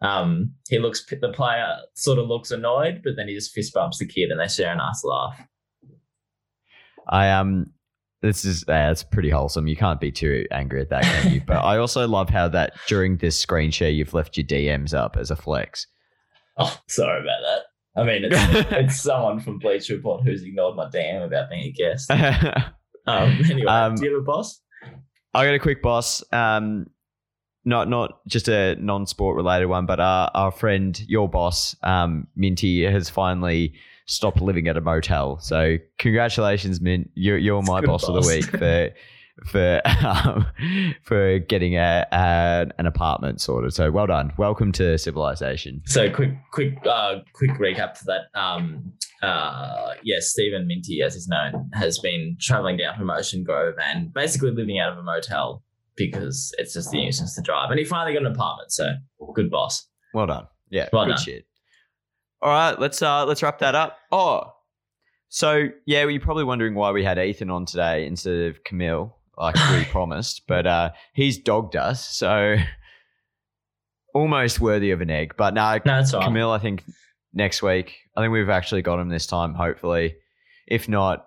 Um, 0.00 0.54
he 0.68 0.78
looks 0.78 1.04
the 1.04 1.32
player 1.32 1.76
sort 1.94 2.18
of 2.18 2.28
looks 2.28 2.50
annoyed, 2.50 3.02
but 3.04 3.14
then 3.16 3.28
he 3.28 3.34
just 3.34 3.52
fist 3.52 3.74
bumps 3.74 3.98
the 3.98 4.06
kid, 4.06 4.30
and 4.30 4.38
they 4.40 4.46
share 4.46 4.72
a 4.72 4.76
nice 4.76 5.02
laugh. 5.04 5.40
I 7.08 7.30
um, 7.30 7.72
this 8.22 8.44
is 8.44 8.64
uh, 8.68 8.88
it's 8.90 9.02
pretty 9.02 9.30
wholesome. 9.30 9.66
You 9.68 9.76
can't 9.76 10.00
be 10.00 10.10
too 10.10 10.44
angry 10.50 10.80
at 10.80 10.90
that, 10.90 11.02
can 11.04 11.32
you? 11.32 11.40
but 11.46 11.58
I 11.58 11.78
also 11.78 12.06
love 12.08 12.28
how 12.30 12.48
that 12.48 12.72
during 12.88 13.16
this 13.18 13.38
screen 13.38 13.70
share, 13.70 13.90
you've 13.90 14.14
left 14.14 14.36
your 14.36 14.46
DMs 14.46 14.92
up 14.94 15.16
as 15.16 15.30
a 15.30 15.36
flex. 15.36 15.86
Oh, 16.60 16.76
sorry 16.88 17.20
about 17.20 17.38
that. 17.44 18.02
I 18.02 18.04
mean, 18.04 18.24
it's, 18.24 18.34
it's 18.72 19.00
someone 19.00 19.38
from 19.38 19.60
Bleacher 19.60 19.94
Report 19.94 20.24
who's 20.24 20.42
ignored 20.42 20.74
my 20.74 20.86
DM 20.86 21.24
about 21.24 21.48
being 21.50 21.62
a 21.62 21.70
guest. 21.70 22.10
Um, 23.06 23.38
anyway, 23.48 23.64
Um, 23.70 23.94
do 23.94 24.04
you 24.04 24.12
have 24.14 24.22
a 24.22 24.24
boss? 24.24 24.60
I 25.32 25.44
got 25.46 25.54
a 25.54 25.58
quick 25.60 25.82
boss. 25.82 26.22
Um, 26.32 26.88
not 27.64 27.88
not 27.88 28.18
just 28.26 28.48
a 28.48 28.74
non-sport 28.76 29.36
related 29.36 29.66
one, 29.66 29.86
but 29.86 30.00
our 30.00 30.30
our 30.34 30.50
friend, 30.50 31.00
your 31.06 31.28
boss, 31.28 31.76
um, 31.84 32.26
Minty, 32.36 32.82
has 32.82 33.08
finally 33.08 33.74
stopped 34.08 34.40
living 34.40 34.66
at 34.68 34.76
a 34.76 34.80
motel. 34.80 35.38
So 35.38 35.76
congratulations, 35.98 36.80
Mint. 36.80 37.10
You're 37.14 37.38
you're 37.38 37.62
my 37.62 37.80
Good 37.80 37.86
boss, 37.86 38.08
of 38.08 38.14
the 38.20 38.26
week 38.28 38.46
for 38.46 38.90
for 39.46 39.80
um, 39.84 40.46
for 41.04 41.38
getting 41.38 41.76
a, 41.76 42.06
a 42.10 42.66
an 42.78 42.86
apartment 42.86 43.40
sorted. 43.40 43.72
So 43.74 43.90
well 43.92 44.06
done. 44.06 44.32
Welcome 44.36 44.72
to 44.72 44.98
civilization. 44.98 45.82
So 45.86 46.10
quick, 46.10 46.30
quick, 46.52 46.74
uh, 46.86 47.16
quick 47.34 47.52
recap 47.52 47.94
to 48.00 48.04
that. 48.06 48.40
Um, 48.40 48.92
uh, 49.22 49.94
yes, 50.02 50.30
Stephen 50.30 50.66
Minty, 50.66 51.02
as 51.02 51.14
he's 51.14 51.28
known, 51.28 51.70
has 51.74 51.98
been 51.98 52.36
traveling 52.40 52.76
down 52.78 52.96
from 52.96 53.10
Ocean 53.10 53.44
Grove 53.44 53.74
and 53.82 54.12
basically 54.12 54.50
living 54.52 54.78
out 54.78 54.92
of 54.92 54.98
a 54.98 55.02
motel 55.02 55.62
because 55.96 56.54
it's 56.58 56.72
just 56.74 56.90
the 56.92 56.98
nuisance 56.98 57.34
to 57.34 57.42
drive. 57.42 57.70
And 57.70 57.78
he 57.78 57.84
finally 57.84 58.12
got 58.14 58.24
an 58.24 58.32
apartment. 58.32 58.72
So 58.72 58.86
good 59.34 59.50
boss. 59.50 59.86
Well 60.14 60.26
done. 60.26 60.46
Yeah, 60.70 60.88
Well 60.92 61.04
good 61.04 61.16
done. 61.16 61.24
shit. 61.24 61.44
All 62.40 62.50
right, 62.50 62.78
let's 62.78 63.02
uh 63.02 63.24
let's 63.26 63.42
wrap 63.42 63.58
that 63.60 63.74
up. 63.74 63.98
Oh, 64.12 64.52
so 65.28 65.68
yeah, 65.86 66.02
well, 66.04 66.10
you're 66.10 66.20
probably 66.20 66.44
wondering 66.44 66.74
why 66.74 66.90
we 66.92 67.02
had 67.04 67.18
Ethan 67.18 67.50
on 67.50 67.66
today 67.66 68.06
instead 68.06 68.48
of 68.50 68.62
Camille, 68.64 69.16
like 69.36 69.56
we 69.72 69.84
promised, 69.90 70.42
but 70.46 70.66
uh 70.66 70.90
he's 71.14 71.38
dogged 71.38 71.76
us, 71.76 72.08
so 72.08 72.56
almost 74.14 74.60
worthy 74.60 74.90
of 74.90 75.00
an 75.00 75.10
egg. 75.10 75.34
But 75.36 75.54
no, 75.54 75.78
No. 75.84 76.02
Camille, 76.22 76.50
I 76.50 76.58
think 76.58 76.84
next 77.32 77.62
week. 77.62 77.94
I 78.16 78.22
think 78.22 78.32
we've 78.32 78.48
actually 78.48 78.82
got 78.82 78.98
him 78.98 79.08
this 79.08 79.26
time. 79.26 79.54
Hopefully, 79.54 80.16
if 80.66 80.88
not, 80.88 81.26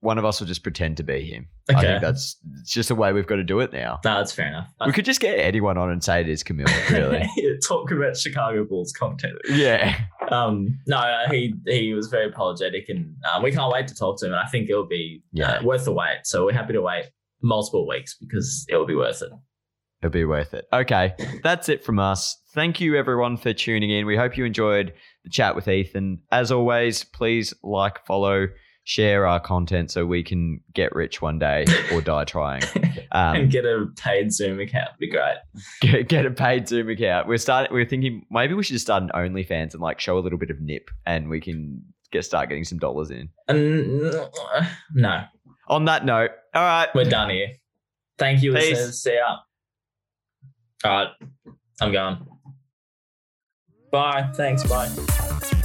one 0.00 0.18
of 0.18 0.24
us 0.24 0.40
will 0.40 0.46
just 0.46 0.62
pretend 0.62 0.98
to 0.98 1.02
be 1.02 1.22
him. 1.24 1.48
I 1.68 1.72
Okay. 1.72 1.82
think 1.86 2.02
that's 2.02 2.36
it's 2.60 2.72
just 2.72 2.88
the 2.90 2.94
way 2.94 3.12
we've 3.12 3.26
got 3.26 3.36
to 3.36 3.44
do 3.44 3.60
it 3.60 3.72
now. 3.72 3.98
No, 4.04 4.16
that's 4.18 4.32
fair 4.32 4.48
enough. 4.48 4.68
We 4.84 4.92
could 4.92 5.04
just 5.04 5.20
get 5.20 5.38
anyone 5.38 5.78
on 5.78 5.90
and 5.90 6.02
say 6.04 6.20
it 6.20 6.28
is 6.28 6.42
Camille. 6.42 6.66
Really? 6.90 7.26
Talk 7.66 7.90
about 7.90 8.16
Chicago 8.16 8.64
Bulls 8.64 8.92
content. 8.92 9.34
yeah. 9.48 9.98
Um, 10.32 10.78
no, 10.86 10.96
uh, 10.98 11.30
he 11.30 11.54
he 11.66 11.94
was 11.94 12.08
very 12.08 12.26
apologetic, 12.28 12.88
and 12.88 13.14
um, 13.32 13.42
we 13.42 13.52
can't 13.52 13.72
wait 13.72 13.86
to 13.88 13.94
talk 13.94 14.18
to 14.20 14.26
him. 14.26 14.32
And 14.32 14.40
I 14.40 14.46
think 14.46 14.68
it'll 14.70 14.86
be 14.86 15.22
Yeah. 15.32 15.52
uh, 15.52 15.62
worth 15.62 15.84
the 15.84 15.92
wait. 15.92 16.20
So 16.24 16.44
we're 16.46 16.52
happy 16.52 16.72
to 16.72 16.82
wait 16.82 17.06
multiple 17.42 17.86
weeks 17.86 18.16
because 18.18 18.66
it 18.68 18.76
will 18.76 18.86
be 18.86 18.94
worth 18.94 19.22
it. 19.22 19.30
It'll 20.02 20.10
be 20.12 20.24
worth 20.24 20.52
it. 20.54 20.66
Okay, 20.72 21.14
that's 21.42 21.68
it 21.68 21.82
from 21.84 21.98
us. 21.98 22.36
Thank 22.54 22.80
you, 22.80 22.96
everyone, 22.96 23.36
for 23.36 23.52
tuning 23.52 23.90
in. 23.90 24.06
We 24.06 24.16
hope 24.16 24.36
you 24.36 24.44
enjoyed 24.44 24.92
the 25.24 25.30
chat 25.30 25.54
with 25.56 25.68
Ethan. 25.68 26.20
As 26.30 26.50
always, 26.52 27.04
please 27.04 27.52
like, 27.62 28.04
follow, 28.06 28.48
share 28.88 29.26
our 29.26 29.40
content 29.40 29.90
so 29.90 30.06
we 30.06 30.22
can 30.22 30.60
get 30.72 30.94
rich 30.94 31.20
one 31.20 31.40
day 31.40 31.64
or 31.92 32.00
die 32.00 32.22
trying. 32.24 32.62
and 33.12 33.42
Um, 33.42 33.48
get 33.48 33.64
a 33.64 33.86
paid 33.96 34.32
Zoom 34.32 34.60
account 34.60 34.90
would 34.92 34.98
be 35.00 35.10
great. 35.10 35.36
get, 35.80 36.08
get 36.08 36.24
a 36.24 36.30
paid 36.30 36.68
Zoom 36.68 36.88
account. 36.88 37.26
We're 37.26 37.36
starting. 37.38 37.72
We're 37.74 37.84
thinking 37.84 38.24
maybe 38.30 38.54
we 38.54 38.62
should 38.62 38.74
just 38.74 38.86
start 38.86 39.02
an 39.02 39.10
OnlyFans 39.14 39.72
and 39.74 39.80
like 39.82 39.98
show 39.98 40.16
a 40.16 40.20
little 40.20 40.38
bit 40.38 40.50
of 40.50 40.60
nip, 40.60 40.88
and 41.04 41.28
we 41.28 41.40
can 41.40 41.82
get 42.12 42.24
start 42.24 42.48
getting 42.48 42.62
some 42.64 42.78
dollars 42.78 43.10
in. 43.10 43.28
And 43.48 44.02
uh, 44.14 44.28
no, 44.94 45.24
On 45.68 45.84
that 45.86 46.04
note, 46.04 46.30
all 46.54 46.62
right. 46.62 46.88
we're 46.94 47.04
done 47.04 47.30
here. 47.30 47.48
Thank 48.18 48.42
you, 48.44 48.52
Peace. 48.54 48.70
listeners. 48.70 49.02
See 49.02 49.14
ya. 49.16 49.36
All 50.84 50.90
right, 50.92 51.08
I'm 51.80 51.90
gone. 51.92 52.24
Bye. 53.90 54.30
Thanks. 54.34 54.62
Bye. 54.64 55.62